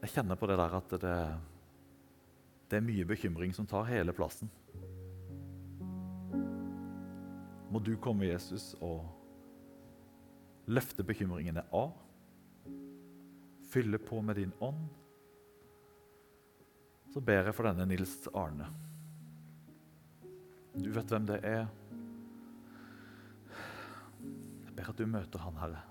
Jeg 0.04 0.12
kjenner 0.18 0.36
på 0.36 0.48
det 0.50 0.58
der 0.60 0.74
at 0.76 0.90
det, 1.00 1.16
det 2.68 2.76
er 2.76 2.84
mye 2.84 3.06
bekymring 3.08 3.54
som 3.56 3.66
tar 3.66 3.86
hele 3.88 4.12
plassen. 4.12 4.50
Må 7.72 7.80
du 7.80 7.96
komme, 7.96 8.28
Jesus, 8.28 8.74
og 8.84 9.08
løfte 10.66 11.04
bekymringene 11.04 11.64
av. 11.72 11.92
Fylle 13.70 13.98
på 13.98 14.20
med 14.22 14.36
din 14.36 14.52
ånd. 14.64 14.84
Så 17.12 17.22
ber 17.22 17.46
jeg 17.46 17.54
for 17.54 17.68
denne 17.68 17.86
Nils 17.86 18.16
Arne. 18.34 18.68
Du 20.74 20.90
vet 20.90 21.10
hvem 21.10 21.26
det 21.28 21.38
er. 21.46 21.66
Jeg 24.64 24.74
ber 24.74 24.90
at 24.90 24.98
du 24.98 25.06
møter 25.06 25.44
han, 25.44 25.60
Herre. 25.62 25.84